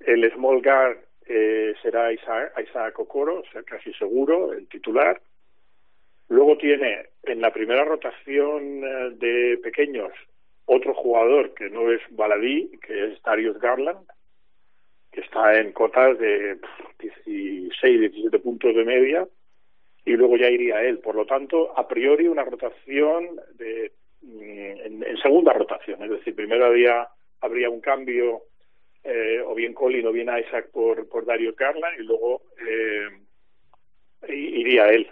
El 0.00 0.30
small 0.32 0.62
guard 0.62 0.98
eh, 1.26 1.74
será 1.82 2.12
Isaac, 2.12 2.52
Isaac 2.62 2.98
Okoro, 2.98 3.42
casi 3.66 3.92
seguro, 3.94 4.52
el 4.52 4.68
titular. 4.68 5.20
Luego 6.28 6.56
tiene 6.58 7.06
en 7.24 7.40
la 7.40 7.52
primera 7.52 7.84
rotación 7.84 8.84
eh, 8.84 9.10
de 9.14 9.58
pequeños 9.62 10.12
otro 10.66 10.94
jugador 10.94 11.52
que 11.54 11.68
no 11.68 11.90
es 11.90 12.00
Baladí, 12.10 12.78
que 12.86 13.12
es 13.12 13.22
Darius 13.22 13.58
Garland, 13.58 14.06
que 15.12 15.20
está 15.20 15.58
en 15.58 15.72
cotas 15.72 16.18
de 16.18 16.56
pff, 16.56 16.98
16, 17.00 18.00
17 18.00 18.38
puntos 18.38 18.74
de 18.74 18.84
media, 18.84 19.26
y 20.04 20.12
luego 20.12 20.36
ya 20.36 20.48
iría 20.48 20.82
él. 20.82 20.98
Por 20.98 21.14
lo 21.14 21.26
tanto, 21.26 21.76
a 21.78 21.86
priori 21.86 22.28
una 22.28 22.44
rotación 22.44 23.40
de, 23.54 23.92
mm, 24.22 25.02
en, 25.02 25.16
segunda 25.22 25.52
rotación, 25.52 26.02
es 26.02 26.10
decir, 26.10 26.34
primero 26.34 26.66
había, 26.66 27.08
habría 27.40 27.70
un 27.70 27.80
cambio 27.80 28.42
eh, 29.04 29.40
o 29.44 29.54
bien 29.54 29.72
Colin 29.72 30.06
o 30.06 30.12
bien 30.12 30.28
Isaac 30.28 30.70
por, 30.72 31.08
por 31.08 31.24
Darius 31.24 31.56
Garland 31.56 32.00
y 32.00 32.04
luego 32.04 32.42
eh, 32.66 33.08
iría 34.28 34.88
él. 34.88 35.10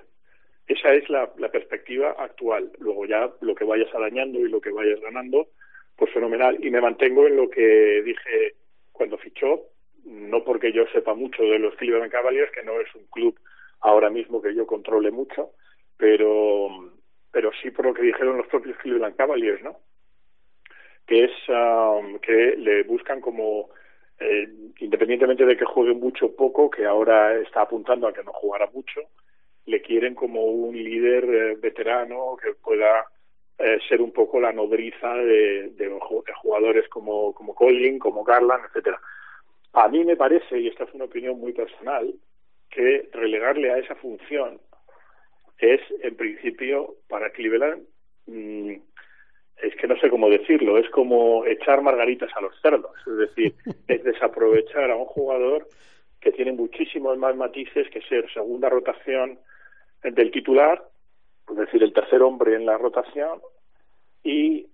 Esa 0.67 0.93
es 0.93 1.09
la, 1.09 1.33
la 1.39 1.51
perspectiva 1.51 2.15
actual. 2.19 2.71
Luego 2.79 3.07
ya 3.07 3.33
lo 3.41 3.55
que 3.55 3.65
vayas 3.65 3.93
arañando 3.95 4.39
y 4.39 4.51
lo 4.51 4.61
que 4.61 4.71
vayas 4.71 5.01
ganando, 5.01 5.49
pues 5.97 6.13
fenomenal. 6.13 6.63
Y 6.63 6.71
me 6.71 6.83
mantengo 6.83 7.27
en 7.27 7.37
lo 7.37 7.49
que 7.49 8.03
dije 8.03 8.55
cuando 8.93 9.17
fichó, 9.17 9.63
no 10.09 10.45
porque 10.45 10.73
yo 10.73 10.87
sepa 10.93 11.15
mucho 11.15 11.43
de 11.43 11.59
los 11.59 11.75
Cleveland 11.77 12.11
Cavaliers, 12.11 12.51
que 12.53 12.63
no 12.63 12.81
es 12.81 12.93
un 12.95 13.07
club 13.07 13.39
ahora 13.81 14.11
mismo 14.11 14.43
que 14.43 14.55
yo 14.55 14.67
controle 14.67 15.11
mucho, 15.11 15.51
pero, 15.97 16.69
pero 17.31 17.51
sí 17.63 17.71
por 17.71 17.87
lo 17.87 17.95
que 17.95 18.03
dijeron 18.03 18.39
los 18.39 18.47
propios 18.47 18.77
Cleveland 18.79 19.17
Cavaliers, 19.17 19.63
¿no? 19.63 19.77
Que 21.07 21.25
es 21.25 21.33
um, 21.49 22.19
que 22.19 22.57
le 22.57 22.83
buscan 22.83 23.21
como, 23.21 23.71
eh, 24.19 24.49
independientemente 24.81 25.47
de 25.47 25.57
que 25.57 25.65
juegue 25.65 25.95
mucho 25.95 26.27
o 26.27 26.37
poco, 26.37 26.71
que 26.71 26.85
ahora 26.85 27.35
está 27.39 27.63
apuntando 27.63 28.07
a 28.09 28.13
que 28.13 28.25
no 28.25 28.33
jugara 28.33 28.69
mucho, 28.73 29.01
le 29.67 29.83
quieren 29.83 30.15
como 30.15 30.45
un 30.45 30.75
líder 30.77 31.25
eh, 31.25 31.55
veterano 31.57 32.37
que 32.43 32.53
pueda 32.55 33.07
eh, 33.59 33.79
ser 33.89 34.01
un 34.01 34.13
poco 34.13 34.41
la 34.41 34.53
nodriza 34.53 35.15
de, 35.15 35.71
de, 35.71 35.99
jugadores 36.43 36.89
como, 36.89 37.35
como 37.35 37.55
Colin, 37.55 37.99
como 37.99 38.25
Garland, 38.25 38.65
etcétera. 38.67 39.01
A 39.73 39.89
mí 39.89 40.05
me 40.05 40.17
parece, 40.17 40.59
y 40.59 40.69
esta 40.69 40.85
es 40.85 40.95
una 40.95 41.05
opinión 41.05 41.39
muy 41.39 41.53
personal, 41.53 42.15
que 42.71 43.09
relegarle 43.13 43.71
a 43.71 43.79
esa 43.79 43.95
función 43.97 44.61
es, 45.59 45.81
en 46.03 46.17
principio, 46.17 46.97
para 47.09 47.31
Cleveland, 47.31 47.83
mmm, 48.27 48.75
es 49.63 49.75
que 49.75 49.89
no 49.89 49.99
sé 49.99 50.09
cómo 50.09 50.31
decirlo, 50.31 50.79
es 50.79 50.89
como 50.91 51.45
echar 51.45 51.83
margaritas 51.83 52.31
a 52.37 52.41
los 52.41 52.55
cerdos, 52.61 52.93
es 53.07 53.17
decir, 53.17 53.55
es 53.89 54.05
desaprovechar 54.05 54.91
a 54.91 54.97
un 54.97 55.07
jugador 55.07 55.67
que 56.21 56.33
tiene 56.33 56.53
muchísimos 56.53 57.17
más 57.19 57.37
matices 57.37 57.89
que 57.91 58.01
ser 58.03 58.33
segunda 58.33 58.69
rotación 58.69 59.39
del 60.03 60.31
titular, 60.31 60.85
es 61.51 61.57
decir, 61.57 61.83
el 61.83 61.93
tercer 61.93 62.23
hombre 62.23 62.55
en 62.55 62.67
la 62.67 62.79
rotación, 62.79 63.41
y 64.23 64.67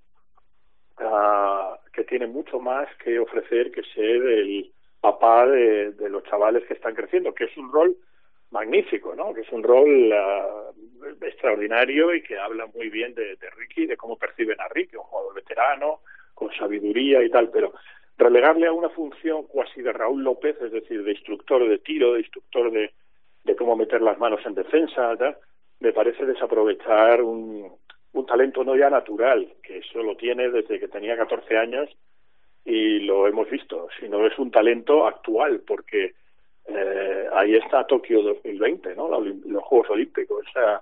uh, 1.00 1.76
que 1.92 2.04
tiene 2.04 2.26
mucho 2.26 2.58
más 2.60 2.88
que 3.02 3.18
ofrecer 3.18 3.70
que 3.70 3.82
ser 3.94 4.22
el 4.22 4.72
papá 5.04 5.46
de, 5.46 5.92
los 6.08 6.24
chavales 6.24 6.64
que 6.64 6.72
están 6.72 6.94
creciendo, 6.94 7.34
que 7.34 7.44
es 7.44 7.54
un 7.58 7.70
rol 7.70 7.94
magnífico, 8.50 9.14
¿no? 9.14 9.34
Que 9.34 9.42
es 9.42 9.52
un 9.52 9.62
rol 9.62 10.10
uh, 10.10 11.24
extraordinario 11.26 12.14
y 12.14 12.22
que 12.22 12.38
habla 12.38 12.64
muy 12.74 12.88
bien 12.88 13.14
de, 13.14 13.36
Ricky, 13.54 13.84
de 13.84 13.98
cómo 13.98 14.16
perciben 14.16 14.58
a 14.62 14.68
Ricky, 14.68 14.96
un 14.96 15.02
jugador 15.02 15.34
veterano, 15.34 16.00
con 16.32 16.50
sabiduría 16.54 17.22
y 17.22 17.28
tal, 17.28 17.50
pero 17.50 17.74
relegarle 18.16 18.66
a 18.66 18.72
una 18.72 18.88
función 18.88 19.42
cuasi 19.42 19.82
de 19.82 19.92
Raúl 19.92 20.24
López, 20.24 20.56
es 20.62 20.72
decir, 20.72 21.04
de 21.04 21.12
instructor 21.12 21.68
de 21.68 21.78
tiro, 21.80 22.14
de 22.14 22.20
instructor 22.20 22.72
de, 22.72 22.90
cómo 23.58 23.76
meter 23.76 24.00
las 24.00 24.18
manos 24.18 24.40
en 24.46 24.54
defensa, 24.54 25.18
me 25.80 25.92
parece 25.92 26.24
desaprovechar 26.24 27.20
un, 27.20 27.70
un 28.14 28.26
talento 28.26 28.64
no 28.64 28.74
ya 28.74 28.88
natural, 28.88 29.52
que 29.62 29.78
eso 29.80 30.02
lo 30.02 30.16
tiene 30.16 30.48
desde 30.48 30.80
que 30.80 30.88
tenía 30.88 31.14
14 31.14 31.58
años 31.58 31.90
y 32.64 33.00
lo 33.00 33.26
hemos 33.26 33.48
visto, 33.50 33.88
sino 34.00 34.26
es 34.26 34.38
un 34.38 34.50
talento 34.50 35.06
actual, 35.06 35.62
porque 35.66 36.14
eh, 36.66 37.28
ahí 37.32 37.56
está 37.56 37.86
Tokio 37.86 38.22
2020, 38.22 38.94
¿no? 38.94 39.08
los 39.20 39.62
Juegos 39.64 39.90
Olímpicos, 39.90 40.44
o 40.56 40.80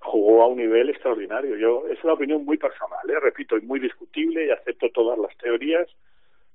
jugó 0.00 0.42
a 0.42 0.46
un 0.48 0.58
nivel 0.58 0.90
extraordinario. 0.90 1.56
Yo 1.56 1.84
Es 1.88 2.02
una 2.02 2.14
opinión 2.14 2.44
muy 2.44 2.56
personal, 2.56 3.08
¿eh? 3.08 3.20
repito, 3.20 3.56
y 3.56 3.62
muy 3.62 3.78
discutible 3.78 4.46
y 4.46 4.50
acepto 4.50 4.90
todas 4.90 5.18
las 5.18 5.36
teorías, 5.36 5.88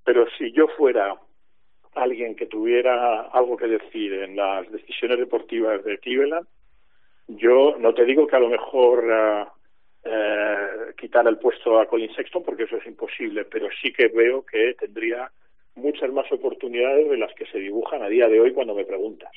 pero 0.04 0.28
si 0.38 0.52
yo 0.52 0.68
fuera 0.70 1.16
alguien 1.94 2.36
que 2.36 2.46
tuviera 2.46 3.22
algo 3.22 3.56
que 3.56 3.68
decir 3.68 4.14
en 4.14 4.36
las 4.36 4.70
decisiones 4.72 5.18
deportivas 5.20 5.84
de 5.86 5.98
Cleveland, 6.00 6.48
yo 7.28 7.76
no 7.80 7.94
te 7.94 8.06
digo 8.06 8.28
que 8.28 8.36
a 8.36 8.40
lo 8.40 8.50
mejor 8.50 9.06
uh, 9.06 9.48
eh, 10.06 10.94
quitar 10.98 11.28
el 11.28 11.38
puesto 11.38 11.80
a 11.80 11.88
Colin 11.88 12.14
Sexton, 12.16 12.44
porque 12.44 12.64
eso 12.64 12.78
es 12.78 12.86
imposible, 12.86 13.46
pero 13.46 13.68
sí 13.82 13.92
que 13.92 14.08
veo 14.08 14.46
que 14.46 14.76
tendría 14.80 15.32
muchas 15.76 16.12
más 16.12 16.32
oportunidades 16.32 17.10
de 17.10 17.18
las 17.18 17.34
que 17.34 17.46
se 17.48 17.60
dibujan 17.60 18.02
a 18.02 18.08
día 18.08 18.28
de 18.28 18.40
hoy 18.40 18.54
cuando 18.54 18.76
me 18.76 18.86
preguntas. 18.86 19.32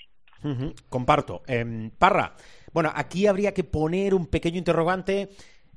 Comparto. 0.88 1.42
Eh, 1.48 1.90
Parra, 1.98 2.34
bueno, 2.72 2.92
aquí 2.94 3.26
habría 3.26 3.52
que 3.52 3.64
poner 3.64 4.14
un 4.14 4.26
pequeño 4.26 4.58
interrogante. 4.58 5.30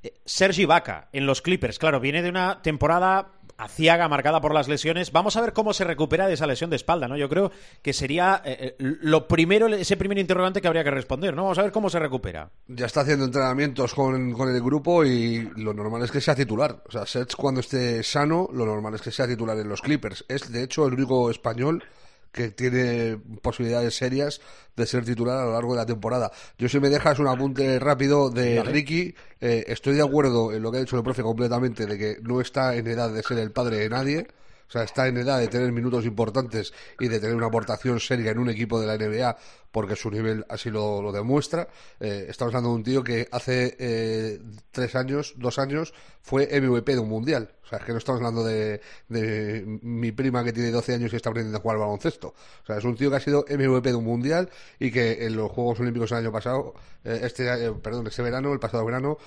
Eh, 0.04 0.14
Sergi 0.26 0.66
Vaca 0.66 1.10
en 1.14 1.26
los 1.26 1.42
Clippers, 1.42 1.80
claro, 1.80 2.00
viene 2.00 2.22
de 2.22 2.30
una 2.30 2.62
temporada 2.62 3.40
aciaga, 3.64 4.08
marcada 4.08 4.42
por 4.42 4.54
las 4.54 4.68
lesiones. 4.68 5.12
Vamos 5.12 5.38
a 5.38 5.42
ver 5.42 5.54
cómo 5.54 5.74
se 5.74 5.84
recupera 5.84 6.28
de 6.28 6.34
esa 6.34 6.48
lesión 6.48 6.70
de 6.70 6.76
espalda, 6.76 7.08
¿no? 7.08 7.18
Yo 7.18 7.30
creo 7.30 7.52
que 7.82 7.94
sería 7.94 8.42
eh, 8.44 8.76
lo 8.80 9.28
primero, 9.28 9.68
ese 9.68 9.98
primer 9.98 10.18
interrogante 10.18 10.62
que 10.62 10.68
habría 10.68 10.84
que 10.84 10.92
responder, 10.92 11.36
¿no? 11.36 11.44
Vamos 11.44 11.60
a 11.60 11.64
ver 11.64 11.72
cómo 11.72 11.90
se 11.90 12.00
recupera. 12.00 12.50
Ya 12.68 12.86
está 12.86 13.02
haciendo 13.02 13.26
entrenamientos 13.26 13.94
con, 13.94 14.34
con 14.34 14.50
el 14.50 14.62
grupo 14.62 15.06
y 15.06 15.50
lo 15.56 15.74
normal 15.74 16.04
es 16.04 16.12
que 16.12 16.22
sea 16.22 16.36
titular. 16.36 16.82
O 16.88 16.92
sea, 16.92 17.06
Sets 17.06 17.36
cuando 17.36 17.62
esté 17.62 18.04
sano, 18.04 18.50
lo 18.54 18.66
normal 18.66 18.96
es 18.96 19.02
que 19.02 19.12
sea 19.12 19.28
titular 19.28 19.58
en 19.58 19.70
los 19.70 19.82
Clippers. 19.82 20.26
Es, 20.28 20.52
de 20.52 20.64
hecho, 20.64 20.88
el 20.88 20.94
único 20.94 21.30
español 21.30 21.84
que 22.32 22.50
tiene 22.50 23.18
posibilidades 23.42 23.96
serias 23.96 24.42
de 24.76 24.86
ser 24.86 25.04
titular 25.06 25.38
a 25.38 25.46
lo 25.46 25.54
largo 25.54 25.74
de 25.74 25.80
la 25.80 25.86
temporada. 25.86 26.32
Yo 26.58 26.70
si 26.70 26.80
me 26.80 26.90
dejas 26.90 27.20
un 27.20 27.28
apunte 27.28 27.80
rápido 27.80 28.30
de. 28.30 28.64
Ricky, 28.64 29.14
eh, 29.40 29.66
estoy 29.68 29.96
de 29.96 30.04
acuerdo 30.04 30.54
en 30.54 30.62
lo 30.62 30.72
que 30.72 30.78
ha 30.78 30.82
dicho 30.82 30.98
el 30.98 31.04
profe 31.04 31.24
completamente, 31.24 31.86
de 31.86 31.98
que 31.98 32.18
no 32.22 32.42
está 32.42 32.76
en 32.76 32.88
edad 32.88 33.12
de 33.12 33.24
ser 33.24 33.40
el 33.40 33.52
padre 33.52 33.78
de 33.78 33.90
nadie. 33.90 34.28
O 34.68 34.72
sea, 34.72 34.84
está 34.84 35.08
en 35.08 35.18
edad 35.18 35.38
de 35.38 35.50
tener 35.50 35.70
minutos 35.74 36.06
importantes 36.06 36.74
y 36.98 37.10
de 37.10 37.20
tener 37.20 37.36
una 37.36 37.48
aportación 37.48 38.00
seria 38.00 38.32
en 38.32 38.40
un 38.40 38.50
equipo 38.50 38.80
de 38.80 38.88
la 38.88 38.98
NBA 38.98 39.36
porque 39.72 39.96
su 39.96 40.12
nivel 40.12 40.46
así 40.50 40.70
lo, 40.70 41.02
lo 41.02 41.12
demuestra. 41.12 41.68
Eh, 42.00 42.26
estamos 42.30 42.54
hablando 42.54 42.70
de 42.70 42.76
un 42.76 42.84
tío 42.84 43.04
que 43.04 43.28
hace 43.32 43.76
eh, 43.80 44.40
tres 44.72 44.96
años, 44.96 45.34
dos 45.38 45.60
años, 45.60 45.94
fue 46.22 46.48
MVP 46.48 46.94
de 46.94 47.00
un 47.00 47.10
mundial. 47.10 47.52
O 47.64 47.68
sea, 47.68 47.80
es 47.80 47.86
que 47.86 47.94
no 47.94 48.00
estamos 48.00 48.20
hablando 48.20 48.44
de, 48.44 48.82
de, 49.08 49.64
mi 49.82 50.12
prima 50.12 50.44
que 50.44 50.52
tiene 50.52 50.72
12 50.72 50.96
años 50.96 51.14
y 51.14 51.16
está 51.16 51.30
aprendiendo 51.30 51.58
a 51.58 51.62
jugar 51.62 51.78
al 51.78 51.82
baloncesto. 51.82 52.28
O 52.64 52.66
sea, 52.66 52.78
es 52.78 52.84
un 52.84 52.96
tío 52.98 53.10
que 53.10 53.16
ha 53.16 53.20
sido 53.22 53.46
MVP 53.50 53.90
de 53.90 53.96
un 53.96 54.04
mundial 54.04 54.50
y 54.78 54.92
que 54.92 55.26
en 55.26 55.38
los 55.38 55.50
Juegos 55.52 55.80
Olímpicos 55.80 56.12
el 56.12 56.18
año 56.18 56.34
pasado, 56.34 56.74
eh, 57.06 57.22
este 57.24 57.48
eh, 57.48 57.72
perdón, 57.82 58.08
este 58.08 58.22
verano, 58.22 58.52
el 58.52 58.60
pasado 58.60 58.86
verano, 58.86 59.18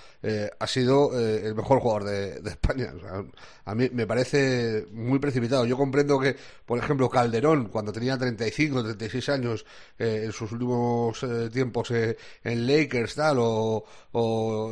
ha 0.58 0.66
sido 0.66 1.18
el 1.18 1.54
mejor 1.54 1.80
jugador 1.80 2.04
de, 2.04 2.40
de 2.40 2.50
España. 2.50 2.92
O 2.94 3.00
sea, 3.00 3.24
a 3.64 3.74
mí 3.74 3.88
me 3.92 4.06
parece 4.06 4.86
muy 4.92 5.18
precipitado. 5.18 5.64
Yo 5.64 5.78
comprendo 5.78 6.20
que, 6.20 6.36
por 6.66 6.78
ejemplo, 6.78 7.08
Calderón, 7.08 7.68
cuando 7.68 7.92
tenía 7.92 8.18
35, 8.18 8.82
36 8.82 9.28
años, 9.30 9.64
en 9.98 10.32
sus 10.34 10.52
últimos 10.52 11.22
eh, 11.22 11.48
tiempos 11.50 11.90
eh, 11.90 12.16
en 12.42 12.66
Lakers 12.66 13.14
tal 13.14 13.36
o, 13.40 13.84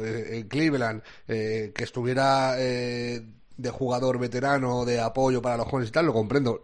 eh, 0.05 0.39
en 0.39 0.49
Cleveland 0.49 1.03
que 1.27 1.73
estuviera 1.77 2.55
de 2.57 3.71
jugador 3.71 4.19
veterano 4.19 4.85
de 4.85 5.01
apoyo 5.01 5.41
para 5.41 5.57
los 5.57 5.67
jóvenes 5.67 5.91
y 5.91 5.93
tal 5.93 6.07
lo 6.07 6.13
comprendo. 6.13 6.61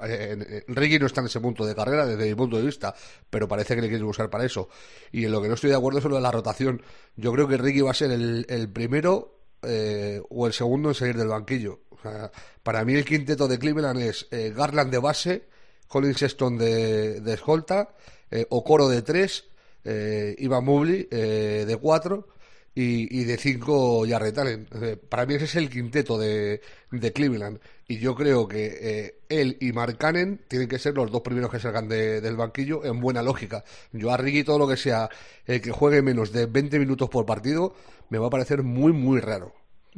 Ricky 0.68 0.98
no 0.98 1.06
está 1.06 1.20
en 1.20 1.26
ese 1.26 1.40
punto 1.40 1.64
de 1.64 1.74
carrera 1.74 2.06
desde 2.06 2.28
mi 2.28 2.34
punto 2.34 2.56
de 2.56 2.64
vista 2.64 2.94
pero 3.30 3.48
parece 3.48 3.74
que 3.74 3.82
le 3.82 3.88
quiere 3.88 4.04
usar 4.04 4.28
para 4.30 4.44
eso. 4.44 4.68
Y 5.12 5.24
en 5.24 5.32
lo 5.32 5.40
que 5.40 5.48
no 5.48 5.54
estoy 5.54 5.70
de 5.70 5.76
acuerdo 5.76 5.98
es 5.98 6.04
lo 6.04 6.16
de 6.16 6.22
la 6.22 6.30
rotación. 6.30 6.82
Yo 7.16 7.32
creo 7.32 7.48
que 7.48 7.56
Ricky 7.56 7.80
va 7.80 7.92
a 7.92 7.94
ser 7.94 8.10
el, 8.10 8.46
el 8.48 8.68
primero 8.70 9.38
o 9.62 10.46
el 10.46 10.52
segundo 10.52 10.90
en 10.90 10.94
salir 10.94 11.16
del 11.16 11.28
banquillo. 11.28 11.80
O 11.90 12.00
sea, 12.02 12.30
para 12.62 12.84
mí 12.84 12.94
el 12.94 13.04
quinteto 13.04 13.48
de 13.48 13.58
Cleveland 13.58 14.00
es 14.00 14.28
Garland 14.30 14.90
de 14.90 14.98
base 14.98 15.48
Colin 15.88 16.14
Sexton 16.14 16.58
de, 16.58 17.20
de 17.20 17.34
escolta 17.34 17.88
eh, 18.30 18.46
Okoro 18.50 18.88
de 18.88 19.02
3, 19.02 19.50
eh, 19.84 20.34
Ivan 20.38 20.64
Mobley 20.64 21.08
eh, 21.10 21.64
de 21.66 21.76
4 21.76 22.26
y, 22.74 23.20
y, 23.20 23.24
de 23.24 23.36
5 23.38 24.04
Jarrett 24.06 24.38
Allen. 24.38 24.68
para 25.08 25.26
mí 25.26 25.34
ese 25.34 25.46
es 25.46 25.56
el 25.56 25.68
quinteto 25.70 26.18
de, 26.18 26.60
de 26.92 27.12
Cleveland 27.12 27.58
y 27.88 27.98
yo 27.98 28.14
creo 28.14 28.46
que 28.46 29.16
él 29.28 29.56
y 29.60 29.72
Mark 29.72 29.96
Cannon 29.96 30.38
tienen 30.46 30.68
que 30.68 30.78
ser 30.78 30.94
los 30.94 31.10
dos 31.10 31.22
primeros 31.22 31.50
que 31.50 31.58
salgan 31.58 31.88
de, 31.88 32.20
del 32.20 32.36
banquillo 32.36 32.84
en 32.84 33.00
buena 33.00 33.22
lógica. 33.22 33.64
Yo 33.92 34.12
a 34.12 34.16
Ricky 34.16 34.44
todo 34.44 34.58
lo 34.58 34.68
que 34.68 34.76
sea 34.76 35.08
que 35.46 35.70
juegue 35.72 36.02
menos 36.02 36.30
de 36.32 36.46
20 36.46 36.78
minutos 36.78 37.08
por 37.08 37.24
partido 37.26 37.74
me 38.10 38.18
va 38.18 38.26
a 38.26 38.30
parecer 38.30 38.62
muy, 38.62 38.92
muy 38.92 39.20
raro. 39.20 39.54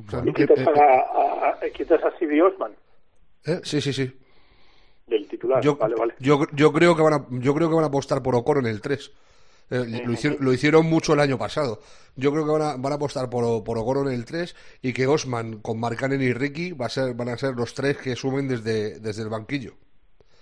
O 0.07 0.11
sea, 0.11 0.23
¿Y 0.25 0.33
quitas, 0.33 0.59
a, 0.61 0.71
a, 0.71 1.51
a, 1.51 1.71
quitas 1.71 2.03
a 2.03 2.11
Stevie 2.13 2.41
Osman? 2.41 2.73
Sí, 3.65 3.81
sí, 3.83 3.93
sí 3.93 4.13
del 5.11 5.29
titular. 5.29 5.63
Yo, 5.63 5.77
vale, 5.77 5.95
vale. 5.97 6.15
Yo, 6.19 6.47
yo, 6.53 6.73
creo 6.73 6.97
que 6.97 7.03
van 7.03 7.13
a, 7.13 7.27
yo 7.31 7.55
creo 7.55 7.69
que 7.69 7.75
van 7.75 7.85
a 7.85 7.89
apostar 7.89 8.23
por 8.23 8.35
Ocoro 8.35 8.61
en 8.61 8.67
el 8.67 8.81
3. 8.81 9.13
Eh, 9.73 10.03
lo, 10.05 10.13
hicieron, 10.13 10.39
lo, 10.41 10.53
hicieron, 10.53 10.87
mucho 10.87 11.13
el 11.13 11.21
año 11.21 11.39
pasado. 11.39 11.81
Yo 12.17 12.33
creo 12.33 12.45
que 12.45 12.53
van 12.53 12.63
a, 12.63 12.77
van 12.77 12.93
a 12.93 12.97
apostar 12.97 13.31
por, 13.31 13.63
por 13.63 13.79
Ogoro 13.79 14.09
en 14.09 14.15
el 14.15 14.25
3 14.25 14.57
y 14.83 14.93
que 14.93 15.07
Osman 15.07 15.59
con 15.59 15.79
Marcanen 15.79 16.23
y 16.23 16.33
Ricky 16.33 16.73
va 16.73 16.87
a 16.87 16.89
ser, 16.89 17.15
van 17.15 17.29
a 17.29 17.39
ser 17.39 17.55
los 17.55 17.75
tres 17.75 17.97
que 17.99 18.17
suben 18.17 18.49
desde, 18.49 18.99
desde 18.99 19.23
el 19.23 19.29
banquillo. 19.29 19.75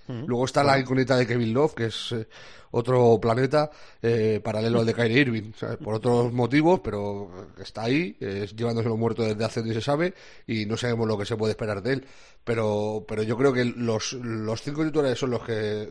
Uh 0.08 0.12
-huh. 0.12 0.26
Luego 0.26 0.44
está 0.44 0.64
la 0.64 0.78
incógnita 0.78 1.16
de 1.16 1.26
Kevin 1.26 1.52
Love, 1.52 1.74
que 1.74 1.86
es 1.86 2.12
eh, 2.12 2.26
otro 2.70 3.18
planeta 3.20 3.70
eh, 4.02 4.40
paralelo 4.42 4.80
al 4.80 4.86
de 4.86 4.94
Kyrie 4.94 5.20
Irving, 5.20 5.52
¿sabes? 5.56 5.76
por 5.78 5.94
otros 5.94 6.32
motivos, 6.32 6.80
pero 6.80 7.30
está 7.60 7.82
ahí, 7.82 8.16
es 8.20 8.54
llevándose 8.54 8.88
los 8.88 8.98
muertos 8.98 9.26
desde 9.26 9.44
hace 9.44 9.62
ni 9.62 9.72
se 9.72 9.80
sabe 9.80 10.14
y 10.46 10.66
no 10.66 10.76
sabemos 10.76 11.06
lo 11.06 11.16
que 11.16 11.26
se 11.26 11.36
puede 11.36 11.52
esperar 11.52 11.82
de 11.82 11.94
él. 11.94 12.06
Pero, 12.44 13.04
pero 13.06 13.22
yo 13.22 13.36
creo 13.36 13.52
que 13.52 13.64
los, 13.64 14.14
los 14.14 14.62
cinco 14.62 14.84
titulares 14.84 15.18
son 15.18 15.30
los 15.30 15.44
que 15.44 15.90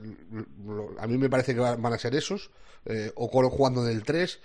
lo, 0.66 0.96
a 1.00 1.08
mí 1.08 1.18
me 1.18 1.30
parece 1.30 1.54
que 1.54 1.60
van 1.60 1.94
a 1.94 1.98
ser 1.98 2.16
esos, 2.16 2.50
eh, 2.86 3.12
Okoro 3.16 3.50
jugando 3.50 3.88
en 3.88 3.96
el 3.96 4.04
3. 4.04 4.40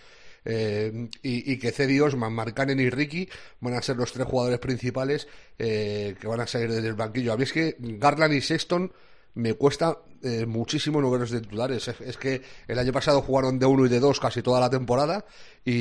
Eh, 0.44 1.08
y, 1.22 1.52
y, 1.52 1.58
que 1.58 1.70
Cedi 1.70 2.00
Osman, 2.00 2.32
Marcanen 2.32 2.80
y 2.80 2.90
Ricky 2.90 3.28
van 3.60 3.74
a 3.74 3.82
ser 3.82 3.96
los 3.96 4.12
tres 4.12 4.26
jugadores 4.26 4.58
principales 4.58 5.28
eh, 5.56 6.16
que 6.20 6.26
van 6.26 6.40
a 6.40 6.48
salir 6.48 6.72
desde 6.72 6.88
el 6.88 6.94
banquillo. 6.94 7.32
A 7.32 7.36
mí 7.36 7.44
es 7.44 7.52
que 7.52 7.76
Garland 7.78 8.34
y 8.34 8.40
Sexton 8.40 8.92
me 9.34 9.54
cuesta 9.54 9.98
eh, 10.22 10.46
muchísimo 10.46 11.00
no 11.00 11.10
verlos 11.10 11.30
de 11.30 11.40
titulares. 11.40 11.88
Es, 11.88 12.16
que 12.16 12.42
el 12.68 12.78
año 12.78 12.92
pasado 12.92 13.22
jugaron 13.22 13.58
de 13.58 13.66
uno 13.66 13.86
y 13.86 13.88
de 13.88 13.98
dos 14.00 14.20
casi 14.20 14.42
toda 14.42 14.60
la 14.60 14.70
temporada 14.70 15.24
y, 15.64 15.72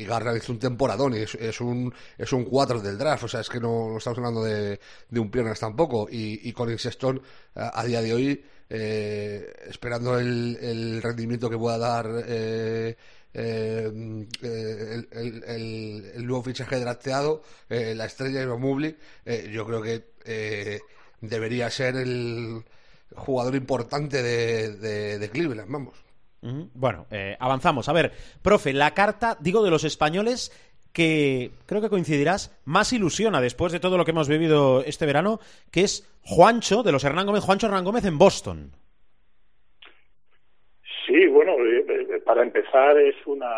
y, 0.00 0.02
y 0.02 0.06
un 0.50 0.58
temporadón 0.58 1.14
y 1.14 1.18
es, 1.18 1.60
un 1.60 1.92
es 2.16 2.32
un 2.32 2.44
4 2.44 2.80
del 2.80 2.98
draft. 2.98 3.24
O 3.24 3.28
sea, 3.28 3.40
es 3.40 3.48
que 3.48 3.60
no, 3.60 3.96
estamos 3.98 4.18
hablando 4.18 4.44
de, 4.44 4.78
de, 5.08 5.20
un 5.20 5.30
piernas 5.30 5.58
tampoco. 5.60 6.08
Y, 6.10 6.40
y 6.48 6.52
Colin 6.52 6.78
Sexton 6.78 7.20
a, 7.54 7.84
día 7.84 8.02
de 8.02 8.12
hoy, 8.14 8.44
eh, 8.70 9.52
esperando 9.68 10.18
el, 10.18 10.58
el, 10.60 11.02
rendimiento 11.02 11.50
que 11.50 11.58
pueda 11.58 11.78
dar. 11.78 12.06
Eh, 12.26 12.96
eh, 13.34 13.90
el, 14.42 15.08
el- 15.12 15.44
el- 15.46 16.12
el 16.14 16.26
nuevo 16.26 16.42
fichaje 16.42 16.80
drafteado, 16.80 17.42
eh, 17.68 17.94
la 17.94 18.06
estrella 18.06 18.42
Ivan 18.42 18.60
Mobley, 18.60 18.96
eh, 19.26 19.50
yo 19.52 19.66
creo 19.66 19.82
que 19.82 20.80
debería 21.20 21.70
ser 21.70 21.96
el 21.96 22.64
jugador 23.14 23.54
importante 23.54 24.22
de, 24.22 24.76
de, 24.76 25.18
de 25.18 25.30
Cleveland, 25.30 25.70
vamos. 25.70 26.04
Bueno, 26.40 27.06
eh, 27.10 27.36
avanzamos. 27.40 27.88
A 27.88 27.92
ver, 27.92 28.12
profe, 28.42 28.72
la 28.72 28.94
carta, 28.94 29.36
digo, 29.40 29.64
de 29.64 29.70
los 29.70 29.84
españoles 29.84 30.52
que 30.92 31.50
creo 31.66 31.80
que 31.80 31.90
coincidirás, 31.90 32.58
más 32.64 32.92
ilusiona 32.92 33.40
después 33.40 33.72
de 33.72 33.80
todo 33.80 33.98
lo 33.98 34.04
que 34.04 34.12
hemos 34.12 34.28
vivido 34.28 34.82
este 34.84 35.06
verano, 35.06 35.40
que 35.70 35.82
es 35.82 36.08
Juancho, 36.22 36.82
de 36.82 36.92
los 36.92 37.04
Hernán 37.04 37.26
Gómez, 37.26 37.44
Juancho 37.44 37.66
Hernán 37.66 37.84
Gómez 37.84 38.04
en 38.04 38.18
Boston. 38.18 38.72
Sí, 41.06 41.26
bueno, 41.26 41.52
eh, 41.64 41.84
eh, 41.88 42.20
para 42.24 42.42
empezar 42.42 42.98
es 42.98 43.16
una 43.26 43.48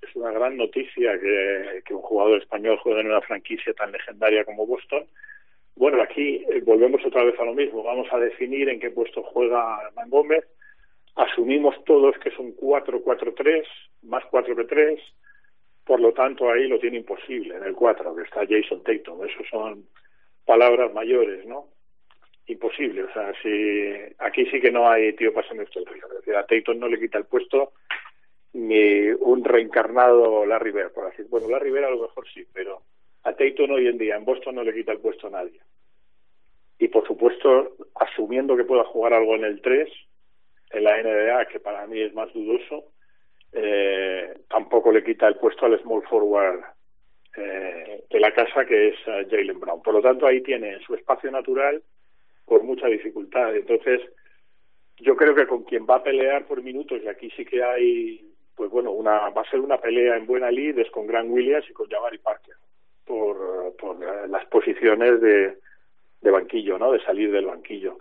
es 0.00 0.14
una 0.14 0.30
gran 0.30 0.56
noticia 0.56 1.18
que, 1.20 1.82
que 1.84 1.94
un 1.94 2.02
jugador 2.02 2.40
español 2.40 2.78
juegue 2.78 3.00
en 3.00 3.08
una 3.08 3.20
franquicia 3.20 3.72
tan 3.74 3.92
legendaria 3.92 4.44
como 4.44 4.66
Boston. 4.66 5.06
Bueno, 5.78 6.02
aquí 6.02 6.44
eh, 6.50 6.60
volvemos 6.64 7.04
otra 7.06 7.22
vez 7.22 7.38
a 7.38 7.44
lo 7.44 7.54
mismo. 7.54 7.84
Vamos 7.84 8.08
a 8.12 8.18
definir 8.18 8.68
en 8.68 8.80
qué 8.80 8.90
puesto 8.90 9.22
juega 9.22 9.80
Hernán 9.86 10.10
Gómez. 10.10 10.44
Asumimos 11.14 11.76
todos 11.84 12.18
que 12.18 12.30
es 12.30 12.38
un 12.38 12.56
4-4-3, 12.56 13.64
más 14.02 14.24
4 14.30 14.56
que 14.56 14.64
3. 14.64 15.00
Por 15.84 16.00
lo 16.00 16.12
tanto, 16.12 16.50
ahí 16.50 16.66
lo 16.66 16.80
tiene 16.80 16.98
imposible, 16.98 17.56
en 17.56 17.62
el 17.62 17.74
4, 17.74 18.14
que 18.16 18.22
está 18.22 18.40
Jason 18.46 18.82
Tatum. 18.82 19.24
Eso 19.24 19.38
son 19.48 19.86
palabras 20.44 20.92
mayores, 20.92 21.46
¿no? 21.46 21.68
imposible. 22.48 23.04
O 23.04 23.12
sea, 23.12 23.32
si 23.42 23.92
aquí 24.18 24.46
sí 24.46 24.60
que 24.60 24.72
no 24.72 24.90
hay 24.90 25.12
tío 25.12 25.32
pasando 25.32 25.62
esto 25.62 25.78
el 25.78 25.86
río. 25.86 26.06
Es 26.08 26.16
decir, 26.16 26.34
a 26.34 26.46
Tatum 26.46 26.78
no 26.78 26.88
le 26.88 26.98
quita 26.98 27.18
el 27.18 27.26
puesto 27.26 27.72
ni 28.54 29.10
un 29.10 29.44
reencarnado 29.44 30.44
Larry 30.46 30.72
Bird, 30.72 30.92
por 30.92 31.06
así 31.06 31.22
Bueno, 31.28 31.48
Larry 31.48 31.70
Bird 31.70 31.84
a 31.84 31.90
lo 31.90 32.02
mejor 32.02 32.26
sí, 32.32 32.44
pero 32.52 32.82
a 33.28 33.36
Tatum 33.36 33.70
hoy 33.70 33.86
en 33.86 33.98
día 33.98 34.16
en 34.16 34.24
Boston 34.24 34.54
no 34.54 34.64
le 34.64 34.72
quita 34.72 34.92
el 34.92 35.00
puesto 35.00 35.26
a 35.26 35.30
nadie. 35.30 35.60
Y 36.78 36.88
por 36.88 37.06
supuesto, 37.06 37.76
asumiendo 37.94 38.56
que 38.56 38.64
pueda 38.64 38.84
jugar 38.84 39.12
algo 39.12 39.34
en 39.34 39.44
el 39.44 39.60
3, 39.60 39.88
en 40.70 40.84
la 40.84 41.02
NBA, 41.02 41.46
que 41.46 41.60
para 41.60 41.86
mí 41.86 42.00
es 42.00 42.14
más 42.14 42.32
dudoso, 42.32 42.92
eh, 43.52 44.34
tampoco 44.48 44.92
le 44.92 45.02
quita 45.02 45.26
el 45.28 45.36
puesto 45.36 45.66
al 45.66 45.78
small 45.80 46.02
forward 46.08 46.60
eh, 47.36 48.04
de 48.08 48.20
la 48.20 48.32
casa, 48.32 48.64
que 48.64 48.88
es 48.88 48.94
eh, 49.06 49.26
Jalen 49.30 49.60
Brown. 49.60 49.82
Por 49.82 49.94
lo 49.94 50.02
tanto, 50.02 50.26
ahí 50.26 50.40
tiene 50.42 50.78
su 50.80 50.94
espacio 50.94 51.30
natural 51.30 51.82
con 52.44 52.64
mucha 52.64 52.86
dificultad. 52.86 53.54
Entonces, 53.54 54.00
yo 54.98 55.16
creo 55.16 55.34
que 55.34 55.46
con 55.46 55.64
quien 55.64 55.86
va 55.86 55.96
a 55.96 56.02
pelear 56.02 56.46
por 56.46 56.62
minutos, 56.62 57.00
y 57.02 57.08
aquí 57.08 57.30
sí 57.36 57.44
que 57.44 57.62
hay, 57.62 58.32
pues 58.54 58.70
bueno, 58.70 58.92
una 58.92 59.30
va 59.30 59.42
a 59.42 59.50
ser 59.50 59.60
una 59.60 59.78
pelea 59.78 60.16
en 60.16 60.26
buena 60.26 60.50
lid, 60.50 60.78
es 60.78 60.90
con 60.90 61.06
Grant 61.06 61.30
Williams 61.30 61.68
y 61.68 61.72
con 61.72 61.88
Jabari 61.88 62.18
Parker, 62.18 62.54
por, 63.08 64.28
las 64.28 64.44
posiciones 64.46 65.20
de, 65.20 65.56
de 66.20 66.30
banquillo, 66.30 66.78
¿no? 66.78 66.92
De 66.92 67.00
salir 67.00 67.32
del 67.32 67.46
banquillo. 67.46 67.98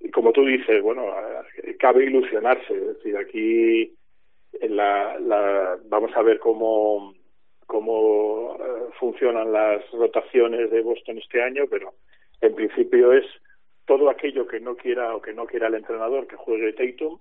Y 0.00 0.10
como 0.10 0.32
tú 0.32 0.44
dices, 0.46 0.82
bueno, 0.82 1.06
cabe 1.78 2.04
ilusionarse, 2.04 2.72
es 2.72 2.86
decir, 2.96 3.16
aquí 3.16 3.92
en 4.60 4.76
la, 4.76 5.18
la, 5.18 5.78
vamos 5.88 6.12
a 6.16 6.22
ver 6.22 6.38
cómo 6.38 7.14
cómo 7.66 8.56
eh, 8.60 8.90
funcionan 8.98 9.52
las 9.52 9.88
rotaciones 9.90 10.70
de 10.70 10.82
Boston 10.82 11.18
este 11.18 11.42
año, 11.42 11.64
pero 11.68 11.94
en 12.40 12.54
principio 12.54 13.12
es 13.12 13.26
todo 13.86 14.08
aquello 14.08 14.46
que 14.46 14.60
no 14.60 14.76
quiera 14.76 15.14
o 15.14 15.20
que 15.20 15.34
no 15.34 15.46
quiera 15.46 15.68
el 15.68 15.74
entrenador 15.74 16.26
que 16.26 16.36
juegue 16.36 16.72
Tatum, 16.72 17.18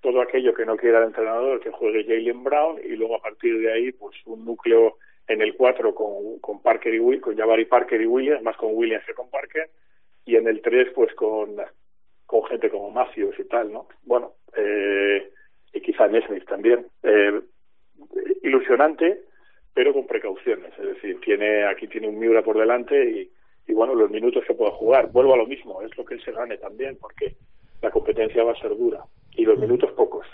todo 0.00 0.20
aquello 0.20 0.54
que 0.54 0.64
no 0.64 0.76
quiera 0.76 0.98
el 0.98 1.06
entrenador 1.06 1.60
que 1.60 1.70
juegue 1.70 2.04
Jalen 2.04 2.44
Brown 2.44 2.80
y 2.82 2.96
luego 2.96 3.16
a 3.16 3.22
partir 3.22 3.58
de 3.58 3.72
ahí 3.72 3.92
pues 3.92 4.16
un 4.26 4.44
núcleo 4.44 4.96
en 5.28 5.42
el 5.42 5.54
4 5.54 5.94
con, 5.94 6.38
con 6.40 6.62
Parker 6.62 6.94
y 6.94 6.98
Will, 6.98 7.20
con 7.20 7.36
Jabari 7.36 7.66
Parker 7.66 8.00
y 8.00 8.06
Williams, 8.06 8.42
más 8.42 8.56
con 8.56 8.70
Williams 8.74 9.04
que 9.06 9.14
con 9.14 9.30
Parker 9.30 9.68
y 10.24 10.36
en 10.36 10.48
el 10.48 10.60
3 10.62 10.88
pues 10.94 11.14
con 11.14 11.56
con 12.26 12.44
gente 12.44 12.68
como 12.68 12.90
Matthews 12.90 13.38
y 13.38 13.44
tal, 13.44 13.72
¿no? 13.72 13.88
Bueno, 14.04 14.32
eh, 14.54 15.30
y 15.72 15.80
quizá 15.80 16.08
Nesmith 16.08 16.44
también. 16.44 16.86
Eh, 17.02 17.40
ilusionante, 18.42 19.22
pero 19.72 19.94
con 19.94 20.06
precauciones. 20.06 20.72
Es 20.78 20.86
decir, 20.94 21.18
tiene 21.20 21.64
aquí 21.64 21.88
tiene 21.88 22.08
un 22.08 22.18
Miura 22.18 22.42
por 22.42 22.58
delante 22.58 23.02
y, 23.10 23.30
y 23.66 23.72
bueno, 23.72 23.94
los 23.94 24.10
minutos 24.10 24.44
que 24.46 24.52
pueda 24.52 24.72
jugar. 24.72 25.10
Vuelvo 25.10 25.34
a 25.34 25.38
lo 25.38 25.46
mismo, 25.46 25.80
es 25.80 25.96
lo 25.96 26.04
que 26.04 26.14
él 26.14 26.22
se 26.22 26.32
gane 26.32 26.58
también, 26.58 26.98
porque 27.00 27.34
la 27.80 27.90
competencia 27.90 28.44
va 28.44 28.52
a 28.52 28.60
ser 28.60 28.76
dura 28.76 29.04
y 29.34 29.44
los 29.44 29.58
minutos 29.58 29.92
pocos. 29.92 30.26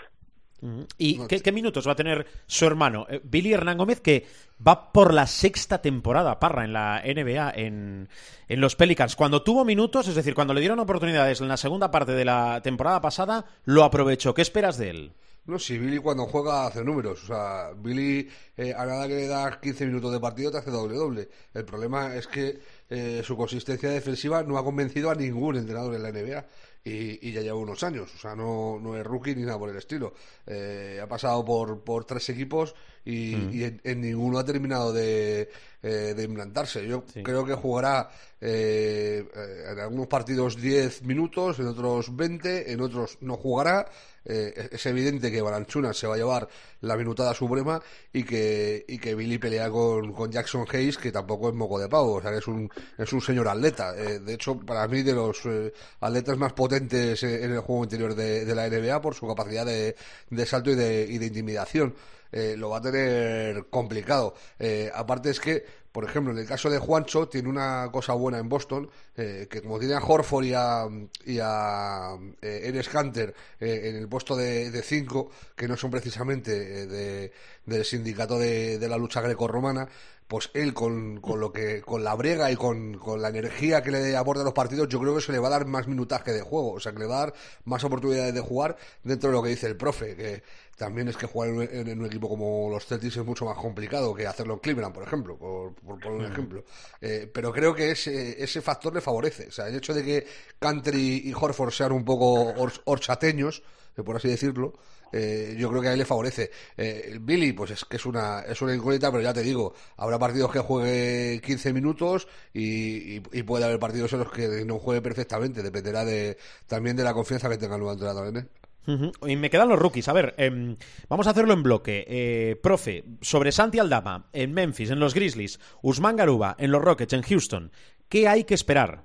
¿Y 0.97 1.19
qué, 1.27 1.41
qué 1.41 1.51
minutos 1.51 1.87
va 1.87 1.91
a 1.91 1.95
tener 1.95 2.25
su 2.47 2.65
hermano? 2.65 3.05
Eh, 3.09 3.21
Billy 3.23 3.53
Hernán 3.53 3.77
Gómez, 3.77 4.01
que 4.01 4.25
va 4.65 4.91
por 4.91 5.13
la 5.13 5.27
sexta 5.27 5.81
temporada, 5.81 6.39
Parra, 6.39 6.65
en 6.65 6.73
la 6.73 7.03
NBA, 7.05 7.51
en, 7.55 8.09
en 8.47 8.61
los 8.61 8.75
Pelicans. 8.75 9.15
Cuando 9.15 9.43
tuvo 9.43 9.65
minutos, 9.65 10.07
es 10.07 10.15
decir, 10.15 10.33
cuando 10.33 10.53
le 10.53 10.61
dieron 10.61 10.79
oportunidades 10.79 11.41
en 11.41 11.47
la 11.47 11.57
segunda 11.57 11.91
parte 11.91 12.13
de 12.13 12.25
la 12.25 12.61
temporada 12.63 13.01
pasada, 13.01 13.45
lo 13.65 13.83
aprovechó. 13.83 14.33
¿Qué 14.33 14.41
esperas 14.41 14.77
de 14.77 14.89
él? 14.89 15.11
No, 15.45 15.59
si 15.59 15.77
Billy 15.77 15.99
cuando 15.99 16.25
juega 16.25 16.65
hace 16.65 16.83
números. 16.83 17.23
O 17.23 17.27
sea, 17.27 17.71
Billy 17.77 18.27
eh, 18.57 18.73
a 18.75 18.85
nada 18.85 19.07
que 19.07 19.15
le 19.15 19.27
das 19.27 19.57
15 19.57 19.85
minutos 19.85 20.11
de 20.11 20.19
partido 20.19 20.51
te 20.51 20.57
hace 20.57 20.71
doble-doble. 20.71 21.29
El 21.53 21.65
problema 21.65 22.15
es 22.15 22.25
que 22.25 22.59
eh, 22.89 23.21
su 23.23 23.37
consistencia 23.37 23.89
defensiva 23.89 24.41
no 24.41 24.57
ha 24.57 24.63
convencido 24.63 25.11
a 25.11 25.15
ningún 25.15 25.55
entrenador 25.57 25.93
en 25.93 26.01
la 26.01 26.11
NBA. 26.11 26.45
Y, 26.87 27.27
y 27.27 27.31
ya 27.31 27.41
lleva 27.41 27.57
unos 27.57 27.83
años, 27.83 28.13
o 28.13 28.17
sea, 28.19 28.35
no, 28.35 28.79
no 28.79 28.95
es 28.95 29.03
rookie 29.03 29.35
ni 29.35 29.41
nada 29.41 29.57
por 29.57 29.71
el 29.71 29.75
estilo. 29.77 30.13
Eh, 30.45 30.99
ha 31.01 31.07
pasado 31.07 31.43
por, 31.43 31.83
por 31.83 32.05
tres 32.05 32.29
equipos 32.29 32.75
y, 33.05 33.35
y 33.57 33.63
en, 33.63 33.79
en 33.83 34.01
ninguno 34.01 34.39
ha 34.39 34.45
terminado 34.45 34.91
de, 34.91 35.49
eh, 35.83 36.13
de 36.15 36.23
implantarse. 36.23 36.87
Yo 36.87 37.05
creo 37.23 37.45
que 37.45 37.53
jugará 37.53 38.09
eh, 38.41 39.25
eh, 39.35 39.63
en 39.71 39.79
algunos 39.79 40.07
partidos 40.07 40.59
10 40.59 41.03
minutos, 41.03 41.59
en 41.59 41.67
otros 41.67 42.15
20, 42.15 42.71
en 42.71 42.81
otros 42.81 43.19
no 43.21 43.37
jugará. 43.37 43.87
Eh, 44.27 44.69
es 44.71 44.83
evidente 44.87 45.31
que 45.31 45.39
Balanchuna 45.39 45.93
se 45.93 46.07
va 46.07 46.15
a 46.15 46.17
llevar 46.17 46.47
la 46.81 46.97
minutada 46.97 47.35
suprema 47.35 47.79
y 48.11 48.23
que, 48.23 48.83
y 48.87 48.97
que 48.97 49.13
Billy 49.13 49.37
pelea 49.37 49.69
con, 49.69 50.13
con 50.13 50.31
Jackson 50.31 50.65
Hayes, 50.71 50.97
que 50.97 51.11
tampoco 51.11 51.49
es 51.49 51.55
moco 51.55 51.77
de 51.77 51.87
pavo, 51.87 52.13
o 52.13 52.21
sea, 52.21 52.31
que 52.31 52.39
es 52.39 52.47
un, 52.47 52.67
es 52.97 53.13
un 53.13 53.21
señor 53.21 53.47
atleta. 53.47 53.95
Eh, 53.95 54.19
de 54.19 54.33
hecho, 54.33 54.57
para 54.59 54.87
mí, 54.87 55.03
de 55.03 55.13
los 55.13 55.45
eh, 55.45 55.71
atletas 55.99 56.37
más 56.39 56.53
potentes 56.53 57.21
en 57.21 57.51
el 57.51 57.59
juego 57.59 57.83
interior 57.83 58.15
de, 58.15 58.45
de 58.45 58.55
la 58.55 58.67
NBA 58.67 58.99
por 58.99 59.13
su 59.13 59.27
capacidad 59.27 59.63
de, 59.63 59.95
de 60.31 60.45
salto 60.47 60.71
y 60.71 60.75
de, 60.75 61.05
y 61.07 61.19
de 61.19 61.25
intimidación. 61.27 61.93
Eh, 62.31 62.55
lo 62.57 62.69
va 62.69 62.77
a 62.77 62.81
tener 62.81 63.65
complicado. 63.69 64.35
Eh, 64.59 64.91
aparte 64.93 65.29
es 65.29 65.39
que, 65.39 65.65
por 65.91 66.03
ejemplo, 66.03 66.33
en 66.33 66.39
el 66.39 66.45
caso 66.45 66.69
de 66.69 66.77
Juancho, 66.77 67.29
tiene 67.29 67.47
una 67.47 67.89
cosa 67.91 68.13
buena 68.13 68.39
en 68.39 68.49
Boston, 68.49 68.89
eh, 69.15 69.47
que 69.49 69.61
como 69.61 69.79
tiene 69.79 69.93
a 69.93 69.99
Horford 69.99 70.43
y 70.43 70.53
a, 70.53 70.87
y 71.25 71.39
a 71.41 72.17
eh, 72.41 72.61
Enes 72.65 72.89
Kanter 72.89 73.33
eh, 73.59 73.81
en 73.85 73.95
el 73.95 74.09
puesto 74.09 74.35
de 74.35 74.81
5, 74.83 75.31
que 75.55 75.67
no 75.67 75.77
son 75.77 75.91
precisamente 75.91 76.81
eh, 76.83 76.87
de, 76.87 77.31
del 77.65 77.85
sindicato 77.85 78.37
de, 78.37 78.85
la 78.89 78.97
lucha 78.97 79.21
grecorromana, 79.21 79.87
pues 80.27 80.49
él 80.53 80.73
con, 80.73 81.21
con 81.21 81.39
lo 81.39 81.53
que 81.53 81.81
con 81.81 82.03
la 82.03 82.15
brega 82.15 82.51
y 82.51 82.55
con, 82.55 82.97
con 82.97 83.21
la 83.21 83.29
energía 83.29 83.83
que 83.83 83.91
le 83.91 84.17
aporta 84.17 84.41
a 84.41 84.45
los 84.45 84.53
partidos 84.53 84.89
yo 84.89 84.99
creo 84.99 85.15
que 85.15 85.21
se 85.21 85.31
le 85.31 85.39
va 85.39 85.47
a 85.47 85.51
dar 85.51 85.65
más 85.65 85.87
minutaje 85.87 86.33
de 86.33 86.41
juego 86.41 86.73
o 86.73 86.79
sea 86.79 86.93
que 86.93 86.99
le 86.99 87.05
va 87.05 87.17
a 87.17 87.19
dar 87.19 87.33
más 87.65 87.83
oportunidades 87.83 88.33
de 88.33 88.41
jugar 88.41 88.75
dentro 89.03 89.29
de 89.29 89.35
lo 89.35 89.43
que 89.43 89.49
dice 89.49 89.67
el 89.67 89.77
profe 89.77 90.15
que 90.15 90.43
también 90.75 91.07
es 91.07 91.17
que 91.17 91.25
jugar 91.25 91.49
en, 91.49 91.55
un- 91.57 91.63
en 91.89 91.99
un 91.99 92.05
equipo 92.05 92.27
como 92.29 92.69
los 92.69 92.85
Celtics 92.85 93.17
es 93.17 93.25
mucho 93.25 93.45
más 93.45 93.57
complicado 93.57 94.13
que 94.13 94.27
hacerlo 94.27 94.53
en 94.55 94.59
Cleveland 94.59 94.93
por 94.93 95.03
ejemplo 95.03 95.37
por, 95.37 95.73
por 95.75 95.99
poner 95.99 96.19
un 96.19 96.31
ejemplo. 96.31 96.63
Eh, 97.01 97.29
pero 97.33 97.51
creo 97.53 97.73
que 97.73 97.91
ese, 97.91 98.43
ese 98.43 98.61
factor 98.61 98.93
le 98.93 99.01
favorece. 99.01 99.47
O 99.47 99.51
sea 99.51 99.67
el 99.67 99.75
hecho 99.75 99.93
de 99.93 100.03
que 100.03 100.27
Country 100.59 101.21
y 101.25 101.33
Horford 101.33 101.71
sean 101.71 101.91
un 101.91 102.03
poco 102.05 102.53
hor- 102.55 102.81
horchateños 102.85 103.63
eh, 103.97 104.03
por 104.03 104.17
así 104.17 104.27
decirlo 104.27 104.73
eh, 105.11 105.55
yo 105.57 105.69
creo 105.69 105.81
que 105.81 105.87
a 105.87 105.93
él 105.93 105.99
le 105.99 106.03
favorece. 106.05 106.51
Eh, 106.75 107.17
Billy, 107.21 107.53
pues 107.53 107.71
es 107.71 107.85
que 107.85 107.95
es 107.95 108.05
una, 108.05 108.41
es 108.41 108.61
una 108.61 108.75
incógnita, 108.75 109.09
pero 109.11 109.23
ya 109.23 109.33
te 109.33 109.43
digo, 109.43 109.73
habrá 109.95 110.19
partidos 110.19 110.51
que 110.51 110.59
juegue 110.59 111.39
15 111.41 111.71
minutos 111.71 112.27
y, 112.53 113.15
y- 113.17 113.23
y 113.31 113.43
puede 113.43 113.63
haber 113.63 113.79
partidos 113.79 114.11
en 114.11 114.19
los 114.19 114.31
que 114.31 114.65
no 114.65 114.77
juegue 114.79 115.01
perfectamente, 115.01 115.63
dependerá 115.63 116.03
de, 116.03 116.37
también 116.67 116.97
de 116.97 117.03
la 117.05 117.13
confianza 117.13 117.47
que 117.47 117.57
tenga 117.57 117.75
el 117.75 117.81
nuevo 117.81 117.93
entrenador 117.93 118.27
en 118.27 118.49
Ujú. 118.87 119.11
Y 119.27 119.35
me 119.35 119.49
quedan 119.49 119.69
los 119.69 119.79
rookies. 119.79 120.07
A 120.07 120.13
ver, 120.13 120.33
em, 120.37 120.75
vamos 121.09 121.27
a 121.27 121.31
hacerlo 121.31 121.53
en 121.53 121.63
bloque. 121.63 122.05
Eh, 122.07 122.55
profe, 122.61 123.03
sobre 123.21 123.51
Santi 123.51 123.79
Aldama, 123.79 124.29
en 124.33 124.53
Memphis, 124.53 124.91
en 124.91 124.99
los 124.99 125.13
Grizzlies, 125.13 125.59
Usman 125.81 126.15
Garuba, 126.15 126.55
en 126.59 126.71
los 126.71 126.83
Rockets, 126.83 127.13
en 127.13 127.23
Houston, 127.23 127.71
¿qué 128.09 128.27
hay 128.27 128.43
que 128.43 128.53
esperar? 128.53 129.03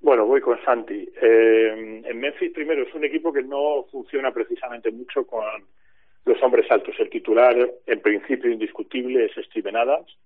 Bueno, 0.00 0.26
voy 0.26 0.40
con 0.40 0.62
Santi. 0.64 1.08
Eh, 1.20 2.02
en 2.04 2.20
Memphis, 2.20 2.52
primero, 2.52 2.82
es 2.82 2.94
un 2.94 3.04
equipo 3.04 3.32
que 3.32 3.42
no 3.42 3.84
funciona 3.90 4.32
precisamente 4.32 4.90
mucho 4.90 5.26
con 5.26 5.44
los 6.24 6.42
hombres 6.42 6.70
altos. 6.70 6.94
El 6.98 7.10
titular, 7.10 7.56
en 7.86 8.00
principio 8.00 8.50
indiscutible, 8.50 9.26
es 9.26 9.44
Steven 9.46 9.76
Adams, 9.76 10.16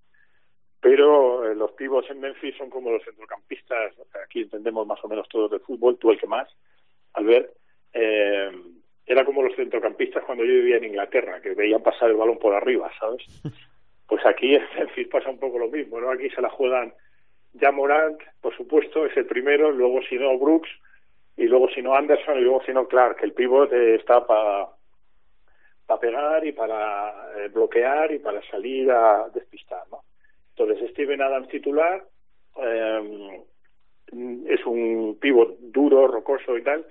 pero 0.81 1.51
eh, 1.51 1.55
los 1.55 1.73
pivos 1.73 2.05
en 2.11 2.21
Memphis 2.21 2.57
son 2.57 2.71
como 2.71 2.91
los 2.91 3.03
centrocampistas. 3.05 3.95
Aquí 4.25 4.43
entendemos 4.43 4.87
más 4.87 5.03
o 5.03 5.09
menos 5.09 5.29
todos 5.29 5.51
de 5.51 5.59
fútbol, 5.59 5.99
tú 5.99 6.11
el 6.11 6.21
que 6.21 6.27
más, 6.27 6.49
al 7.15 7.25
ver. 7.25 7.53
Eh, 7.93 8.51
era 9.07 9.25
como 9.25 9.43
los 9.43 9.55
centrocampistas 9.57 10.25
cuando 10.25 10.45
yo 10.45 10.53
vivía 10.53 10.77
en 10.77 10.85
Inglaterra, 10.85 11.41
que 11.41 11.55
veían 11.55 11.83
pasar 11.83 12.11
el 12.11 12.17
balón 12.17 12.39
por 12.39 12.55
arriba, 12.55 12.91
¿sabes? 12.99 13.25
Pues 14.07 14.25
aquí 14.27 14.55
en 14.55 14.63
Memphis 14.79 15.09
pasa 15.09 15.31
un 15.31 15.39
poco 15.39 15.59
lo 15.59 15.69
mismo, 15.69 15.99
¿no? 15.99 16.11
Aquí 16.11 16.29
se 16.29 16.43
la 16.43 16.51
juegan 16.51 16.93
ya 17.55 17.73
Morant, 17.73 18.21
por 18.43 18.55
supuesto, 18.55 19.07
es 19.07 19.17
el 19.17 19.25
primero, 19.25 19.73
luego 19.73 20.03
si 20.03 20.17
no 20.17 20.39
Brooks, 20.39 20.69
y 21.39 21.45
luego 21.45 21.71
si 21.71 21.81
no 21.81 21.95
Anderson, 21.95 22.39
y 22.39 22.43
luego 22.43 22.63
si 22.65 22.73
no 22.73 22.87
Clark. 22.87 23.23
El 23.23 23.33
pivot 23.33 23.73
eh, 23.73 23.95
está 23.95 24.27
para 24.27 24.69
para 25.87 26.01
pegar 26.01 26.47
y 26.47 26.53
para 26.53 27.13
eh, 27.37 27.49
bloquear 27.49 28.13
y 28.13 28.19
para 28.19 28.43
salir 28.51 28.91
a 28.91 29.29
despistar, 29.35 29.83
¿no? 29.91 30.01
Entonces 30.57 30.91
Steven 30.91 31.21
Adams 31.21 31.49
titular 31.49 32.05
eh, 32.63 33.43
es 34.49 34.67
un 34.67 35.19
pivot 35.21 35.59
duro, 35.61 36.07
rocoso 36.07 36.57
y 36.57 36.63
tal. 36.63 36.87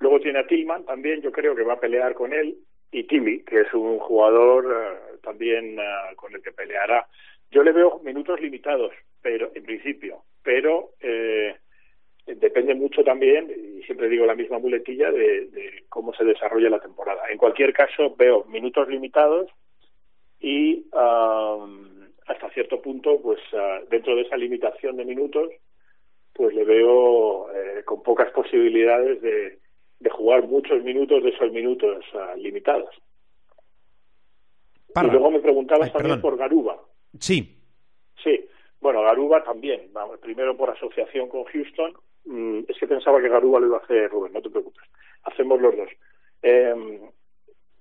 Luego 0.00 0.20
tiene 0.20 0.40
a 0.40 0.46
Tillman 0.46 0.84
también, 0.84 1.22
yo 1.22 1.32
creo 1.32 1.54
que 1.54 1.62
va 1.62 1.74
a 1.74 1.80
pelear 1.80 2.14
con 2.14 2.32
él 2.32 2.56
y 2.90 3.04
Timmy, 3.04 3.40
que 3.40 3.62
es 3.62 3.74
un 3.74 3.98
jugador 3.98 4.64
eh, 4.66 5.18
también 5.22 5.78
eh, 5.78 6.14
con 6.16 6.34
el 6.34 6.42
que 6.42 6.52
peleará. 6.52 7.06
Yo 7.50 7.62
le 7.62 7.72
veo 7.72 8.00
minutos 8.04 8.40
limitados, 8.40 8.92
pero 9.22 9.50
en 9.54 9.64
principio, 9.64 10.22
pero 10.42 10.90
eh, 11.00 11.54
depende 12.26 12.74
mucho 12.74 13.02
también, 13.02 13.50
y 13.50 13.82
siempre 13.84 14.08
digo 14.08 14.26
la 14.26 14.34
misma 14.34 14.58
muletilla, 14.58 15.10
de, 15.10 15.46
de, 15.46 15.84
cómo 15.88 16.14
se 16.14 16.24
desarrolla 16.24 16.70
la 16.70 16.80
temporada. 16.80 17.22
En 17.30 17.38
cualquier 17.38 17.72
caso, 17.72 18.14
veo 18.16 18.44
minutos 18.44 18.88
limitados 18.88 19.50
y 20.40 20.86
um, 20.92 22.08
hasta 22.26 22.50
cierto 22.50 22.80
punto, 22.80 23.20
pues 23.20 23.40
uh, 23.52 23.88
dentro 23.88 24.14
de 24.16 24.22
esa 24.22 24.36
limitación 24.36 24.96
de 24.96 25.04
minutos, 25.04 25.50
pues 26.32 26.54
le 26.54 26.64
veo 26.64 27.50
eh, 27.52 27.82
con 27.84 28.02
pocas 28.02 28.30
posibilidades 28.32 29.22
de, 29.22 29.58
de, 30.04 30.10
jugar 30.10 30.44
muchos 30.44 30.82
minutos 30.84 31.22
de 31.22 31.30
esos 31.30 31.50
minutos 31.52 32.04
uh, 32.14 32.38
limitados. 32.38 32.94
Parra. 34.92 35.08
Y 35.08 35.10
luego 35.10 35.30
me 35.30 35.40
preguntabas 35.40 35.88
Ay, 35.88 35.92
también 35.92 36.20
por 36.20 36.36
Garuba. 36.36 36.78
Sí. 37.18 37.58
Sí, 38.22 38.48
bueno, 38.80 39.02
Garuba 39.02 39.42
también. 39.42 39.90
Primero 40.20 40.56
por 40.56 40.70
asociación 40.70 41.28
con 41.28 41.44
Houston. 41.44 41.94
Mm, 42.24 42.60
es 42.68 42.78
que 42.78 42.86
pensaba 42.86 43.20
que 43.20 43.28
Garuba 43.28 43.60
lo 43.60 43.66
iba 43.66 43.76
a 43.78 43.84
hacer 43.84 44.10
Rubén, 44.10 44.32
no 44.32 44.40
te 44.40 44.50
preocupes. 44.50 44.84
Hacemos 45.24 45.60
los 45.60 45.76
dos. 45.76 45.88
Eh, 46.42 47.00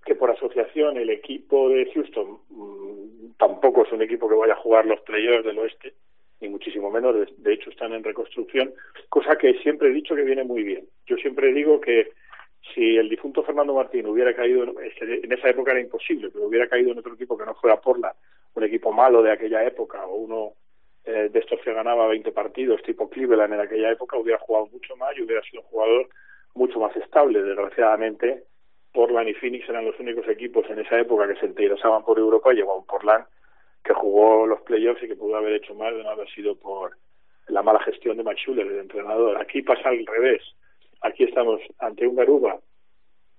que 0.05 0.15
por 0.15 0.31
asociación 0.31 0.97
el 0.97 1.09
equipo 1.09 1.69
de 1.69 1.91
Houston 1.93 2.39
mmm, 2.49 3.33
tampoco 3.37 3.83
es 3.83 3.91
un 3.91 4.01
equipo 4.01 4.27
que 4.27 4.35
vaya 4.35 4.53
a 4.53 4.57
jugar 4.57 4.85
los 4.85 4.99
playoffs 5.01 5.45
del 5.45 5.59
oeste, 5.59 5.93
ni 6.41 6.49
muchísimo 6.49 6.91
menos. 6.91 7.15
De, 7.37 7.53
hecho, 7.53 7.69
están 7.69 7.93
en 7.93 8.03
reconstrucción, 8.03 8.73
cosa 9.09 9.37
que 9.37 9.53
siempre 9.59 9.89
he 9.89 9.93
dicho 9.93 10.15
que 10.15 10.23
viene 10.23 10.43
muy 10.43 10.63
bien. 10.63 10.85
Yo 11.05 11.17
siempre 11.17 11.53
digo 11.53 11.79
que 11.79 12.11
si 12.73 12.97
el 12.97 13.09
difunto 13.09 13.43
Fernando 13.43 13.73
Martín 13.73 14.05
hubiera 14.07 14.33
caído, 14.33 14.63
en 14.63 15.31
esa 15.31 15.49
época 15.49 15.71
era 15.71 15.81
imposible, 15.81 16.29
pero 16.31 16.45
hubiera 16.45 16.67
caído 16.67 16.91
en 16.91 16.99
otro 16.99 17.13
equipo 17.13 17.37
que 17.37 17.45
no 17.45 17.55
fuera 17.55 17.81
Portland, 17.81 18.15
un 18.55 18.63
equipo 18.63 18.91
malo 18.91 19.21
de 19.21 19.31
aquella 19.31 19.63
época 19.65 20.05
o 20.05 20.15
uno 20.15 20.53
eh, 21.05 21.29
de 21.31 21.39
estos 21.39 21.59
que 21.61 21.73
ganaba 21.73 22.07
20 22.07 22.31
partidos 22.31 22.81
tipo 22.83 23.09
Cleveland 23.09 23.53
en 23.53 23.59
aquella 23.59 23.91
época, 23.91 24.17
hubiera 24.17 24.39
jugado 24.39 24.67
mucho 24.67 24.95
más 24.95 25.17
y 25.17 25.23
hubiera 25.23 25.41
sido 25.43 25.61
un 25.61 25.67
jugador 25.67 26.09
mucho 26.55 26.79
más 26.79 26.95
estable. 26.95 27.41
Desgraciadamente, 27.43 28.43
Portland 28.93 29.27
y 29.29 29.33
Phoenix 29.33 29.67
eran 29.67 29.85
los 29.85 29.99
únicos 29.99 30.27
equipos 30.29 30.69
en 30.69 30.79
esa 30.79 30.99
época 30.99 31.27
que 31.27 31.39
se 31.39 31.47
interesaban 31.47 32.03
por 32.03 32.17
Europa 32.19 32.53
y 32.53 32.57
llegó 32.57 32.77
un 32.77 32.85
Portland 32.85 33.25
que 33.83 33.93
jugó 33.93 34.45
los 34.45 34.61
playoffs 34.61 35.03
y 35.03 35.07
que 35.07 35.15
pudo 35.15 35.35
haber 35.35 35.53
hecho 35.53 35.75
más 35.75 35.93
de 35.93 36.03
no 36.03 36.09
haber 36.09 36.29
sido 36.29 36.55
por 36.55 36.97
la 37.47 37.61
mala 37.61 37.79
gestión 37.79 38.17
de 38.17 38.23
Max 38.23 38.41
el 38.47 38.79
entrenador. 38.79 39.39
Aquí 39.41 39.61
pasa 39.61 39.89
al 39.89 40.05
revés. 40.05 40.41
Aquí 41.01 41.23
estamos 41.25 41.59
ante 41.79 42.07
un 42.07 42.15
Garuba 42.15 42.59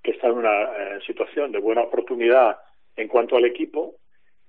que 0.02 0.10
está 0.10 0.26
en 0.26 0.34
una 0.34 0.62
eh, 0.62 1.00
situación 1.06 1.50
de 1.50 1.58
buena 1.58 1.82
oportunidad 1.82 2.58
en 2.96 3.08
cuanto 3.08 3.36
al 3.36 3.46
equipo 3.46 3.94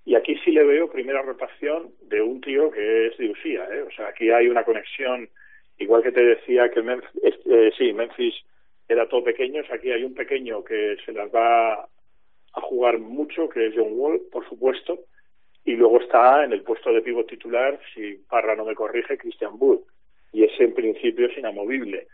y 0.04 0.16
aquí 0.16 0.38
sí 0.44 0.52
le 0.52 0.64
veo 0.64 0.92
primera 0.92 1.22
rotación 1.24 1.92
de 2.02 2.22
un 2.22 2.40
tío 2.42 2.70
que 2.70 3.08
es 3.08 3.18
de 3.18 3.32
Usía, 3.32 3.66
¿eh? 3.72 3.82
O 3.82 3.92
sea, 3.92 4.10
aquí 4.10 4.30
hay 4.30 4.48
una 4.48 4.64
conexión, 4.64 5.28
igual 5.80 6.04
que 6.04 6.12
te 6.12 6.24
decía 6.24 6.70
que 6.70 6.84
Memphis, 6.84 7.10
eh, 7.24 7.72
sí, 7.76 7.92
Memphis 7.92 8.36
era 8.88 9.08
todo 9.10 9.24
pequeños, 9.24 9.66
aquí 9.72 9.92
hay 9.92 10.04
un 10.04 10.14
pequeño 10.14 10.64
que 10.64 10.98
se 11.04 11.12
las 11.12 11.34
va 11.34 11.74
a 11.74 12.62
jugar 12.62 13.00
mucho, 13.00 13.50
que 13.50 13.66
es 13.66 13.74
John 13.76 13.94
Wall, 13.94 14.22
por 14.32 14.48
supuesto, 14.48 15.00
y 15.66 15.74
luego 15.74 16.00
está 16.00 16.44
en 16.46 16.54
el 16.54 16.62
puesto 16.62 16.94
de 16.94 17.02
pívot 17.02 17.28
titular, 17.28 17.80
si 17.94 18.24
Parra 18.30 18.56
no 18.56 18.66
me 18.66 18.76
corrige, 18.76 19.18
Christian 19.18 19.54
Wood, 19.58 19.82
y 20.32 20.44
ese 20.44 20.64
en 20.64 20.76
principio 20.76 21.26
es 21.28 21.38
inamovible. 21.38 22.08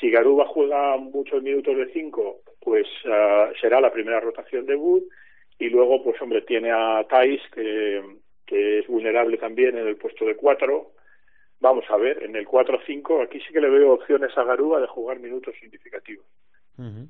Si 0.00 0.10
Garuba 0.10 0.46
juega 0.46 0.96
muchos 0.96 1.42
minutos 1.42 1.76
de 1.76 1.92
cinco, 1.92 2.40
pues 2.60 2.86
uh, 3.04 3.54
será 3.60 3.80
la 3.80 3.92
primera 3.92 4.20
rotación 4.20 4.64
de 4.64 4.74
Wood, 4.74 5.02
y 5.58 5.68
luego, 5.68 6.02
pues 6.02 6.20
hombre, 6.20 6.42
tiene 6.42 6.72
a 6.72 7.04
Thais, 7.08 7.42
que, 7.54 8.02
que 8.46 8.78
es 8.80 8.86
vulnerable 8.88 9.36
también 9.36 9.76
en 9.76 9.86
el 9.86 9.96
puesto 9.96 10.24
de 10.24 10.34
cuatro, 10.34 10.92
vamos 11.60 11.84
a 11.90 11.96
ver, 11.96 12.22
en 12.22 12.34
el 12.36 12.46
4-5 12.46 13.24
aquí 13.24 13.38
sí 13.40 13.52
que 13.52 13.60
le 13.60 13.70
veo 13.70 13.92
opciones 13.92 14.36
a 14.36 14.44
Garúa 14.44 14.80
de 14.80 14.86
jugar 14.86 15.20
minutos 15.20 15.54
significativos. 15.60 16.26
Uh. 16.78 17.06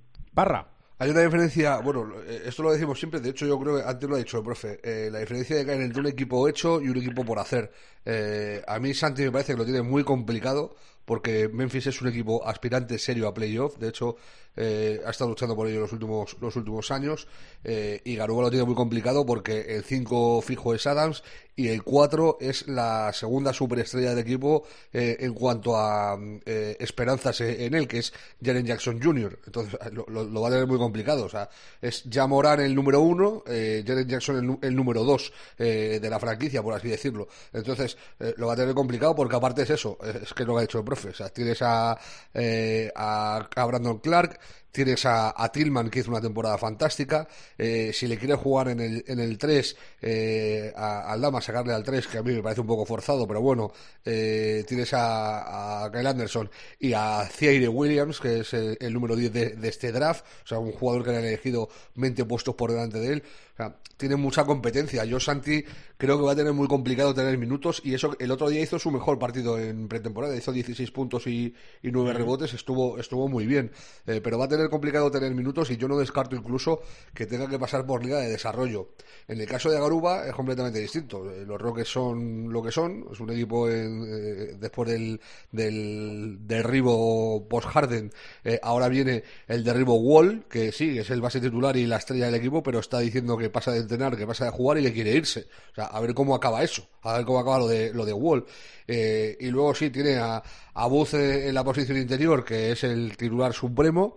Hay 0.98 1.10
una 1.10 1.22
diferencia, 1.22 1.78
bueno, 1.78 2.20
esto 2.22 2.62
lo 2.62 2.72
decimos 2.72 2.96
siempre, 2.98 3.18
de 3.18 3.30
hecho 3.30 3.46
yo 3.46 3.58
creo 3.58 3.76
que 3.76 3.82
antes 3.82 4.08
lo 4.08 4.14
ha 4.14 4.18
dicho 4.18 4.38
el 4.38 4.44
profe, 4.44 4.78
eh, 4.82 5.08
la 5.10 5.18
diferencia 5.18 5.56
de 5.56 5.66
caer 5.66 5.80
entre 5.80 6.00
un 6.00 6.06
equipo 6.06 6.48
hecho 6.48 6.80
y 6.80 6.88
un 6.88 6.96
equipo 6.96 7.24
por 7.24 7.40
hacer. 7.40 7.72
Eh, 8.04 8.62
a 8.66 8.78
mí 8.78 8.94
Santi 8.94 9.22
me 9.22 9.32
parece 9.32 9.54
que 9.54 9.58
lo 9.58 9.64
tiene 9.64 9.82
muy 9.82 10.04
complicado 10.04 10.76
porque 11.04 11.48
Memphis 11.48 11.86
es 11.88 12.00
un 12.00 12.08
equipo 12.08 12.46
aspirante 12.46 12.98
serio 12.98 13.28
a 13.28 13.34
playoff, 13.34 13.78
de 13.78 13.88
hecho 13.88 14.16
eh, 14.56 15.00
ha 15.04 15.10
estado 15.10 15.30
luchando 15.30 15.56
por 15.56 15.66
ello 15.66 15.80
los 15.80 15.92
últimos, 15.92 16.36
los 16.40 16.54
últimos 16.54 16.90
años 16.90 17.26
eh, 17.64 18.00
y 18.04 18.14
Garuba 18.14 18.44
lo 18.44 18.50
tiene 18.50 18.64
muy 18.64 18.76
complicado 18.76 19.26
porque 19.26 19.74
el 19.76 19.84
5 19.84 20.42
fijo 20.42 20.74
es 20.74 20.86
Adams 20.86 21.22
y 21.56 21.68
el 21.68 21.82
4 21.82 22.38
es 22.40 22.66
la 22.68 23.12
segunda 23.12 23.52
superestrella 23.52 24.10
del 24.10 24.18
equipo 24.18 24.64
eh, 24.92 25.16
en 25.20 25.34
cuanto 25.34 25.76
a 25.76 26.18
eh, 26.44 26.76
esperanzas 26.80 27.40
en 27.40 27.74
él, 27.74 27.86
que 27.86 27.98
es 27.98 28.12
Jaren 28.42 28.66
Jackson 28.66 29.00
Jr. 29.00 29.38
Entonces 29.46 29.78
lo, 29.92 30.40
va 30.40 30.48
a 30.48 30.50
tener 30.50 30.66
muy 30.66 30.78
complicado. 30.78 31.24
O 31.24 31.28
sea, 31.28 31.48
es 31.80 32.04
Jamoran 32.10 32.60
el 32.60 32.74
número 32.74 33.00
1, 33.00 33.44
eh, 33.46 33.84
Jaren 33.86 34.08
Jackson 34.08 34.36
el, 34.36 34.68
el 34.68 34.74
número 34.74 35.04
2 35.04 35.32
de 35.58 36.08
la 36.10 36.18
franquicia, 36.18 36.62
por 36.62 36.74
así 36.74 36.88
decirlo. 36.88 37.28
Entonces 37.52 37.96
lo 38.36 38.48
va 38.48 38.54
a 38.54 38.56
tener 38.56 38.74
complicado 38.74 39.14
porque 39.14 39.36
aparte 39.36 39.62
es 39.62 39.70
eso, 39.70 39.98
es 40.22 40.32
que 40.34 40.44
lo 40.44 40.58
ha 40.58 40.62
dicho 40.62 40.78
el 40.78 40.84
tienes 41.32 41.62
a, 41.62 41.92
a, 41.92 43.48
a 43.56 43.64
Brandon 43.64 43.98
Clark, 43.98 44.38
tienes 44.74 45.06
a, 45.06 45.32
a, 45.40 45.52
Tillman 45.52 45.88
que 45.88 46.00
hizo 46.00 46.10
una 46.10 46.20
temporada 46.20 46.58
fantástica. 46.58 47.28
Eh, 47.56 47.92
si 47.94 48.08
le 48.08 48.18
quieres 48.18 48.38
jugar 48.38 48.68
en 48.68 48.80
el, 48.80 49.04
en 49.06 49.20
el 49.20 49.38
3 49.38 49.76
eh, 50.02 50.72
al 50.74 51.20
Dama 51.20 51.40
sacarle 51.40 51.72
al 51.72 51.84
3 51.84 52.08
que 52.08 52.18
a 52.18 52.22
mí 52.24 52.32
me 52.32 52.42
parece 52.42 52.60
un 52.60 52.66
poco 52.66 52.84
forzado 52.84 53.26
pero 53.28 53.40
bueno 53.40 53.72
eh, 54.04 54.64
tienes 54.66 54.90
a, 54.92 55.88
Kyle 55.92 56.06
Anderson 56.06 56.50
y 56.80 56.92
a 56.92 57.28
Thierry 57.38 57.68
Williams 57.68 58.20
que 58.20 58.40
es 58.40 58.52
el, 58.52 58.76
el 58.80 58.92
número 58.92 59.14
10 59.14 59.32
de, 59.32 59.50
de, 59.50 59.68
este 59.68 59.92
draft 59.92 60.24
o 60.42 60.46
sea 60.46 60.58
un 60.58 60.72
jugador 60.72 61.04
que 61.04 61.10
le 61.12 61.18
han 61.18 61.24
elegido 61.24 61.68
20 61.94 62.24
puestos 62.24 62.56
por 62.56 62.72
delante 62.72 62.98
de 62.98 63.12
él 63.12 63.22
o 63.54 63.56
sea, 63.56 63.76
tiene 63.96 64.16
mucha 64.16 64.44
competencia 64.44 65.04
yo 65.04 65.20
Santi 65.20 65.64
creo 65.96 66.18
que 66.18 66.24
va 66.24 66.32
a 66.32 66.36
tener 66.36 66.52
muy 66.52 66.68
complicado 66.68 67.14
tener 67.14 67.38
minutos 67.38 67.80
y 67.84 67.94
eso 67.94 68.16
el 68.18 68.30
otro 68.30 68.48
día 68.48 68.60
hizo 68.60 68.78
su 68.78 68.90
mejor 68.90 69.18
partido 69.18 69.58
en 69.58 69.88
pretemporada 69.88 70.36
hizo 70.36 70.52
16 70.52 70.90
puntos 70.90 71.26
y, 71.26 71.54
y 71.82 71.90
9 71.90 72.12
rebotes 72.12 72.52
estuvo, 72.54 72.98
estuvo 72.98 73.28
muy 73.28 73.46
bien 73.46 73.70
pero 74.04 74.38
va 74.38 74.46
a 74.46 74.48
tener 74.48 74.68
complicado 74.68 75.10
tener 75.10 75.34
minutos 75.34 75.70
y 75.70 75.76
yo 75.76 75.88
no 75.88 75.98
descarto 75.98 76.36
incluso 76.36 76.82
que 77.14 77.26
tenga 77.26 77.48
que 77.48 77.58
pasar 77.58 77.86
por 77.86 78.04
liga 78.04 78.18
de 78.18 78.28
desarrollo. 78.28 78.90
En 79.28 79.40
el 79.40 79.46
caso 79.46 79.70
de 79.70 79.78
Garuba 79.78 80.26
es 80.26 80.34
completamente 80.34 80.78
distinto. 80.78 81.24
Los 81.24 81.60
Rockets 81.60 81.88
son 81.88 82.52
lo 82.52 82.62
que 82.62 82.72
son, 82.72 83.06
es 83.12 83.20
un 83.20 83.30
equipo 83.30 83.68
en, 83.68 84.04
eh, 84.06 84.56
después 84.58 84.90
del, 84.90 85.20
del 85.50 86.38
derribo 86.46 87.46
post-Harden. 87.48 88.12
Eh, 88.44 88.58
ahora 88.62 88.88
viene 88.88 89.24
el 89.46 89.64
derribo 89.64 89.94
Wall, 89.94 90.44
que 90.48 90.72
sí, 90.72 90.98
es 90.98 91.10
el 91.10 91.20
base 91.20 91.40
titular 91.40 91.76
y 91.76 91.86
la 91.86 91.96
estrella 91.96 92.26
del 92.26 92.34
equipo, 92.34 92.62
pero 92.62 92.80
está 92.80 92.98
diciendo 92.98 93.36
que 93.36 93.43
pasa 93.50 93.72
de 93.72 93.80
entrenar, 93.80 94.16
que 94.16 94.26
pasa 94.26 94.44
de 94.44 94.50
jugar 94.50 94.78
y 94.78 94.82
que 94.82 94.92
quiere 94.92 95.12
irse. 95.12 95.46
O 95.72 95.74
sea, 95.74 95.84
a 95.86 96.00
ver 96.00 96.14
cómo 96.14 96.34
acaba 96.34 96.62
eso, 96.62 96.86
a 97.02 97.16
ver 97.16 97.24
cómo 97.24 97.38
acaba 97.38 97.58
lo 97.58 97.68
de, 97.68 97.92
lo 97.92 98.04
de 98.04 98.12
Wall. 98.12 98.44
Eh, 98.86 99.36
y 99.40 99.46
luego 99.48 99.74
sí 99.74 99.90
tiene 99.90 100.16
a, 100.16 100.42
a 100.74 100.88
en 101.12 101.54
la 101.54 101.64
posición 101.64 101.98
interior, 101.98 102.44
que 102.44 102.72
es 102.72 102.84
el 102.84 103.16
titular 103.16 103.52
supremo 103.52 104.16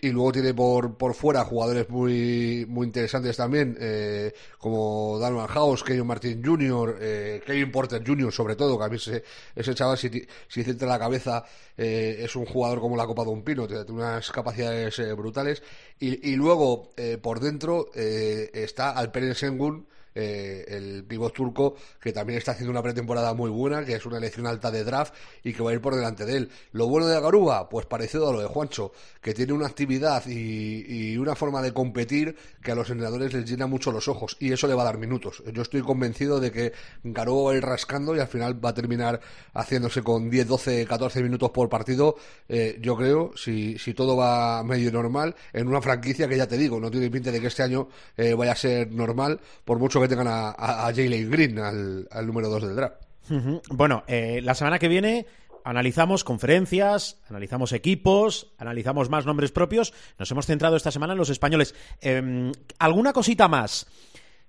y 0.00 0.10
luego 0.10 0.32
tiene 0.32 0.54
por, 0.54 0.96
por 0.96 1.14
fuera 1.14 1.44
jugadores 1.44 1.88
muy, 1.88 2.66
muy 2.68 2.86
interesantes 2.86 3.36
también, 3.36 3.76
eh, 3.80 4.32
como 4.58 5.18
Dalman 5.18 5.46
House, 5.46 5.82
Kevin 5.82 6.06
Martin 6.06 6.42
Jr., 6.44 6.98
eh, 7.00 7.42
Kevin 7.44 7.70
Porter 7.70 8.02
Jr., 8.06 8.32
sobre 8.32 8.56
todo, 8.56 8.78
que 8.78 8.84
a 8.84 8.88
mí 8.88 8.96
ese, 8.96 9.24
ese 9.54 9.74
chaval, 9.74 9.98
si, 9.98 10.10
si 10.48 10.64
centra 10.64 10.88
la 10.88 10.98
cabeza, 10.98 11.44
eh, 11.76 12.18
es 12.20 12.36
un 12.36 12.46
jugador 12.46 12.80
como 12.80 12.96
la 12.96 13.06
Copa 13.06 13.24
de 13.24 13.30
un 13.30 13.42
Pino, 13.42 13.66
tiene 13.66 13.84
unas 13.88 14.30
capacidades 14.30 14.98
eh, 14.98 15.12
brutales. 15.12 15.62
Y, 15.98 16.30
y 16.30 16.36
luego, 16.36 16.92
por 17.22 17.40
dentro, 17.40 17.90
está 17.94 18.90
Alperen 18.90 19.34
Sengun, 19.34 19.86
eh, 20.20 20.64
el 20.68 21.04
pívot 21.04 21.32
turco, 21.32 21.76
que 22.00 22.12
también 22.12 22.38
está 22.38 22.52
haciendo 22.52 22.72
una 22.72 22.82
pretemporada 22.82 23.34
muy 23.34 23.50
buena, 23.50 23.84
que 23.84 23.94
es 23.94 24.04
una 24.04 24.18
elección 24.18 24.46
alta 24.46 24.70
de 24.70 24.82
draft 24.82 25.14
y 25.44 25.52
que 25.52 25.62
va 25.62 25.70
a 25.70 25.74
ir 25.74 25.80
por 25.80 25.94
delante 25.94 26.26
de 26.26 26.36
él. 26.36 26.50
Lo 26.72 26.88
bueno 26.88 27.06
de 27.06 27.20
Garuba, 27.20 27.68
pues 27.68 27.86
parecido 27.86 28.28
a 28.28 28.32
lo 28.32 28.40
de 28.40 28.48
Juancho, 28.48 28.92
que 29.20 29.32
tiene 29.32 29.52
una 29.52 29.66
actividad 29.66 30.26
y, 30.26 31.12
y 31.12 31.16
una 31.18 31.36
forma 31.36 31.62
de 31.62 31.72
competir 31.72 32.36
que 32.62 32.72
a 32.72 32.74
los 32.74 32.90
entrenadores 32.90 33.32
les 33.32 33.48
llena 33.48 33.66
mucho 33.68 33.92
los 33.92 34.08
ojos 34.08 34.36
y 34.40 34.52
eso 34.52 34.66
le 34.66 34.74
va 34.74 34.82
a 34.82 34.86
dar 34.86 34.98
minutos. 34.98 35.42
Yo 35.52 35.62
estoy 35.62 35.82
convencido 35.82 36.40
de 36.40 36.50
que 36.50 36.72
Garuba 37.04 37.50
va 37.50 37.52
a 37.52 37.56
ir 37.56 37.64
rascando 37.64 38.16
y 38.16 38.18
al 38.18 38.28
final 38.28 38.64
va 38.64 38.70
a 38.70 38.74
terminar 38.74 39.20
haciéndose 39.54 40.02
con 40.02 40.30
10, 40.30 40.48
12, 40.48 40.86
14 40.86 41.22
minutos 41.22 41.50
por 41.50 41.68
partido, 41.68 42.16
eh, 42.48 42.78
yo 42.80 42.96
creo, 42.96 43.32
si, 43.36 43.78
si 43.78 43.94
todo 43.94 44.16
va 44.16 44.62
medio 44.64 44.90
normal, 44.90 45.34
en 45.52 45.68
una 45.68 45.80
franquicia 45.80 46.28
que 46.28 46.36
ya 46.36 46.46
te 46.46 46.56
digo, 46.56 46.80
no 46.80 46.90
tiene 46.90 47.10
pinta 47.10 47.30
de 47.30 47.40
que 47.40 47.46
este 47.46 47.62
año 47.62 47.88
eh, 48.16 48.34
vaya 48.34 48.52
a 48.52 48.56
ser 48.56 48.90
normal, 48.92 49.40
por 49.64 49.78
mucho 49.78 50.00
que 50.00 50.07
tengan 50.08 50.28
a, 50.28 50.50
a, 50.50 50.92
Green, 50.92 51.58
al, 51.58 52.26
número 52.26 52.48
2 52.48 52.62
del 52.62 52.76
draft. 52.76 53.02
Bueno, 53.70 54.04
eh, 54.06 54.40
la 54.42 54.54
semana 54.54 54.78
que 54.78 54.88
viene 54.88 55.26
analizamos 55.64 56.24
conferencias, 56.24 57.18
analizamos 57.28 57.72
equipos, 57.72 58.52
analizamos 58.56 59.10
más 59.10 59.26
nombres 59.26 59.52
propios. 59.52 59.92
Nos 60.18 60.30
hemos 60.30 60.46
centrado 60.46 60.76
esta 60.76 60.90
semana 60.90 61.12
en 61.12 61.18
los 61.18 61.28
españoles. 61.28 61.74
Em, 62.00 62.52
¿Alguna 62.78 63.12
cosita 63.12 63.48
más? 63.48 63.86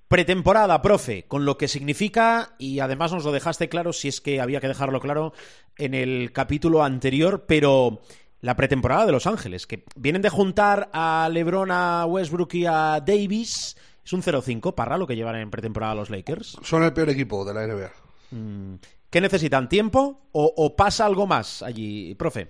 Pretemporada, 0.08 0.82
profe, 0.82 1.26
con 1.28 1.46
lo 1.46 1.58
que 1.58 1.68
significa, 1.68 2.56
y 2.58 2.80
además 2.80 3.12
nos 3.12 3.26
lo 3.26 3.32
dejaste 3.32 3.70
claro, 3.70 3.94
si 3.94 4.08
es 4.08 4.22
que 4.22 4.42
había 4.42 4.62
que 4.62 4.68
dejarlo 4.68 5.00
claro 5.02 5.34
en 5.78 5.94
el 5.94 6.32
capítulo 6.32 6.84
anterior, 6.84 7.46
pero 7.48 8.02
la 8.42 8.56
pretemporada 8.56 9.06
de 9.06 9.12
Los 9.12 9.28
Ángeles, 9.28 9.68
que 9.68 9.84
vienen 9.96 10.22
de 10.22 10.30
juntar 10.30 10.90
a 10.94 11.30
LeBron, 11.32 11.70
a 11.70 12.06
Westbrook 12.06 12.54
y 12.56 12.66
a 12.66 13.04
Davis, 13.06 13.76
es 14.10 14.14
un 14.14 14.24
0-5 14.24 14.74
para 14.74 14.98
lo 14.98 15.06
que 15.06 15.16
llevan 15.16 15.36
en 15.36 15.52
pretemporada 15.52 15.94
los 15.94 16.10
Lakers. 16.10 16.58
Son 16.64 16.84
el 16.84 16.94
peor 16.94 17.10
equipo 17.10 17.46
de 17.46 17.54
la 17.54 17.68
NBA. 17.68 17.92
Mm, 18.32 18.76
¿Qué 19.12 19.22
necesitan? 19.22 19.70
¿Tiempo 19.70 20.22
o, 20.32 20.52
o 20.58 20.76
pasa 20.76 21.06
algo 21.06 21.28
más 21.28 21.62
allí, 21.62 22.16
profe? 22.16 22.48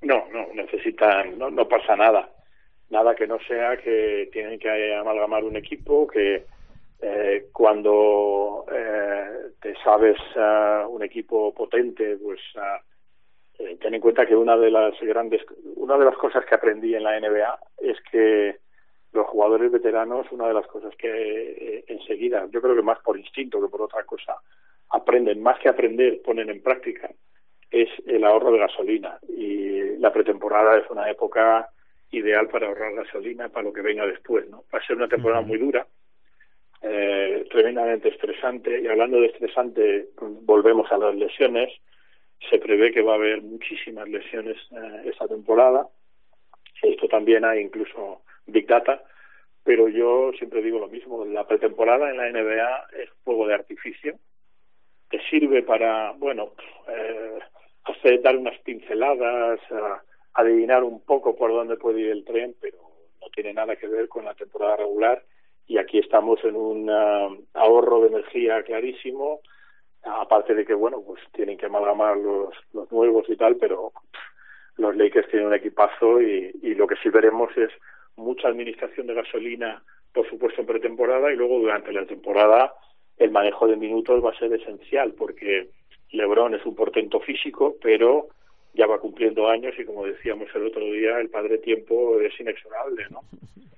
No, 0.00 0.24
no, 0.32 0.48
necesitan, 0.54 1.38
no, 1.38 1.50
no 1.50 1.68
pasa 1.68 1.94
nada. 1.94 2.28
Nada 2.90 3.14
que 3.14 3.28
no 3.28 3.38
sea 3.46 3.76
que 3.76 4.28
tienen 4.32 4.58
que 4.58 4.94
amalgamar 4.96 5.44
un 5.44 5.56
equipo, 5.56 6.08
que 6.08 6.46
eh, 7.00 7.46
cuando 7.52 8.64
eh, 8.72 9.52
te 9.60 9.74
sabes 9.84 10.16
uh, 10.34 10.88
un 10.88 11.04
equipo 11.04 11.54
potente, 11.54 12.16
pues 12.16 12.40
uh, 12.56 13.62
eh, 13.62 13.78
ten 13.80 13.94
en 13.94 14.00
cuenta 14.00 14.26
que 14.26 14.34
una 14.34 14.56
de 14.56 14.72
las 14.72 15.00
grandes, 15.00 15.42
una 15.76 15.96
de 15.96 16.06
las 16.06 16.16
cosas 16.16 16.44
que 16.44 16.56
aprendí 16.56 16.96
en 16.96 17.04
la 17.04 17.20
NBA 17.20 17.58
es 17.82 17.98
que 18.10 18.58
los 19.12 19.26
jugadores 19.26 19.70
veteranos, 19.70 20.26
una 20.30 20.48
de 20.48 20.54
las 20.54 20.66
cosas 20.66 20.94
que 20.96 21.08
eh, 21.08 21.84
enseguida, 21.86 22.46
yo 22.50 22.62
creo 22.62 22.74
que 22.74 22.82
más 22.82 22.98
por 23.00 23.18
instinto 23.18 23.60
que 23.60 23.68
por 23.68 23.82
otra 23.82 24.04
cosa, 24.04 24.36
aprenden, 24.90 25.42
más 25.42 25.58
que 25.58 25.68
aprender, 25.68 26.22
ponen 26.22 26.50
en 26.50 26.62
práctica, 26.62 27.10
es 27.70 27.88
el 28.06 28.24
ahorro 28.24 28.52
de 28.52 28.58
gasolina. 28.58 29.18
Y 29.28 29.96
la 29.98 30.12
pretemporada 30.12 30.78
es 30.78 30.88
una 30.90 31.10
época 31.10 31.68
ideal 32.10 32.48
para 32.48 32.68
ahorrar 32.68 32.94
gasolina 32.94 33.48
para 33.48 33.64
lo 33.64 33.72
que 33.72 33.80
venga 33.80 34.06
después, 34.06 34.48
¿no? 34.48 34.64
Va 34.72 34.78
a 34.78 34.86
ser 34.86 34.96
una 34.96 35.08
temporada 35.08 35.40
muy 35.40 35.58
dura, 35.58 35.86
eh, 36.82 37.46
tremendamente 37.50 38.08
estresante, 38.08 38.80
y 38.80 38.86
hablando 38.86 39.20
de 39.20 39.26
estresante, 39.26 40.08
volvemos 40.42 40.90
a 40.92 40.98
las 40.98 41.14
lesiones, 41.14 41.72
se 42.50 42.58
prevé 42.58 42.92
que 42.92 43.02
va 43.02 43.12
a 43.12 43.16
haber 43.16 43.40
muchísimas 43.40 44.08
lesiones 44.08 44.56
eh, 44.72 45.02
esta 45.06 45.26
temporada, 45.28 45.88
esto 46.82 47.08
también 47.08 47.44
hay 47.44 47.60
incluso 47.60 48.22
Big 48.46 48.66
Data, 48.66 49.02
pero 49.64 49.88
yo 49.88 50.32
siempre 50.38 50.62
digo 50.62 50.78
lo 50.78 50.88
mismo, 50.88 51.24
la 51.24 51.46
pretemporada 51.46 52.10
en 52.10 52.16
la 52.16 52.30
NBA 52.30 52.86
es 53.02 53.10
fuego 53.24 53.46
de 53.46 53.54
artificio, 53.54 54.18
te 55.08 55.20
sirve 55.28 55.62
para, 55.62 56.12
bueno, 56.12 56.52
eh, 56.88 57.38
hacer, 57.84 58.22
dar 58.22 58.36
unas 58.36 58.58
pinceladas, 58.60 59.60
a, 59.70 60.02
adivinar 60.34 60.82
un 60.82 61.00
poco 61.04 61.36
por 61.36 61.52
dónde 61.52 61.76
puede 61.76 62.00
ir 62.00 62.10
el 62.10 62.24
tren, 62.24 62.56
pero 62.60 62.78
no 63.20 63.28
tiene 63.34 63.52
nada 63.52 63.76
que 63.76 63.86
ver 63.86 64.08
con 64.08 64.24
la 64.24 64.34
temporada 64.34 64.76
regular. 64.76 65.22
Y 65.66 65.78
aquí 65.78 65.98
estamos 65.98 66.42
en 66.44 66.56
un 66.56 66.90
uh, 66.90 67.44
ahorro 67.54 68.00
de 68.00 68.08
energía 68.08 68.62
clarísimo, 68.62 69.40
aparte 70.02 70.54
de 70.54 70.64
que, 70.64 70.74
bueno, 70.74 71.02
pues 71.06 71.20
tienen 71.32 71.56
que 71.56 71.66
amalgamar 71.66 72.16
los, 72.16 72.54
los 72.72 72.90
nuevos 72.90 73.28
y 73.28 73.36
tal, 73.36 73.56
pero 73.56 73.92
los 74.76 74.96
Lakers 74.96 75.28
tienen 75.28 75.48
un 75.48 75.54
equipazo 75.54 76.20
y, 76.20 76.50
y 76.62 76.74
lo 76.74 76.86
que 76.86 76.96
sí 76.96 77.10
veremos 77.10 77.56
es 77.56 77.70
mucha 78.16 78.48
administración 78.48 79.06
de 79.06 79.14
gasolina, 79.14 79.82
por 80.12 80.28
supuesto 80.28 80.60
en 80.60 80.66
pretemporada 80.66 81.32
y 81.32 81.36
luego 81.36 81.58
durante 81.58 81.92
la 81.92 82.04
temporada 82.06 82.74
el 83.18 83.30
manejo 83.30 83.66
de 83.66 83.76
minutos 83.76 84.24
va 84.24 84.30
a 84.30 84.38
ser 84.38 84.52
esencial 84.52 85.12
porque 85.12 85.68
LeBron 86.10 86.54
es 86.54 86.64
un 86.66 86.74
portento 86.74 87.20
físico, 87.20 87.76
pero 87.82 88.28
ya 88.74 88.86
va 88.86 88.98
cumpliendo 88.98 89.48
años 89.48 89.74
y 89.78 89.84
como 89.84 90.06
decíamos 90.06 90.48
el 90.54 90.66
otro 90.66 90.84
día, 90.84 91.18
el 91.18 91.30
padre 91.30 91.58
tiempo 91.58 92.20
es 92.20 92.38
inexorable, 92.40 93.06
¿no? 93.10 93.20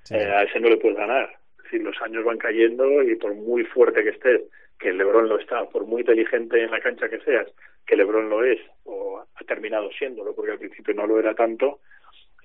Sí. 0.03 0.15
Eh, 0.15 0.23
a 0.23 0.43
ese 0.43 0.59
no 0.59 0.69
le 0.69 0.77
puedes 0.77 0.97
ganar. 0.97 1.29
Es 1.57 1.63
decir, 1.63 1.81
los 1.81 1.99
años 2.01 2.23
van 2.23 2.37
cayendo 2.37 3.03
y 3.03 3.15
por 3.15 3.33
muy 3.33 3.63
fuerte 3.65 4.03
que 4.03 4.09
estés, 4.09 4.41
que 4.79 4.93
LeBron 4.93 5.27
lo 5.27 5.39
está, 5.39 5.65
por 5.65 5.85
muy 5.85 6.01
inteligente 6.01 6.61
en 6.61 6.71
la 6.71 6.79
cancha 6.79 7.09
que 7.09 7.19
seas, 7.21 7.47
que 7.85 7.95
LeBron 7.95 8.29
lo 8.29 8.43
es, 8.43 8.59
o 8.83 9.19
ha 9.19 9.43
terminado 9.45 9.89
siéndolo, 9.97 10.35
porque 10.35 10.51
al 10.51 10.59
principio 10.59 10.93
no 10.93 11.07
lo 11.07 11.19
era 11.19 11.33
tanto, 11.33 11.79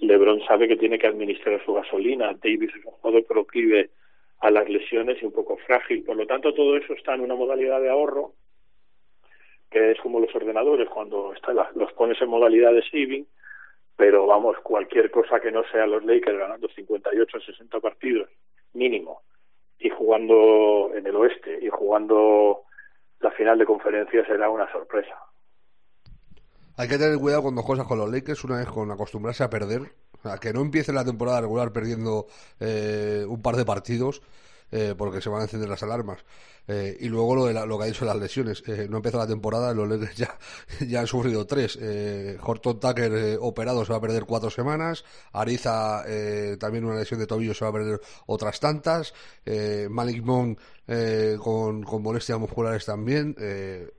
LeBron 0.01 0.40
sabe 0.46 0.68
que 0.68 0.76
tiene 0.76 0.98
que 0.98 1.07
administrar 1.07 1.62
su 1.64 1.74
gasolina. 1.74 2.34
Davis 2.42 2.70
es 2.74 2.84
un 2.84 2.92
jugador 2.92 3.24
proclive 3.26 3.90
a 4.40 4.51
las 4.51 4.68
lesiones 4.68 5.22
y 5.22 5.26
un 5.26 5.32
poco 5.32 5.57
frágil. 5.59 6.03
Por 6.05 6.16
lo 6.16 6.26
tanto, 6.26 6.55
todo 6.55 6.76
eso 6.76 6.94
está 6.94 7.14
en 7.14 7.20
una 7.20 7.34
modalidad 7.34 7.80
de 7.80 7.90
ahorro, 7.90 8.32
que 9.70 9.92
es 9.92 10.01
como 10.01 10.18
los 10.20 10.34
ordenadores, 10.34 10.88
cuando 10.88 11.32
está 11.34 11.53
los 11.53 11.92
pones 11.92 12.20
en 12.20 12.28
modalidad 12.28 12.72
de 12.72 12.82
saving, 12.82 13.26
pero 13.96 14.26
vamos, 14.26 14.57
cualquier 14.61 15.11
cosa 15.11 15.40
que 15.40 15.53
no 15.53 15.62
sea 15.70 15.86
los 15.86 16.05
Lakers 16.05 16.38
ganando 16.38 16.68
58 16.68 17.36
o 17.36 17.40
60 17.40 17.80
partidos, 17.80 18.30
mínimo, 18.72 19.20
y 19.78 19.90
jugando 19.90 20.90
en 20.94 21.07
el 21.07 21.14
oeste, 21.16 21.59
y 21.61 21.68
jugando 21.68 22.62
la 23.20 23.30
final 23.32 23.59
de 23.59 23.66
conferencia 23.66 24.24
será 24.26 24.48
una 24.48 24.72
sorpresa. 24.72 25.16
Hay 26.81 26.89
que 26.89 26.97
tener 26.97 27.18
cuidado 27.18 27.43
con 27.43 27.55
dos 27.55 27.66
cosas 27.66 27.87
con 27.87 27.99
los 27.99 28.11
Lakers. 28.11 28.43
Una 28.43 28.62
es 28.62 28.66
con 28.66 28.91
acostumbrarse 28.91 29.45
a 29.45 29.51
perder. 29.51 29.83
O 30.18 30.22
sea, 30.22 30.39
que 30.39 30.51
no 30.55 30.62
empiece 30.62 30.95
la 30.95 31.05
temporada 31.05 31.43
regular 31.43 31.74
perdiendo 31.74 32.26
eh, 32.59 33.22
un 33.28 33.43
par 33.43 33.57
de 33.57 33.66
partidos. 33.66 34.22
Eh, 34.72 34.95
porque 34.97 35.20
se 35.20 35.28
van 35.28 35.41
a 35.41 35.45
encender 35.45 35.68
las 35.68 35.83
alarmas. 35.83 36.24
Eh, 36.68 36.97
y 37.01 37.09
luego 37.09 37.35
lo, 37.35 37.47
de 37.47 37.55
la, 37.55 37.66
lo 37.66 37.76
que 37.76 37.85
ha 37.85 37.87
dicho 37.89 38.05
las 38.05 38.16
lesiones. 38.16 38.62
Eh, 38.68 38.87
no 38.89 38.99
empezó 38.99 39.18
la 39.18 39.26
temporada, 39.26 39.74
los 39.74 39.89
Lakers 39.89 40.16
ya, 40.16 40.39
han 41.01 41.07
sufrido 41.09 41.45
tres. 41.47 41.76
Horton 42.41 42.78
Tucker 42.78 43.39
operado 43.41 43.85
se 43.85 43.93
va 43.93 43.99
a 43.99 44.01
perder 44.01 44.26
cuatro 44.26 44.49
semanas. 44.51 45.05
Ariza 45.33 46.05
también 46.59 46.85
una 46.85 46.97
lesión 46.97 47.18
de 47.18 47.26
tobillo 47.26 47.55
se 47.55 47.64
va 47.64 47.70
a 47.70 47.72
perder 47.72 48.01
otras 48.26 48.61
tantas. 48.61 49.12
Malik 49.89 50.22
Monk 50.22 50.61
con, 51.38 51.82
con 51.82 52.03
molestias 52.03 52.38
musculares 52.38 52.84
también. 52.84 53.36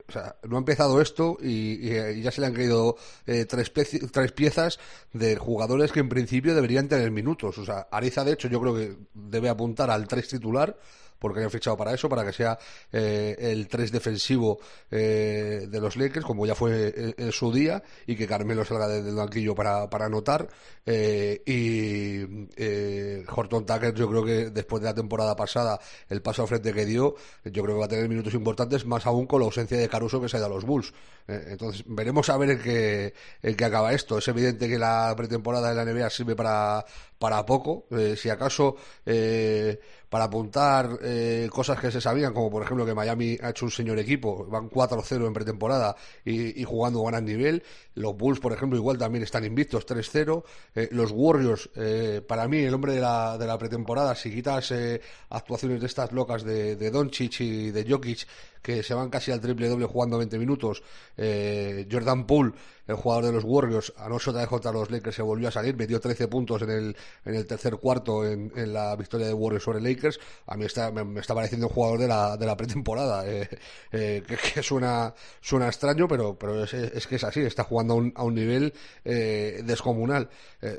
o 0.07 0.11
sea, 0.11 0.35
no 0.47 0.57
ha 0.57 0.59
empezado 0.59 1.01
esto 1.01 1.37
y, 1.41 1.89
y 1.89 2.21
ya 2.21 2.31
se 2.31 2.41
le 2.41 2.47
han 2.47 2.53
caído 2.53 2.97
tres, 3.25 3.71
tres 4.11 4.31
piezas 4.31 4.79
de 5.13 5.37
jugadores 5.37 5.91
que 5.91 6.01
en 6.01 6.09
principio 6.09 6.53
deberían 6.53 6.87
tener 6.87 7.11
minutos. 7.11 7.57
O 7.57 7.65
sea, 7.65 7.87
Ariza 7.91 8.23
de 8.23 8.33
hecho 8.33 8.47
yo 8.47 8.59
creo 8.59 8.75
que 8.75 8.95
debe 9.13 9.49
apuntar 9.49 9.89
al 9.89 10.07
tres 10.07 10.27
titular 10.27 10.77
porque 11.21 11.43
han 11.43 11.51
fichado 11.51 11.77
para 11.77 11.93
eso, 11.93 12.09
para 12.09 12.25
que 12.25 12.33
sea 12.33 12.57
eh, 12.91 13.35
el 13.39 13.67
3 13.67 13.91
defensivo 13.91 14.59
eh, 14.89 15.67
de 15.69 15.79
los 15.79 15.95
Lakers, 15.95 16.25
como 16.25 16.47
ya 16.47 16.55
fue 16.55 16.93
en, 16.97 17.15
en, 17.15 17.31
su 17.31 17.53
día, 17.53 17.83
y 18.07 18.15
que 18.15 18.27
Carmelo 18.27 18.65
salga 18.65 18.87
del 18.87 19.15
banquillo 19.15 19.53
para, 19.53 19.87
para 19.87 20.07
anotar. 20.07 20.49
Eh, 20.83 21.43
y 21.45 22.47
eh, 22.57 23.23
Horton 23.29 23.67
Tucker, 23.67 23.93
yo 23.93 24.09
creo 24.09 24.25
que 24.25 24.49
después 24.49 24.81
de 24.81 24.89
la 24.89 24.95
temporada 24.95 25.35
pasada, 25.35 25.79
el 26.09 26.23
paso 26.23 26.41
al 26.41 26.47
frente 26.47 26.73
que 26.73 26.85
dio, 26.85 27.15
yo 27.45 27.63
creo 27.63 27.75
que 27.75 27.79
va 27.79 27.85
a 27.85 27.89
tener 27.89 28.09
minutos 28.09 28.33
importantes, 28.33 28.83
más 28.85 29.05
aún 29.05 29.27
con 29.27 29.41
la 29.41 29.45
ausencia 29.45 29.77
de 29.77 29.87
Caruso 29.87 30.19
que 30.19 30.27
se 30.27 30.37
ha 30.37 30.39
ido 30.39 30.47
a 30.47 30.49
los 30.49 30.65
Bulls. 30.65 30.91
Eh, 31.27 31.49
entonces, 31.49 31.83
veremos 31.85 32.29
a 32.29 32.37
ver 32.37 32.51
en 32.51 32.59
qué, 32.59 33.13
en 33.43 33.55
qué 33.55 33.65
acaba 33.65 33.93
esto. 33.93 34.17
Es 34.17 34.27
evidente 34.27 34.67
que 34.67 34.79
la 34.79 35.13
pretemporada 35.15 35.69
de 35.69 35.75
la 35.75 35.85
NBA 35.85 36.09
sirve 36.09 36.35
para, 36.35 36.83
para 37.19 37.45
poco. 37.45 37.85
Eh, 37.91 38.15
si 38.17 38.29
acaso 38.29 38.75
eh, 39.05 39.79
para 40.11 40.25
apuntar 40.25 40.99
eh, 41.03 41.47
cosas 41.49 41.79
que 41.79 41.89
se 41.89 42.01
sabían, 42.01 42.33
como 42.33 42.51
por 42.51 42.63
ejemplo 42.63 42.85
que 42.85 42.93
Miami 42.93 43.37
ha 43.41 43.51
hecho 43.51 43.63
un 43.63 43.71
señor 43.71 43.97
equipo, 43.97 44.45
van 44.45 44.69
4-0 44.69 45.25
en 45.25 45.31
pretemporada 45.31 45.95
y, 46.25 46.65
jugando 46.65 47.07
a 47.07 47.11
gran 47.11 47.23
nivel. 47.23 47.63
Los 47.95 48.17
Bulls, 48.17 48.41
por 48.41 48.51
ejemplo, 48.51 48.77
igual 48.77 48.97
también 48.97 49.23
están 49.23 49.45
invictos, 49.45 49.87
3-0. 49.87 50.43
Eh, 50.75 50.89
los 50.91 51.11
Warriors, 51.13 51.69
eh, 51.77 52.21
para 52.27 52.45
mí, 52.49 52.57
el 52.57 52.73
hombre 52.73 52.95
de 52.95 52.99
la, 52.99 53.37
de 53.37 53.47
la 53.47 53.57
pretemporada, 53.57 54.13
si 54.13 54.31
quitas 54.31 54.71
eh, 54.71 54.99
actuaciones 55.29 55.79
de 55.79 55.87
estas 55.87 56.11
locas 56.11 56.43
de, 56.43 56.75
de 56.75 56.91
Doncic 56.91 57.39
y 57.39 57.71
de 57.71 57.89
Jokic, 57.89 58.27
que 58.61 58.83
se 58.83 58.93
van 58.93 59.09
casi 59.09 59.31
al 59.31 59.41
triple 59.41 59.67
doble 59.67 59.85
jugando 59.85 60.17
20 60.17 60.37
minutos. 60.37 60.83
Eh, 61.17 61.87
Jordan 61.91 62.25
Poole 62.25 62.53
el 62.91 62.95
jugador 62.95 63.25
de 63.25 63.31
los 63.31 63.43
Warriors, 63.43 63.93
a 63.97 64.09
no 64.09 64.19
ser 64.19 64.33
de 64.33 64.45
contra 64.47 64.71
los 64.71 64.91
Lakers, 64.91 65.15
se 65.15 65.21
volvió 65.21 65.47
a 65.47 65.51
salir, 65.51 65.75
metió 65.75 65.99
13 65.99 66.27
puntos 66.27 66.61
en 66.61 66.69
el, 66.69 66.97
en 67.25 67.35
el 67.35 67.45
tercer 67.45 67.77
cuarto 67.77 68.25
en, 68.25 68.51
la 68.73 68.95
victoria 68.95 69.27
de 69.27 69.33
Warriors 69.33 69.63
sobre 69.63 69.81
Lakers. 69.81 70.19
A 70.47 70.57
mí 70.57 70.65
está, 70.65 70.91
me, 70.91 71.19
está 71.19 71.33
pareciendo 71.33 71.67
un 71.67 71.73
jugador 71.73 71.99
de 71.99 72.07
la, 72.07 72.37
de 72.37 72.45
la 72.45 72.57
pretemporada, 72.57 73.27
eh, 73.27 73.47
eh, 73.91 74.23
que, 74.27 74.63
suena, 74.63 75.13
suena 75.39 75.67
extraño, 75.67 76.07
pero, 76.07 76.37
pero 76.37 76.63
es, 76.63 76.73
es 76.73 77.07
que 77.07 77.15
es 77.15 77.23
así, 77.23 77.41
está 77.41 77.63
jugando 77.63 77.93
a 77.93 77.97
un, 77.97 78.13
a 78.15 78.23
un 78.23 78.35
nivel 78.35 78.73
descomunal. 79.03 80.29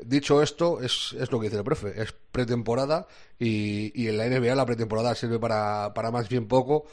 Dicho 0.05 0.41
esto, 0.41 0.81
es, 0.81 1.15
es 1.19 1.31
lo 1.31 1.39
que 1.39 1.47
dice 1.47 1.57
el 1.57 1.63
profe, 1.63 2.01
es 2.01 2.13
pretemporada 2.31 3.07
y, 3.39 3.91
y 4.01 4.07
en 4.07 4.17
la 4.17 4.27
NBA 4.27 4.55
la 4.55 4.65
pretemporada 4.65 5.15
sirve 5.15 5.39
para, 5.39 5.93
para 5.93 6.11
más 6.11 6.29
bien 6.29 6.47
poco 6.47 6.85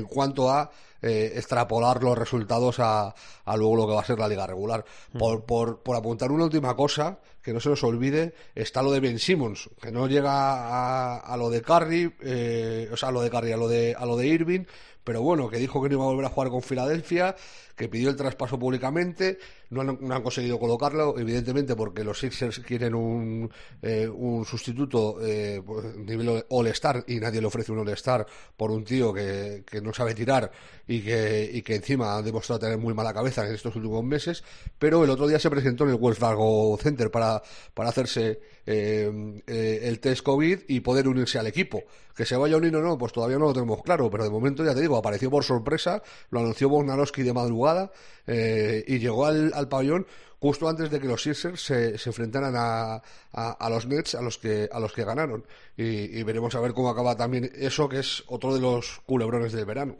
en 0.00 0.06
cuanto 0.06 0.50
a 0.50 0.70
eh, 1.02 1.32
extrapolar 1.36 2.02
los 2.02 2.18
resultados 2.18 2.78
a, 2.78 3.14
a 3.44 3.56
luego 3.56 3.76
lo 3.76 3.86
que 3.86 3.94
va 3.94 4.00
a 4.02 4.04
ser 4.04 4.18
la 4.18 4.28
liga 4.28 4.46
regular. 4.46 4.84
Por, 5.18 5.44
por, 5.44 5.82
por 5.82 5.96
apuntar 5.96 6.30
una 6.30 6.44
última 6.44 6.76
cosa, 6.76 7.18
que 7.42 7.52
no 7.52 7.60
se 7.60 7.70
nos 7.70 7.82
olvide, 7.84 8.34
está 8.54 8.82
lo 8.82 8.92
de 8.92 9.00
Ben 9.00 9.18
Simmons, 9.18 9.70
que 9.80 9.90
no 9.90 10.06
llega 10.08 10.32
a, 10.32 11.18
a 11.18 11.36
lo 11.36 11.48
de 11.48 11.62
Curry, 11.62 12.14
eh, 12.20 12.88
o 12.92 12.96
sea, 12.96 13.08
a 13.08 13.12
lo 13.12 13.22
de 13.22 13.30
Curry, 13.30 13.52
a 13.52 13.56
lo 13.56 13.68
de, 13.68 13.94
a 13.98 14.04
lo 14.04 14.16
de 14.16 14.26
Irving, 14.26 14.64
pero 15.04 15.22
bueno, 15.22 15.48
que 15.48 15.56
dijo 15.56 15.82
que 15.82 15.88
no 15.88 15.94
iba 15.94 16.04
a 16.04 16.08
volver 16.08 16.26
a 16.26 16.28
jugar 16.28 16.50
con 16.50 16.62
Filadelfia, 16.62 17.34
que 17.80 17.88
pidió 17.88 18.10
el 18.10 18.16
traspaso 18.16 18.58
públicamente, 18.58 19.38
no 19.70 19.80
han, 19.80 20.22
conseguido 20.22 20.58
colocarlo, 20.58 21.18
evidentemente 21.18 21.74
porque 21.74 22.04
los 22.04 22.18
Sixers 22.18 22.58
quieren 22.58 22.94
un, 22.94 23.50
eh, 23.80 24.06
un 24.06 24.44
sustituto 24.44 25.16
eh, 25.22 25.62
pues, 25.64 25.96
nivel 25.96 26.44
All-Star 26.50 27.04
y 27.06 27.20
nadie 27.20 27.40
le 27.40 27.46
ofrece 27.46 27.72
un 27.72 27.78
All-Star 27.78 28.26
por 28.54 28.70
un 28.70 28.84
tío 28.84 29.14
que, 29.14 29.64
que 29.64 29.80
no 29.80 29.94
sabe 29.94 30.14
tirar 30.14 30.52
y 30.86 31.00
que, 31.00 31.48
y 31.50 31.62
que 31.62 31.76
encima 31.76 32.18
ha 32.18 32.22
demostrado 32.22 32.58
tener 32.58 32.76
muy 32.76 32.92
mala 32.92 33.14
cabeza 33.14 33.46
en 33.46 33.54
estos 33.54 33.74
últimos 33.76 34.04
meses, 34.04 34.44
pero 34.78 35.02
el 35.02 35.08
otro 35.08 35.26
día 35.26 35.38
se 35.38 35.48
presentó 35.48 35.84
en 35.84 35.90
el 35.90 35.96
Wells 35.96 36.18
Fargo 36.18 36.76
Center 36.82 37.10
para, 37.10 37.40
para 37.72 37.88
hacerse 37.88 38.40
eh, 38.66 39.40
el 39.46 40.00
test 40.00 40.22
COVID 40.22 40.60
y 40.68 40.80
poder 40.80 41.08
unirse 41.08 41.38
al 41.38 41.46
equipo. 41.46 41.84
Que 42.14 42.26
se 42.26 42.36
vaya 42.36 42.56
a 42.56 42.58
unir 42.58 42.76
o 42.76 42.82
no, 42.82 42.98
pues 42.98 43.12
todavía 43.14 43.38
no 43.38 43.46
lo 43.46 43.52
tenemos 43.54 43.82
claro, 43.82 44.10
pero 44.10 44.24
de 44.24 44.30
momento 44.30 44.62
ya 44.64 44.74
te 44.74 44.80
digo, 44.82 44.98
apareció 44.98 45.30
por 45.30 45.44
sorpresa, 45.44 46.02
lo 46.30 46.40
anunció 46.40 46.68
Bognarowski 46.68 47.22
de 47.22 47.32
madrugada 47.32 47.69
eh, 48.26 48.84
y 48.86 48.98
llegó 48.98 49.26
al, 49.26 49.52
al 49.54 49.68
pabellón 49.68 50.06
justo 50.38 50.68
antes 50.68 50.90
de 50.90 51.00
que 51.00 51.06
los 51.06 51.22
Sixers 51.22 51.60
se, 51.60 51.98
se 51.98 52.10
enfrentaran 52.10 52.54
a, 52.56 52.94
a, 53.32 53.50
a 53.52 53.70
los 53.70 53.86
Nets 53.86 54.14
a 54.14 54.22
los 54.22 54.38
que 54.38 54.68
a 54.72 54.80
los 54.80 54.92
que 54.92 55.04
ganaron 55.04 55.44
y, 55.76 56.18
y 56.18 56.22
veremos 56.22 56.54
a 56.54 56.60
ver 56.60 56.72
cómo 56.72 56.88
acaba 56.88 57.16
también 57.16 57.50
eso 57.54 57.88
que 57.88 57.98
es 57.98 58.24
otro 58.26 58.54
de 58.54 58.60
los 58.60 59.00
culebrones 59.06 59.52
del 59.52 59.66
verano. 59.66 59.96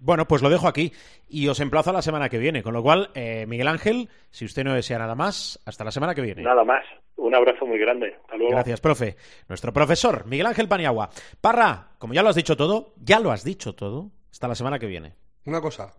Bueno, 0.00 0.26
pues 0.26 0.42
lo 0.42 0.50
dejo 0.50 0.66
aquí 0.66 0.92
y 1.28 1.46
os 1.46 1.60
emplazo 1.60 1.90
a 1.90 1.92
la 1.92 2.02
semana 2.02 2.28
que 2.28 2.38
viene. 2.38 2.64
Con 2.64 2.74
lo 2.74 2.82
cual, 2.82 3.10
eh, 3.14 3.46
Miguel 3.46 3.68
Ángel, 3.68 4.08
si 4.32 4.44
usted 4.44 4.64
no 4.64 4.74
desea 4.74 4.98
nada 4.98 5.14
más, 5.14 5.60
hasta 5.64 5.84
la 5.84 5.92
semana 5.92 6.16
que 6.16 6.20
viene. 6.22 6.42
Nada 6.42 6.64
más. 6.64 6.84
Un 7.14 7.32
abrazo 7.32 7.64
muy 7.64 7.78
grande. 7.78 8.16
Hasta 8.24 8.36
luego. 8.36 8.50
Gracias, 8.50 8.80
profe. 8.80 9.16
Nuestro 9.48 9.72
profesor, 9.72 10.26
Miguel 10.26 10.46
Ángel 10.46 10.66
Paniagua. 10.66 11.10
Parra, 11.40 11.90
como 11.98 12.12
ya 12.12 12.24
lo 12.24 12.30
has 12.30 12.34
dicho 12.34 12.56
todo, 12.56 12.94
ya 12.96 13.20
lo 13.20 13.30
has 13.30 13.44
dicho 13.44 13.76
todo, 13.76 14.10
hasta 14.32 14.48
la 14.48 14.56
semana 14.56 14.80
que 14.80 14.86
viene. 14.86 15.14
Una 15.46 15.60
cosa, 15.60 15.94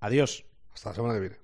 Adiós. 0.00 0.44
hasta 0.72 0.90
la 0.90 0.94
semana 0.94 1.14
que 1.14 1.20
viene. 1.20 1.36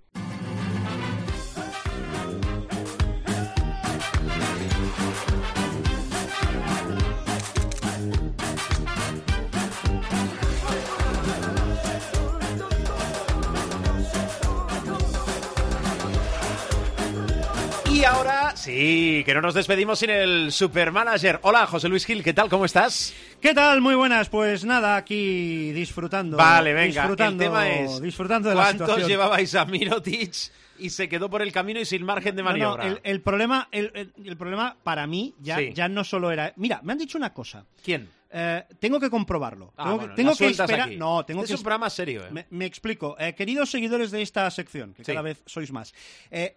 Sí, 18.67 19.23
que 19.25 19.33
no 19.35 19.41
nos 19.41 19.55
despedimos 19.55 19.99
sin 20.01 20.11
el 20.11 20.51
supermanager. 20.51 21.39
Hola, 21.43 21.67
José 21.67 21.89
Luis 21.89 22.05
Gil, 22.05 22.23
¿qué 22.25 22.33
tal? 22.33 22.49
¿Cómo 22.49 22.65
estás? 22.65 23.15
¿Qué 23.41 23.55
tal? 23.55 23.81
Muy 23.81 23.95
buenas. 23.95 24.29
Pues 24.29 24.65
nada, 24.65 24.97
aquí 24.97 25.71
disfrutando. 25.73 26.37
Vale, 26.37 26.75
venga. 26.75 27.03
Disfrutando, 27.03 27.45
el 27.45 27.49
tema 27.51 27.69
es 27.71 28.01
disfrutando 28.03 28.49
de 28.49 28.55
la 28.57 28.63
¿cuántos 28.65 29.07
llevabais 29.07 29.55
a 29.55 29.65
Mirotic 29.67 30.35
y 30.79 30.91
se 30.91 31.09
quedó 31.09 31.31
por 31.31 31.43
el 31.43 31.53
camino 31.53 31.79
y 31.81 31.85
sin 31.85 32.05
margen 32.05 32.35
de 32.35 32.43
No, 32.43 32.49
no, 32.51 32.53
maniobra? 32.53 32.87
el, 32.89 33.01
el 33.05 33.21
problema, 33.23 33.69
el, 33.71 33.93
el- 33.95 34.13
el 34.25 34.37
problema 34.37 34.77
para 34.83 35.07
mí 35.07 35.35
ya, 35.41 35.59
Sí. 35.59 35.71
ya 35.73 35.89
no 35.89 36.03
solo 36.03 36.33
era. 36.33 36.53
Mira, 36.57 36.81
me 36.83 36.93
han 36.93 36.99
dicho 36.99 37.17
una 37.19 37.33
cosa. 37.33 37.65
¿Quién? 37.85 38.09
Eh, 38.33 38.65
tengo 38.81 38.99
que 38.99 39.09
comprobarlo. 39.09 39.73
Ah, 39.77 39.85
tengo 39.85 39.97
bueno, 39.97 40.11
que, 40.13 40.17
tengo 40.17 40.33
esperar. 40.63 40.81
aquí. 40.89 40.97
No, 40.97 41.25
tengo 41.25 41.43
Este 41.43 41.53
que 41.53 41.55
es 41.55 41.61
un 41.61 41.65
programa 41.65 41.89
serio, 41.89 42.25
¿eh? 42.27 42.31
Me, 42.33 42.47
me 42.51 42.67
explico. 42.67 43.17
Eh, 43.19 43.35
queridos 43.35 43.71
seguidores 43.71 44.11
de 44.11 44.21
esta 44.21 44.51
sección, 44.51 44.93
que 44.93 45.05
Sí. 45.05 45.13
cada 45.13 45.23
vez 45.23 45.43
sois 45.47 45.71
más, 45.73 45.95
eh, 46.31 46.57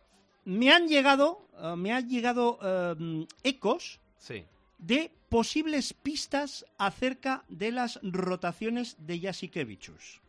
me 0.49 0.71
han 0.71 0.87
llegado, 0.87 1.47
eh, 1.61 1.75
me 1.75 1.91
han 1.93 2.09
llegado 2.09 2.59
eh, 2.61 3.25
ecos 3.43 3.99
Sí. 4.17 4.43
de 4.77 5.11
posibles 5.29 5.93
pistas 5.93 6.65
acerca 6.77 7.43
de 7.49 7.71
las 7.71 7.99
rotaciones 8.03 8.95
de 8.99 9.19
Jasikevichus. 9.19 10.21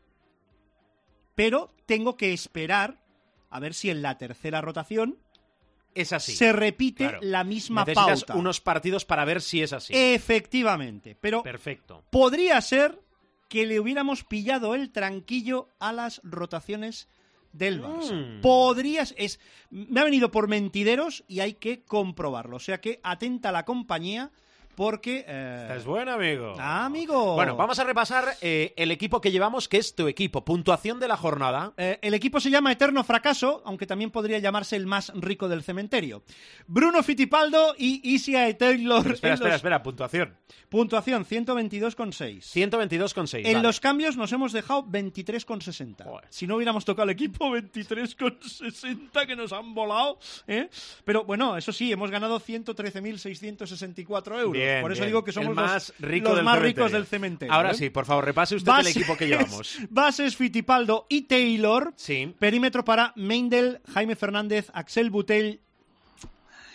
Pero 1.34 1.72
tengo 1.86 2.16
que 2.16 2.32
esperar 2.32 2.98
a 3.48 3.60
ver 3.60 3.74
si 3.74 3.90
en 3.90 4.02
la 4.02 4.18
tercera 4.18 4.60
rotación 4.60 5.18
Es 5.94 6.12
así. 6.12 6.32
se 6.32 6.52
repite 6.52 7.04
Claro. 7.08 7.18
la 7.22 7.42
misma 7.44 7.82
Necesitas 7.84 8.24
pauta. 8.24 8.38
unos 8.38 8.60
partidos 8.60 9.04
para 9.04 9.24
ver 9.24 9.40
si 9.40 9.62
es 9.62 9.72
así. 9.72 9.92
Efectivamente, 9.96 11.16
pero 11.20 11.42
Perfecto. 11.42 12.04
podría 12.10 12.60
ser 12.60 13.00
que 13.48 13.66
le 13.66 13.80
hubiéramos 13.80 14.22
pillado 14.22 14.74
el 14.76 14.90
tranquillo 14.92 15.68
a 15.80 15.92
las 15.92 16.20
rotaciones 16.22 17.08
del 17.53 17.82
Barça. 17.82 18.14
Mm. 18.14 18.40
Podrías 18.40 19.14
es 19.16 19.40
me 19.70 20.01
ha 20.01 20.05
venido 20.05 20.30
por 20.30 20.48
mentideros 20.48 21.24
y 21.28 21.40
hay 21.40 21.55
que 21.55 21.84
comprobarlo, 21.84 22.57
o 22.57 22.61
sea 22.61 22.80
que 22.80 23.01
atenta 23.03 23.51
a 23.51 23.53
la 23.53 23.64
compañía 23.64 24.30
porque 24.81 25.26
eh, 25.28 25.59
Esta 25.61 25.76
es 25.76 25.85
buena, 25.85 26.14
amigo. 26.14 26.55
Ah, 26.59 26.87
amigo. 26.87 27.35
Bueno, 27.35 27.55
vamos 27.55 27.78
a 27.78 27.85
repasar 27.85 28.24
eh, 28.41 28.72
el 28.78 28.91
equipo 28.91 29.20
que 29.20 29.31
llevamos, 29.31 29.68
que 29.68 29.76
es 29.76 29.95
tu 29.95 30.09
equipo. 30.09 30.43
Puntuación 30.43 30.99
de 30.99 31.07
la 31.07 31.18
jornada. 31.18 31.74
Eh, 31.76 31.99
el 32.01 32.14
equipo 32.14 32.41
se 32.41 32.49
llama 32.49 32.72
Eterno 32.72 33.05
Fracaso, 33.05 33.61
aunque 33.66 33.87
también 33.87 34.11
podría 34.11 34.39
llamarse 34.39 34.76
el 34.76 34.87
más 34.87 35.12
rico 35.14 35.51
del 35.51 35.62
cementerio. 35.62 36.22
Bruno 36.66 37.03
Fittipaldo 37.03 37.74
y 37.76 38.01
Isia 38.14 38.57
Taylor. 38.57 39.03
Pero 39.03 39.14
espera, 39.16 39.35
espera, 39.35 39.51
los- 39.51 39.57
espera. 39.57 39.83
Puntuación. 39.83 40.35
Puntuación 40.70 41.26
122,6. 41.26 42.41
122,6. 42.41 43.39
En 43.41 43.53
vale. 43.53 43.62
los 43.62 43.81
cambios 43.81 44.16
nos 44.16 44.33
hemos 44.33 44.53
dejado 44.55 44.83
23,60. 44.85 46.05
Joder. 46.05 46.26
Si 46.31 46.47
no 46.47 46.57
hubiéramos 46.57 46.87
tocado 46.87 47.05
el 47.05 47.11
equipo, 47.11 47.51
23,60 47.51 49.26
que 49.26 49.37
nos 49.37 49.53
han 49.53 49.74
volado. 49.74 50.18
¿eh? 50.47 50.70
Pero 51.05 51.24
bueno, 51.24 51.59
eso 51.59 51.70
sí, 51.70 51.93
hemos 51.93 52.11
ganado 52.11 52.41
113.664 52.41 54.39
euros. 54.39 54.53
Bien, 54.53 54.69
Por 54.82 54.92
eso 54.92 55.00
bien. 55.00 55.08
digo 55.10 55.24
que 55.24 55.32
somos 55.32 55.50
el 55.50 55.54
más 55.54 55.92
los, 55.98 56.10
rico 56.10 56.28
los 56.28 56.36
del 56.36 56.44
más 56.44 56.54
cementerio. 56.54 56.84
ricos 56.84 56.92
del 56.92 57.06
cementerio. 57.06 57.52
Ahora 57.54 57.70
¿eh? 57.72 57.74
sí, 57.74 57.90
por 57.90 58.06
favor, 58.06 58.24
repase 58.24 58.54
usted 58.56 58.72
el 58.80 58.86
equipo 58.86 59.16
que 59.16 59.26
llevamos. 59.26 59.78
Bases 59.90 60.36
Fittipaldo 60.36 61.06
y 61.08 61.22
Taylor. 61.22 61.92
Sí. 61.96 62.34
Perímetro 62.38 62.84
para 62.84 63.12
Meindel, 63.16 63.80
Jaime 63.92 64.16
Fernández, 64.16 64.68
Axel 64.72 65.10
Butel. 65.10 65.60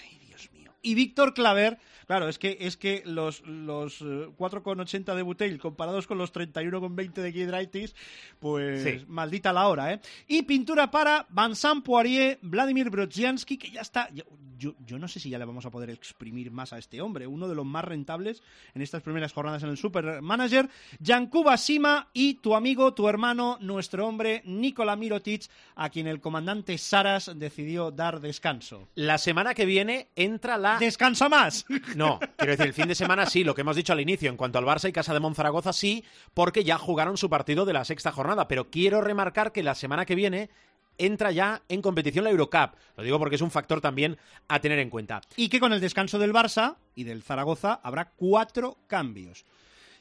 Ay, 0.01 0.19
Dios 0.27 0.49
mío. 0.53 0.71
Y 0.81 0.95
Víctor 0.95 1.33
Claver. 1.33 1.77
Claro, 2.07 2.29
es 2.29 2.37
que, 2.39 2.57
es 2.61 2.77
que 2.77 3.01
los, 3.05 3.41
los 3.45 4.01
eh, 4.01 4.27
4,80 4.37 5.15
de 5.15 5.21
Butel 5.21 5.59
comparados 5.59 6.07
con 6.07 6.17
los 6.17 6.33
31,20 6.33 7.13
de 7.13 7.31
Giedraitis, 7.31 7.95
pues 8.39 8.83
Sí. 8.83 9.05
maldita 9.07 9.51
la 9.53 9.67
hora, 9.67 9.93
¿eh? 9.93 9.99
Y 10.27 10.43
pintura 10.43 10.91
para 10.91 11.25
Vincent 11.29 11.83
Poirier, 11.83 12.39
Vladimir 12.41 12.89
Brodzianski, 12.89 13.57
que 13.57 13.71
ya 13.71 13.81
está. 13.81 14.09
Yo, 14.13 14.23
yo, 14.57 14.75
yo 14.85 14.97
no 14.99 15.07
sé 15.07 15.19
si 15.19 15.29
ya 15.29 15.37
le 15.39 15.45
vamos 15.45 15.65
a 15.65 15.71
poder 15.71 15.89
exprimir 15.89 16.51
más 16.51 16.71
a 16.73 16.77
este 16.77 17.01
hombre, 17.01 17.27
uno 17.27 17.47
de 17.47 17.55
los 17.55 17.65
más 17.65 17.83
rentables 17.83 18.41
en 18.73 18.81
estas 18.81 19.01
primeras 19.01 19.33
jornadas 19.33 19.63
en 19.63 19.69
el 19.69 19.77
Super 19.77 20.21
Manager. 20.21 20.69
Yankuba 20.99 21.57
Sima 21.57 22.09
y 22.13 22.35
tu 22.35 22.55
amigo, 22.55 22.93
tu 22.93 23.07
hermano, 23.09 23.57
nuestro 23.61 24.07
hombre, 24.07 24.41
Nikola 24.45 24.95
Mirotic, 24.95 25.43
a 25.75 25.89
quien 25.89 26.07
el 26.07 26.21
comandante 26.21 26.77
Saras 26.77 27.31
decidió 27.35 27.91
dar 27.91 28.19
descanso. 28.21 28.87
La 28.95 29.17
semana 29.17 29.53
que 29.53 29.65
viene 29.65 30.07
entra 30.15 30.57
la... 30.57 30.77
¡Descansa 30.77 31.27
más! 31.29 31.65
No, 31.95 32.19
quiero 32.37 32.51
decir, 32.51 32.67
el 32.67 32.73
fin 32.73 32.87
de 32.87 32.95
semana 32.95 33.25
sí, 33.25 33.43
lo 33.43 33.55
que 33.55 33.61
hemos 33.61 33.75
dicho 33.75 33.93
al 33.93 34.01
inicio, 34.01 34.29
en 34.29 34.37
cuanto 34.37 34.59
al 34.59 34.65
Barça 34.65 34.89
y 34.89 34.91
Casa 34.93 35.13
de 35.13 35.19
Monzaragoza 35.19 35.73
sí, 35.73 36.03
porque 36.33 36.63
ya 36.63 36.77
jugaron 36.77 37.17
su 37.17 37.29
partido 37.29 37.65
de 37.65 37.73
la 37.73 37.85
sexta 37.85 38.11
jornada, 38.11 38.47
pero 38.47 38.69
quiero 38.69 39.01
remarcar 39.01 39.51
que 39.51 39.63
la 39.63 39.75
semana 39.75 40.05
que 40.05 40.15
viene 40.15 40.49
entra 40.97 41.31
ya 41.31 41.61
en 41.67 41.81
competición 41.81 42.23
la 42.23 42.29
Eurocup. 42.31 42.75
Lo 42.95 43.03
digo 43.03 43.19
porque 43.19 43.35
es 43.35 43.41
un 43.41 43.51
factor 43.51 43.81
también 43.81 44.17
a 44.47 44.59
tener 44.59 44.79
en 44.79 44.89
cuenta. 44.89 45.21
y 45.35 45.49
que 45.49 45.59
con 45.59 45.73
el 45.73 45.81
descanso 45.81 46.19
del 46.19 46.33
Barça 46.33 46.75
y 46.95 47.03
del 47.03 47.21
Zaragoza 47.23 47.79
habrá 47.83 48.11
cuatro 48.15 48.77
cambios. 48.87 49.45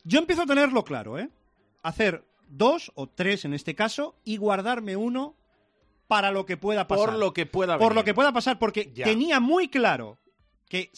Yo 0.05 0.19
empiezo 0.19 0.43
a 0.43 0.47
tenerlo 0.47 0.85
claro, 0.85 1.19
¿eh? 1.19 1.31
Hacer 1.83 2.25
dos 2.49 2.93
o 2.95 3.09
tres 3.09 3.45
en 3.45 3.55
este 3.55 3.75
caso 3.75 4.15
y 4.25 4.37
guardarme 4.37 4.97
uno 4.97 5.35
para 6.07 6.31
lo 6.31 6.45
que 6.47 6.57
pueda 6.57 6.87
pasar. 6.87 7.07
Por 7.11 7.19
lo 7.19 7.33
que 7.33 7.47
pueda 7.47 7.79
Por 7.79 7.95
lo 7.95 8.05
que 8.05 8.15
pueda 8.15 8.33
pasar, 8.33 8.59
porque 8.59 8.93
Ya. 8.95 9.05
tenía 9.05 9.41
muy 9.41 9.69
claro 9.69 10.19
que 10.69 10.91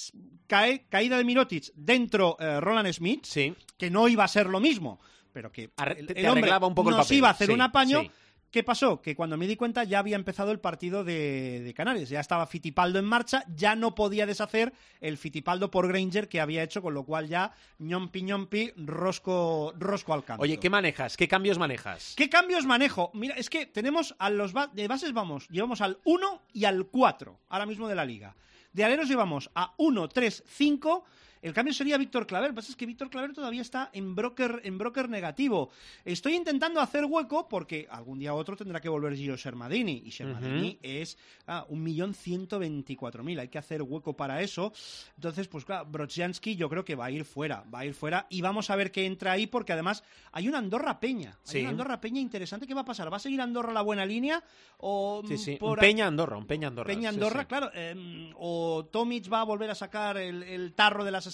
cae, 0.46 0.86
caída 0.88 1.16
de 1.18 1.24
Mirotic 1.24 1.72
dentro 1.74 2.36
eh, 2.38 2.60
Roland 2.60 2.92
Smith, 2.92 3.24
Sí. 3.24 3.54
que 3.76 3.90
no 3.90 4.08
iba 4.08 4.24
a 4.24 4.28
ser 4.28 4.46
lo 4.46 4.60
mismo, 4.60 5.00
pero 5.32 5.50
que 5.52 5.70
Arre- 5.76 5.98
el, 5.98 6.16
el 6.16 6.26
hombre 6.28 6.50
un 6.62 6.74
poco 6.74 6.90
el 6.90 6.96
nos 6.96 7.06
papel. 7.06 7.18
iba 7.18 7.28
a 7.28 7.32
hacer 7.32 7.48
Sí, 7.48 7.52
un 7.52 7.60
apaño, 7.60 8.02
sí. 8.02 8.10
¿Qué 8.48 8.62
pasó? 8.62 9.02
Que 9.02 9.14
cuando 9.16 9.36
me 9.36 9.46
di 9.46 9.56
cuenta 9.56 9.84
ya 9.84 9.98
había 9.98 10.16
empezado 10.16 10.50
el 10.50 10.60
partido 10.60 11.04
de, 11.04 11.60
de 11.62 11.74
Canarias, 11.74 12.08
ya 12.08 12.20
estaba 12.20 12.46
Fitipaldo 12.46 12.98
en 12.98 13.04
marcha, 13.04 13.44
ya 13.54 13.74
no 13.76 13.94
podía 13.94 14.24
deshacer 14.24 14.72
el 15.00 15.18
Fitipaldo 15.18 15.70
por 15.70 15.88
Granger 15.88 16.28
que 16.28 16.40
había 16.40 16.62
hecho, 16.62 16.80
con 16.80 16.94
lo 16.94 17.04
cual 17.04 17.28
ya 17.28 17.52
ñompi 17.80 18.22
ñompi, 18.22 18.72
rosco, 18.76 19.74
rosco 19.78 20.14
al 20.14 20.24
canto. 20.24 20.42
Oye, 20.42 20.58
¿qué 20.58 20.70
manejas? 20.70 21.16
¿Qué 21.18 21.28
cambios 21.28 21.58
manejas? 21.58 22.14
¿Qué 22.16 22.30
cambios 22.30 22.64
manejo? 22.64 23.10
Mira, 23.14 23.34
es 23.34 23.50
que 23.50 23.66
tenemos 23.66 24.14
a 24.18 24.30
los 24.30 24.52
ba- 24.54 24.68
de 24.68 24.88
bases, 24.88 25.12
vamos, 25.12 25.48
llevamos 25.48 25.80
al 25.82 25.98
1 26.04 26.42
y 26.54 26.64
al 26.64 26.86
4 26.86 27.38
ahora 27.50 27.66
mismo 27.66 27.88
de 27.88 27.94
la 27.94 28.04
liga. 28.06 28.36
De 28.76 28.84
aleros 28.84 29.08
llevamos 29.08 29.50
a 29.54 29.72
1, 29.78 30.08
3, 30.10 30.44
5. 30.46 31.04
El 31.46 31.52
cambio 31.54 31.72
sería 31.72 31.96
Víctor 31.96 32.26
Claver. 32.26 32.48
Lo 32.50 32.54
que 32.54 32.56
pasa 32.56 32.70
es 32.72 32.76
que 32.76 32.86
Víctor 32.86 33.08
Claver 33.08 33.32
todavía 33.32 33.62
está 33.62 33.88
en 33.92 34.16
broker, 34.16 34.62
en 34.64 34.78
broker 34.78 35.08
negativo. 35.08 35.70
Estoy 36.04 36.34
intentando 36.34 36.80
hacer 36.80 37.04
hueco 37.04 37.48
porque 37.48 37.86
algún 37.88 38.18
día 38.18 38.34
u 38.34 38.36
otro 38.36 38.56
tendrá 38.56 38.80
que 38.80 38.88
volver 38.88 39.14
Gio 39.14 39.38
Sermadini. 39.38 40.02
Y 40.04 40.10
Sermadini 40.10 40.76
es 40.82 41.16
ah, 41.46 41.64
1.124.000. 41.70 43.38
Hay 43.40 43.48
que 43.48 43.58
hacer 43.58 43.80
hueco 43.82 44.16
para 44.16 44.42
eso. 44.42 44.72
Entonces, 45.14 45.46
pues 45.46 45.64
claro, 45.64 45.86
Brodzianski 45.86 46.56
yo 46.56 46.68
creo 46.68 46.84
que 46.84 46.96
va 46.96 47.04
a 47.06 47.10
ir 47.12 47.24
fuera. 47.24 47.64
Va 47.72 47.80
a 47.80 47.86
ir 47.86 47.94
fuera 47.94 48.26
y 48.28 48.40
vamos 48.40 48.68
a 48.70 48.74
ver 48.76 48.90
qué 48.90 49.06
entra 49.06 49.30
ahí 49.30 49.46
porque 49.46 49.72
además 49.72 50.02
hay 50.32 50.48
una 50.48 50.58
Andorra 50.58 50.98
Peña. 50.98 51.30
Hay 51.30 51.36
Sí. 51.44 51.60
una 51.60 51.70
Andorra 51.70 52.00
Peña 52.00 52.20
interesante. 52.20 52.66
¿Qué 52.66 52.74
va 52.74 52.80
a 52.80 52.84
pasar? 52.84 53.12
¿Va 53.12 53.18
a 53.18 53.20
seguir 53.20 53.40
Andorra 53.40 53.72
la 53.72 53.82
buena 53.82 54.04
línea? 54.04 54.42
O 54.78 55.22
Sí, 55.28 55.38
sí. 55.38 55.56
por 55.56 55.78
Un 55.78 55.80
Peña 55.80 56.08
Andorra, 56.08 56.36
un 56.36 56.46
Peña 56.46 56.66
Andorra. 56.66 56.88
Peña 56.88 57.08
Andorra, 57.10 57.44
claro. 57.46 57.70
eh, 57.72 58.32
o 58.36 58.84
Tomic 58.90 59.32
va 59.32 59.42
a 59.42 59.44
volver 59.44 59.70
a 59.70 59.74
sacar 59.74 60.16
el, 60.16 60.42
el 60.42 60.72
tarro 60.74 61.04
de 61.04 61.10
las 61.12 61.26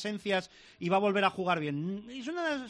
y 0.79 0.89
va 0.89 0.97
a 0.97 1.01
volver 1.01 1.25
a 1.25 1.31
jugar 1.31 1.61
bien. 1.61 2.07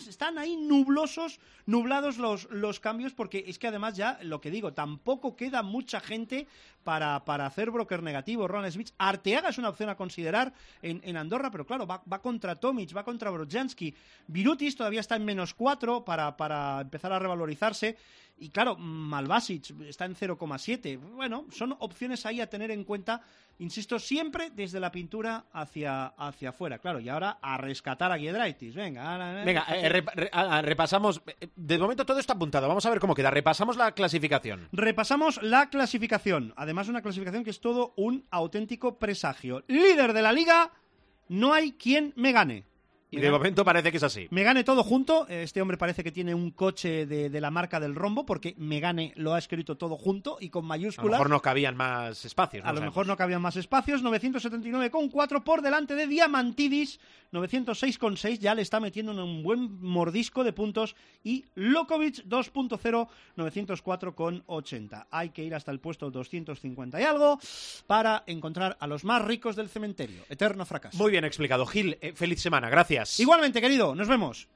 Están 0.08 0.38
ahí 0.38 0.56
nublosos, 0.56 1.40
nublados 1.66 2.18
los, 2.18 2.48
los 2.50 2.80
cambios, 2.80 3.12
porque 3.12 3.44
es 3.46 3.58
que 3.58 3.68
además 3.68 3.96
ya, 3.96 4.18
lo 4.22 4.40
que 4.40 4.50
digo, 4.50 4.72
tampoco 4.72 5.36
queda 5.36 5.62
mucha 5.62 6.00
gente 6.00 6.46
para, 6.84 7.24
para 7.24 7.46
hacer 7.46 7.70
broker 7.70 8.02
negativo. 8.02 8.48
Ronald 8.48 8.72
Smith, 8.72 8.90
Arteaga 8.98 9.48
es 9.48 9.58
una 9.58 9.70
opción 9.70 9.88
a 9.88 9.96
considerar 9.96 10.52
en, 10.82 11.00
en 11.04 11.16
Andorra, 11.16 11.50
pero 11.50 11.66
claro, 11.66 11.86
va, 11.86 12.02
va 12.10 12.20
contra 12.20 12.56
Tomic, 12.56 12.94
va 12.96 13.04
contra 13.04 13.30
Brodzianski. 13.30 13.94
Virutis 14.26 14.76
todavía 14.76 15.00
está 15.00 15.16
en 15.16 15.24
menos 15.24 15.54
4 15.54 16.04
para, 16.04 16.36
para 16.36 16.80
empezar 16.80 17.12
a 17.12 17.18
revalorizarse. 17.18 17.96
Y 18.42 18.50
claro, 18.50 18.76
Malvasic 18.76 19.70
está 19.86 20.04
en 20.04 20.16
0,7. 20.16 20.98
Bueno, 21.14 21.46
son 21.52 21.76
opciones 21.78 22.26
ahí 22.26 22.40
a 22.40 22.48
tener 22.50 22.72
en 22.72 22.82
cuenta, 22.82 23.20
insisto, 23.60 23.98
siempre 24.00 24.50
desde 24.50 24.80
la 24.80 24.90
pintura 24.90 25.44
hacia, 25.52 26.06
hacia 26.06 26.48
afuera. 26.48 26.78
Claro, 26.78 26.98
y 26.98 27.08
ahora 27.08 27.38
a 27.40 27.56
rescatar 27.56 28.10
a 28.10 28.18
Giedraitis. 28.18 28.74
Venga, 28.74 29.12
ahora, 29.12 29.44
Venga, 29.44 29.64
eh, 29.68 29.88
rep- 29.88 30.12
re- 30.14 30.30
ah, 30.32 30.58
ah, 30.58 30.62
repasamos. 30.62 31.22
eh, 31.40 31.48
De 31.54 31.78
momento 31.78 32.04
todo 32.04 32.18
está 32.18 32.32
apuntado. 32.32 32.66
Vamos 32.66 32.84
a 32.84 32.90
ver 32.90 32.98
cómo 32.98 33.14
queda. 33.14 33.30
Repasamos 33.30 33.76
la 33.76 33.92
clasificación. 33.92 34.68
Repasamos 34.72 35.40
la 35.42 35.70
clasificación. 35.70 36.52
Además, 36.56 36.88
una 36.88 37.00
clasificación 37.02 37.44
que 37.44 37.50
es 37.50 37.60
todo 37.60 37.94
un 37.96 38.26
auténtico 38.32 38.98
presagio. 38.98 39.62
Líder 39.68 40.12
de 40.14 40.22
la 40.22 40.32
liga, 40.32 40.72
no 41.28 41.52
hay 41.54 41.72
quien 41.72 42.12
me 42.16 42.32
gane. 42.32 42.64
Y 43.12 43.20
de 43.20 43.30
momento 43.30 43.64
parece 43.64 43.90
que 43.90 43.98
es 43.98 44.02
así. 44.02 44.26
Me 44.30 44.42
gane 44.42 44.64
todo 44.64 44.82
junto. 44.82 45.26
Este 45.28 45.60
hombre 45.62 45.76
parece 45.76 46.02
que 46.02 46.10
tiene 46.10 46.34
un 46.34 46.50
coche 46.50 47.06
de, 47.06 47.28
de 47.30 47.40
la 47.40 47.50
marca 47.50 47.78
del 47.78 47.94
rombo, 47.94 48.24
porque 48.26 48.54
me 48.56 48.80
gane 48.80 49.12
lo 49.16 49.34
ha 49.34 49.38
escrito 49.38 49.76
todo 49.76 49.96
junto 49.96 50.38
y 50.40 50.48
con 50.48 50.60
A 50.60 50.64
lo 50.64 50.68
mayúsculas. 50.68 51.12
mejor 51.12 51.30
no 51.30 51.40
cabían 51.42 51.76
más 51.76 52.24
espacios. 52.24 52.64
A 52.64 52.68
lo 52.68 52.76
sabemos. 52.78 52.92
mejor 52.94 53.06
no 53.06 53.16
cabían 53.16 53.42
más 53.42 53.56
espacios. 53.56 54.02
979,4 54.02 55.42
por 55.44 55.62
delante 55.62 55.94
de 55.94 56.06
Diamantidis. 56.06 56.98
906,6 57.32 58.38
ya 58.38 58.54
le 58.54 58.62
está 58.62 58.78
metiendo 58.80 59.12
en 59.12 59.18
un 59.20 59.42
buen 59.42 59.80
mordisco 59.82 60.42
de 60.44 60.52
puntos. 60.52 60.96
Y 61.22 61.44
Lokovic 61.54 62.24
2.0, 62.26 63.08
904,80. 63.36 65.06
Hay 65.10 65.30
que 65.30 65.44
ir 65.44 65.54
hasta 65.54 65.70
el 65.70 65.80
puesto 65.80 66.10
250 66.10 67.00
y 67.00 67.04
algo 67.04 67.38
para 67.86 68.22
encontrar 68.26 68.76
a 68.80 68.86
los 68.86 69.04
más 69.04 69.22
ricos 69.24 69.56
del 69.56 69.68
cementerio. 69.68 70.22
Eterno 70.28 70.64
fracaso. 70.66 70.96
Muy 70.98 71.10
bien 71.10 71.24
explicado. 71.24 71.66
Gil, 71.66 71.98
eh, 72.00 72.12
feliz 72.14 72.40
semana. 72.40 72.68
Gracias. 72.70 73.01
Igualmente, 73.20 73.60
querido, 73.60 73.94
nos 73.94 74.08
vemos. 74.08 74.48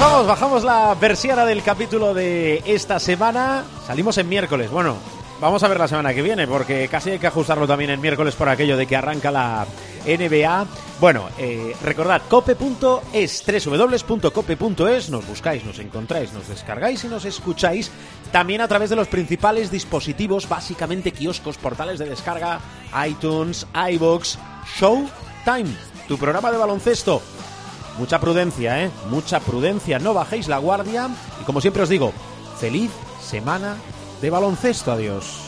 Vamos, 0.00 0.26
bajamos 0.26 0.64
la 0.64 0.94
versión 0.94 1.46
del 1.46 1.62
capítulo 1.62 2.14
de 2.14 2.62
esta 2.66 2.98
semana. 2.98 3.64
Salimos 3.86 4.18
en 4.18 4.28
miércoles. 4.28 4.70
Bueno, 4.70 4.96
vamos 5.40 5.62
a 5.62 5.68
ver 5.68 5.78
la 5.78 5.88
semana 5.88 6.12
que 6.12 6.22
viene, 6.22 6.46
porque 6.46 6.88
casi 6.88 7.10
hay 7.10 7.18
que 7.18 7.26
ajustarlo 7.26 7.66
también 7.66 7.90
en 7.90 8.00
miércoles 8.00 8.34
por 8.34 8.48
aquello 8.48 8.76
de 8.76 8.86
que 8.86 8.96
arranca 8.96 9.30
la 9.30 9.66
NBA. 10.04 10.66
Bueno, 11.00 11.28
eh, 11.38 11.74
recordad, 11.82 12.22
cope.es, 12.28 13.44
www.cope.es, 13.66 15.10
nos 15.10 15.26
buscáis, 15.26 15.64
nos 15.64 15.78
encontráis, 15.78 16.32
nos 16.32 16.48
descargáis 16.48 17.04
y 17.04 17.08
nos 17.08 17.24
escucháis 17.24 17.90
también 18.32 18.60
a 18.60 18.68
través 18.68 18.90
de 18.90 18.96
los 18.96 19.08
principales 19.08 19.70
dispositivos, 19.70 20.48
básicamente 20.48 21.12
kioscos, 21.12 21.56
portales 21.56 21.98
de 21.98 22.08
descarga, 22.08 22.60
iTunes, 23.06 23.66
iBox, 23.92 24.38
Showtime, 24.78 25.74
tu 26.08 26.18
programa 26.18 26.50
de 26.50 26.58
baloncesto. 26.58 27.22
Mucha 27.98 28.20
prudencia, 28.20 28.82
¿eh? 28.82 28.90
Mucha 29.08 29.40
prudencia, 29.40 29.98
no 29.98 30.14
bajéis 30.14 30.48
la 30.48 30.58
guardia. 30.58 31.08
Y 31.40 31.44
como 31.44 31.60
siempre 31.60 31.82
os 31.82 31.88
digo, 31.88 32.12
feliz 32.58 32.90
semana 33.20 33.76
de 34.20 34.30
baloncesto. 34.30 34.92
Adiós. 34.92 35.43